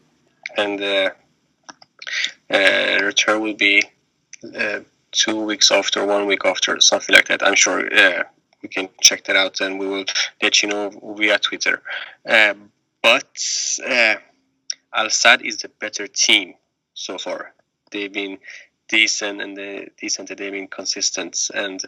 and 0.57 0.81
uh, 0.81 1.09
uh, 2.49 2.99
return 3.01 3.41
will 3.41 3.55
be 3.55 3.83
uh, 4.55 4.79
two 5.11 5.43
weeks 5.45 5.71
after, 5.71 6.05
one 6.05 6.25
week 6.27 6.45
after, 6.45 6.79
something 6.81 7.15
like 7.15 7.27
that. 7.27 7.41
I'm 7.41 7.55
sure 7.55 7.79
uh, 7.93 8.23
we 8.61 8.69
can 8.69 8.89
check 9.01 9.23
that 9.25 9.35
out, 9.35 9.61
and 9.61 9.79
we 9.79 9.87
will 9.87 10.05
let 10.41 10.61
you 10.61 10.69
know 10.69 11.15
via 11.17 11.39
Twitter. 11.39 11.81
Uh, 12.27 12.55
but 13.01 13.33
uh, 13.87 14.15
Al 14.93 15.07
Sadd 15.07 15.41
is 15.43 15.57
the 15.57 15.69
better 15.79 16.07
team 16.07 16.55
so 16.93 17.17
far. 17.17 17.53
They've 17.91 18.11
been 18.11 18.39
decent 18.87 19.41
and 19.41 19.55
they 19.55 19.89
decent. 19.97 20.29
They've 20.29 20.51
been 20.51 20.67
consistent, 20.67 21.49
and 21.53 21.81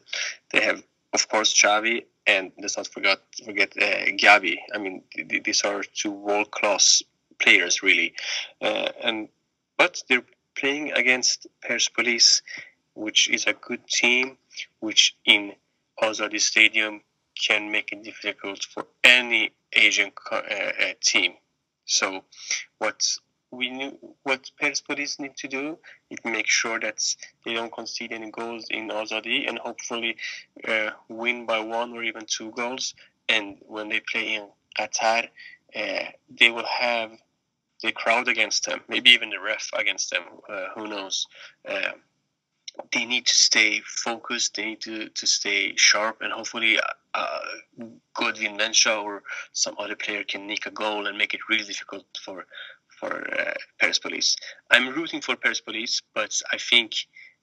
they 0.51 0.61
have, 0.61 0.83
of 1.13 1.27
course, 1.29 1.53
Xavi 1.53 2.03
and 2.29 2.51
let's 2.61 2.77
not 2.77 2.87
forget 2.87 3.19
forget 3.45 3.73
uh, 3.77 4.11
Gabi. 4.23 4.57
I 4.73 4.77
mean, 4.77 5.03
th- 5.15 5.43
these 5.43 5.63
are 5.63 5.81
two 5.83 6.11
world 6.11 6.51
class 6.51 7.01
players, 7.39 7.81
really, 7.81 8.13
uh, 8.61 8.89
and 9.03 9.29
but 9.77 10.03
they're 10.07 10.25
playing 10.55 10.91
against 10.91 11.47
Persepolis, 11.61 12.41
which 12.93 13.29
is 13.29 13.47
a 13.47 13.53
good 13.53 13.87
team, 13.87 14.37
which 14.79 15.15
in 15.25 15.53
Azadi 16.01 16.39
Stadium 16.39 17.01
can 17.47 17.71
make 17.71 17.91
it 17.91 18.03
difficult 18.03 18.63
for 18.63 18.85
any 19.03 19.51
Asian 19.73 20.11
uh, 20.31 20.35
uh, 20.35 20.71
team. 21.01 21.33
So, 21.85 22.23
what 22.77 23.01
we 23.51 23.69
knew, 23.69 23.97
what 24.23 24.49
Persepolis 24.59 25.19
need 25.19 25.35
to 25.37 25.47
do 25.47 25.77
It 26.09 26.23
makes 26.23 26.51
sure 26.51 26.79
that 26.79 27.03
they 27.45 27.53
don't 27.53 27.73
concede 27.73 28.11
any 28.11 28.31
goals 28.31 28.67
in 28.69 28.89
Azadi 28.89 29.47
and 29.47 29.57
hopefully 29.57 30.17
uh, 30.67 30.91
win 31.07 31.45
by 31.45 31.59
one 31.59 31.93
or 31.93 32.03
even 32.03 32.25
two 32.25 32.51
goals. 32.51 32.93
And 33.27 33.57
when 33.61 33.89
they 33.89 34.01
play 34.01 34.35
in 34.35 34.47
Qatar, 34.77 35.29
uh, 35.75 36.05
they 36.29 36.49
will 36.49 36.65
have 36.65 37.11
the 37.81 37.91
crowd 37.91 38.27
against 38.27 38.65
them, 38.65 38.81
maybe 38.87 39.11
even 39.11 39.29
the 39.29 39.39
ref 39.39 39.69
against 39.73 40.11
them. 40.11 40.23
Uh, 40.47 40.67
who 40.75 40.87
knows? 40.87 41.27
Uh, 41.67 41.91
they 42.93 43.05
need 43.05 43.25
to 43.25 43.33
stay 43.33 43.81
focused. 43.85 44.55
They 44.55 44.65
need 44.65 44.81
to, 44.81 45.09
to 45.09 45.27
stay 45.27 45.75
sharp, 45.75 46.21
and 46.21 46.31
hopefully, 46.31 46.79
uh, 47.13 47.39
Godwin 48.13 48.57
Mensah 48.57 49.03
or 49.03 49.23
some 49.53 49.75
other 49.79 49.95
player 49.95 50.23
can 50.23 50.47
nick 50.47 50.65
a 50.65 50.71
goal 50.71 51.07
and 51.07 51.17
make 51.17 51.33
it 51.33 51.41
really 51.49 51.63
difficult 51.63 52.05
for 52.23 52.45
for 52.99 53.27
uh, 53.39 53.53
Persepolis. 53.79 54.35
I'm 54.69 54.89
rooting 54.89 55.21
for 55.21 55.35
Persepolis, 55.35 56.01
but 56.13 56.39
I 56.51 56.57
think 56.57 56.93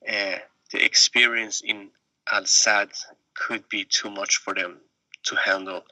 uh, 0.09 0.37
the 0.73 0.85
experience 0.85 1.63
in 1.65 1.89
Al 2.31 2.43
Sadd 2.43 2.93
could 3.35 3.69
be 3.69 3.85
too 3.85 4.11
much 4.11 4.39
for 4.39 4.55
them 4.55 4.79
to 5.25 5.37
handle. 5.37 5.85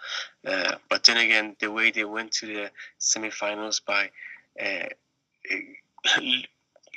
Uh, 0.47 0.77
but 0.89 1.05
then 1.05 1.17
again, 1.17 1.57
the 1.61 1.71
way 1.71 1.91
they 1.91 2.05
went 2.05 2.33
to 2.33 2.47
the 2.47 2.71
semifinals 3.01 3.81
by 3.85 4.11
uh, 4.61 4.89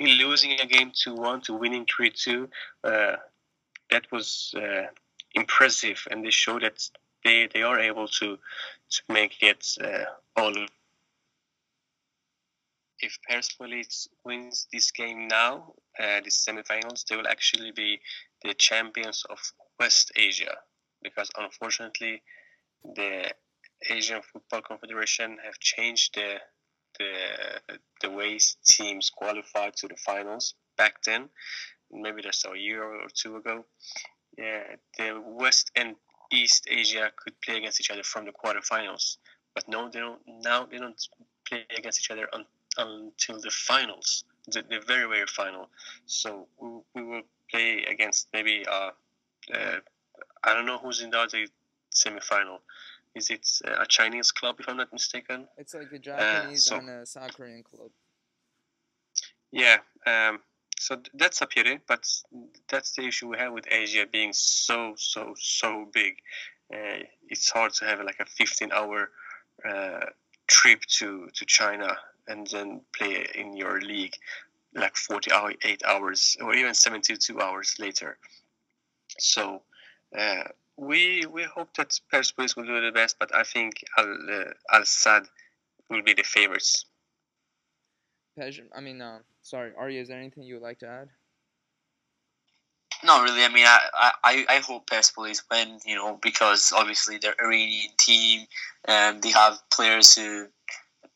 losing 0.00 0.60
a 0.60 0.66
game 0.66 0.92
2 0.94 1.14
1 1.14 1.40
to 1.42 1.54
winning 1.54 1.86
3 1.94 2.10
2, 2.10 2.48
uh, 2.84 3.16
that 3.90 4.06
was 4.12 4.54
uh, 4.56 4.86
impressive, 5.34 6.06
and 6.10 6.24
they 6.24 6.30
showed 6.30 6.62
that 6.62 6.88
they, 7.24 7.48
they 7.52 7.62
are 7.62 7.80
able 7.80 8.06
to, 8.06 8.38
to 8.90 9.02
make 9.08 9.42
it 9.42 9.66
all. 10.36 10.54
If 13.00 13.18
Persepolis 13.28 14.08
wins 14.24 14.66
this 14.72 14.90
game 14.90 15.28
now, 15.28 15.74
uh, 15.98 16.20
the 16.20 16.30
semifinals, 16.30 17.04
they 17.06 17.16
will 17.16 17.28
actually 17.28 17.72
be 17.72 18.00
the 18.42 18.54
champions 18.54 19.24
of 19.30 19.38
West 19.78 20.12
Asia 20.16 20.56
because 21.02 21.30
unfortunately 21.36 22.22
the 22.96 23.30
Asian 23.88 24.22
Football 24.22 24.62
Confederation 24.62 25.38
have 25.44 25.58
changed 25.60 26.14
the 26.14 26.38
the 26.98 27.76
the 28.00 28.10
ways 28.10 28.56
teams 28.64 29.10
qualified 29.10 29.76
to 29.76 29.88
the 29.88 29.96
finals 29.96 30.54
back 30.76 31.02
then. 31.04 31.28
Maybe 31.90 32.22
that's 32.22 32.44
a 32.44 32.58
year 32.58 32.82
or 32.82 33.08
two 33.14 33.36
ago. 33.36 33.64
Yeah, 34.36 34.62
the 34.96 35.22
West 35.24 35.70
and 35.76 35.96
East 36.32 36.66
Asia 36.68 37.10
could 37.16 37.40
play 37.40 37.56
against 37.56 37.80
each 37.80 37.90
other 37.90 38.02
from 38.02 38.24
the 38.26 38.32
quarterfinals, 38.32 39.16
but 39.54 39.68
no, 39.68 39.88
they 39.88 40.00
don't. 40.00 40.20
Now 40.26 40.66
they 40.66 40.78
don't 40.78 41.00
play 41.48 41.64
against 41.76 42.00
each 42.00 42.10
other 42.10 42.28
until 42.78 43.40
the 43.40 43.50
finals, 43.50 44.24
the, 44.46 44.62
the 44.62 44.80
very 44.86 45.08
very 45.08 45.26
final. 45.26 45.68
So 46.06 46.46
we, 46.60 46.68
we 46.94 47.02
will 47.02 47.22
play 47.50 47.84
against 47.84 48.28
maybe 48.32 48.64
uh, 48.70 48.90
uh, 49.54 49.76
I 50.44 50.54
don't 50.54 50.66
know 50.66 50.78
who's 50.78 51.02
in 51.02 51.10
the 51.10 51.18
other 51.18 51.46
semifinal. 51.94 52.58
Is 53.14 53.30
it 53.30 53.48
uh, 53.66 53.82
a 53.82 53.86
Chinese 53.86 54.30
club, 54.30 54.56
if 54.60 54.68
I'm 54.68 54.76
not 54.76 54.92
mistaken? 54.92 55.48
It's 55.56 55.74
like 55.74 55.92
a 55.92 55.98
Japanese 55.98 56.66
uh, 56.68 56.70
so, 56.70 56.76
and 56.76 56.90
a 56.90 57.06
South 57.06 57.36
Korean 57.36 57.62
club. 57.62 57.90
Yeah, 59.50 59.78
um, 60.06 60.40
so 60.78 61.00
that's 61.14 61.40
a 61.40 61.46
pity, 61.46 61.80
but 61.88 62.06
that's 62.68 62.92
the 62.92 63.06
issue 63.06 63.28
we 63.28 63.38
have 63.38 63.52
with 63.52 63.64
Asia 63.70 64.06
being 64.10 64.32
so, 64.32 64.94
so, 64.96 65.34
so 65.38 65.88
big. 65.92 66.18
Uh, 66.72 67.02
it's 67.28 67.50
hard 67.50 67.72
to 67.74 67.86
have 67.86 68.00
like 68.00 68.20
a 68.20 68.26
15 68.26 68.70
hour 68.72 69.10
uh, 69.68 70.04
trip 70.46 70.80
to, 70.82 71.28
to 71.34 71.44
China 71.46 71.96
and 72.28 72.46
then 72.48 72.80
play 72.96 73.26
in 73.34 73.56
your 73.56 73.80
league 73.80 74.14
like 74.74 74.96
48 74.96 75.82
hours 75.84 76.36
or 76.40 76.54
even 76.54 76.74
72 76.74 77.40
hours 77.40 77.74
later. 77.78 78.18
So 79.18 79.62
uh, 80.16 80.44
we 80.76 81.26
we 81.26 81.42
hope 81.42 81.74
that 81.76 81.98
Persepolis 82.10 82.56
will 82.56 82.64
do 82.64 82.80
the 82.80 82.92
best, 82.92 83.16
but 83.18 83.34
I 83.34 83.42
think 83.42 83.84
Al 83.96 84.04
uh, 84.06 84.44
Al 84.72 84.82
Sadd 84.82 85.26
will 85.90 86.02
be 86.02 86.14
the 86.14 86.22
favorites. 86.22 86.84
I 88.40 88.80
mean, 88.80 89.02
uh, 89.02 89.18
sorry, 89.42 89.72
Arya, 89.76 90.00
is 90.00 90.08
there 90.08 90.18
anything 90.18 90.44
you 90.44 90.54
would 90.54 90.62
like 90.62 90.78
to 90.78 90.86
add? 90.86 91.08
Not 93.02 93.22
really. 93.22 93.44
I 93.44 93.48
mean, 93.48 93.66
I, 93.66 94.12
I, 94.22 94.46
I 94.48 94.58
hope 94.58 94.86
Persepolis 94.86 95.42
win, 95.50 95.78
you 95.84 95.94
know, 95.94 96.18
because 96.20 96.72
obviously 96.74 97.18
they're 97.18 97.34
Iranian 97.40 97.90
team 97.98 98.46
and 98.86 99.22
they 99.22 99.30
have 99.30 99.58
players 99.70 100.16
who 100.16 100.46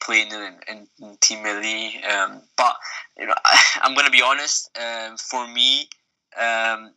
play 0.05 0.23
in, 0.23 0.33
in, 0.69 0.87
in 1.01 1.17
Team 1.21 1.45
Melli. 1.45 2.05
Um, 2.05 2.43
but, 2.57 2.77
you 3.19 3.27
know, 3.27 3.35
I, 3.45 3.61
am 3.83 3.95
going 3.95 4.07
to 4.07 4.13
be 4.13 4.23
honest, 4.23 4.71
um, 4.79 5.17
for 5.17 5.47
me, 5.47 5.89
um, 6.41 6.93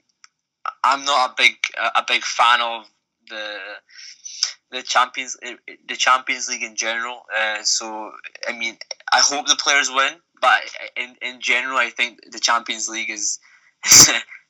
I'm 0.84 1.06
not 1.06 1.32
a 1.32 1.34
big 1.38 1.56
a 1.95 2.03
big 2.08 2.24
fan 2.24 2.62
of 2.62 2.86
the 3.30 3.58
the 4.72 4.82
champions 4.82 5.38
the 5.88 5.95
Champions 5.95 6.49
League 6.49 6.64
in 6.64 6.76
general. 6.76 7.24
Uh, 7.38 7.64
so 7.64 8.12
I 8.47 8.58
mean, 8.58 8.78
I 9.12 9.20
hope 9.20 9.47
the 9.47 9.56
players 9.56 9.89
win, 9.91 10.14
but 10.41 10.62
in 10.95 11.16
in 11.22 11.41
general, 11.41 11.78
I 11.78 11.89
think 11.89 12.20
the 12.32 12.39
Champions 12.39 12.88
League 12.89 13.10
is 13.10 13.39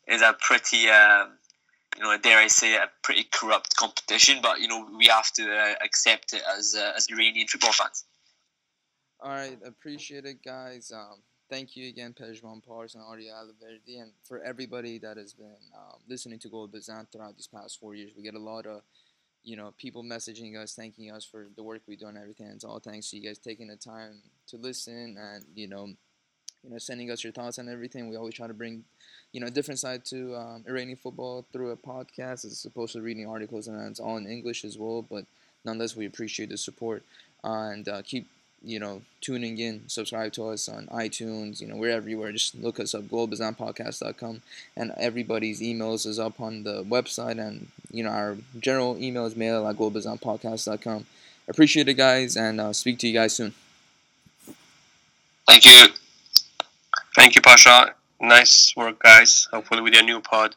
is 0.08 0.22
a 0.22 0.36
pretty. 0.40 0.90
Uh, 0.90 1.26
you 1.98 2.04
know, 2.04 2.18
dare 2.18 2.40
I 2.40 2.48
say, 2.48 2.76
a 2.76 2.90
pretty 3.04 3.24
corrupt 3.32 3.78
competition, 3.78 4.40
but 4.42 4.60
you 4.60 4.68
know 4.68 4.86
we 4.98 5.08
have 5.08 5.32
to 5.34 5.50
uh, 5.50 5.76
accept 5.82 6.34
it 6.34 6.42
as 6.58 6.76
uh, 6.78 6.92
as 6.98 7.08
Iranian 7.10 7.48
football 7.48 7.72
fans. 7.72 8.04
All 9.26 9.32
right, 9.32 9.58
appreciate 9.66 10.26
it, 10.26 10.44
guys. 10.46 10.92
Um, 10.96 11.18
thank 11.50 11.76
you 11.76 11.90
again, 11.90 12.14
Pejman 12.14 12.64
Pars 12.64 12.94
and 12.94 13.04
Arya 13.04 13.32
Alaverdi, 13.34 14.00
and 14.00 14.12
for 14.24 14.40
everybody 14.44 15.00
that 15.00 15.18
has 15.18 15.34
been 15.34 15.58
um, 15.76 15.98
listening 16.08 16.38
to 16.38 16.48
Gold 16.48 16.72
Golbazan 16.72 17.12
throughout 17.12 17.36
these 17.36 17.48
past 17.48 17.80
four 17.80 17.96
years. 17.96 18.12
We 18.16 18.22
get 18.22 18.36
a 18.36 18.40
lot 18.40 18.68
of, 18.68 18.84
you 19.44 19.56
know, 19.56 19.74
people 19.80 20.04
messaging 20.04 20.56
us, 20.62 20.76
thanking 20.76 21.10
us 21.10 21.26
for 21.26 21.48
the 21.56 21.64
work 21.64 21.82
we 21.88 21.96
do 21.96 22.06
and 22.06 22.20
everything. 22.20 22.46
It's 22.54 22.64
all 22.64 22.78
thanks 22.78 23.10
to 23.10 23.18
you 23.18 23.24
guys 23.24 23.40
taking 23.40 23.70
the 23.70 23.78
time 23.78 24.22
to 24.50 24.58
listen 24.58 25.18
and, 25.20 25.44
you 25.56 25.70
know, 25.70 25.88
you 26.64 26.70
know, 26.70 26.78
sending 26.78 27.10
us 27.10 27.24
your 27.24 27.34
thoughts 27.34 27.58
and 27.58 27.68
everything. 27.68 28.08
We 28.08 28.18
always 28.18 28.36
try 28.36 28.46
to 28.46 28.54
bring, 28.54 28.84
you 29.32 29.40
know, 29.42 29.48
a 29.48 29.52
different 29.52 29.80
side 29.80 30.06
to 30.06 30.36
um, 30.36 30.66
Iranian 30.70 30.98
football 30.98 31.48
through 31.52 31.72
a 31.72 31.78
podcast 31.78 32.46
as 32.46 32.64
opposed 32.64 32.94
to 32.94 33.02
reading 33.02 33.26
articles, 33.28 33.68
and 33.68 33.90
it's 33.90 34.00
all 34.00 34.18
in 34.18 34.28
English 34.28 34.64
as 34.64 34.78
well. 34.78 35.02
But 35.02 35.26
nonetheless, 35.64 35.96
we 35.96 36.06
appreciate 36.06 36.50
the 36.50 36.60
support 36.60 37.02
and 37.44 37.90
uh, 37.90 38.04
keep 38.04 38.28
you 38.66 38.80
know, 38.80 39.02
tuning 39.22 39.58
in, 39.58 39.88
subscribe 39.88 40.34
to 40.34 40.50
us 40.50 40.68
on 40.68 40.88
iTunes, 40.88 41.62
you 41.62 41.68
know, 41.68 41.76
we're 41.76 41.90
everywhere. 41.92 42.32
Just 42.32 42.56
look 42.56 42.80
us 42.80 42.94
up, 42.94 43.04
globazanpodcast.com. 43.04 44.42
And 44.76 44.92
everybody's 44.98 45.62
emails 45.62 46.06
is 46.06 46.20
up 46.20 46.40
on 46.40 46.64
the 46.64 46.84
website. 46.84 47.40
And, 47.40 47.68
you 47.92 48.04
know, 48.04 48.10
our 48.10 48.38
general 48.60 48.98
email 48.98 49.26
is 49.26 49.36
mail 49.36 49.68
at 49.68 49.78
globazanpodcast.com. 49.78 51.06
Appreciate 51.48 51.88
it, 51.88 51.94
guys, 51.94 52.36
and 52.36 52.60
uh, 52.60 52.74
speak 52.74 52.98
to 53.00 53.08
you 53.08 53.14
guys 53.14 53.36
soon. 53.36 53.54
Thank 55.48 55.66
you. 55.66 55.88
Thank 57.16 57.36
you, 57.36 57.42
Pasha. 57.42 57.94
Nice 58.20 58.74
work, 58.76 59.00
guys. 59.00 59.48
Hopefully, 59.52 59.82
with 59.82 59.94
your 59.94 60.04
new 60.04 60.22
pod 60.22 60.56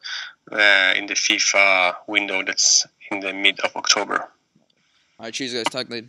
uh, 0.50 0.94
in 0.96 1.06
the 1.06 1.14
FIFA 1.14 1.96
window 2.06 2.42
that's 2.42 2.86
in 3.10 3.20
the 3.20 3.32
mid 3.32 3.60
of 3.60 3.76
October. 3.76 4.28
All 5.18 5.26
right, 5.26 5.34
cheers, 5.34 5.52
guys. 5.52 5.64
Talk 5.64 5.90
later. 5.90 6.08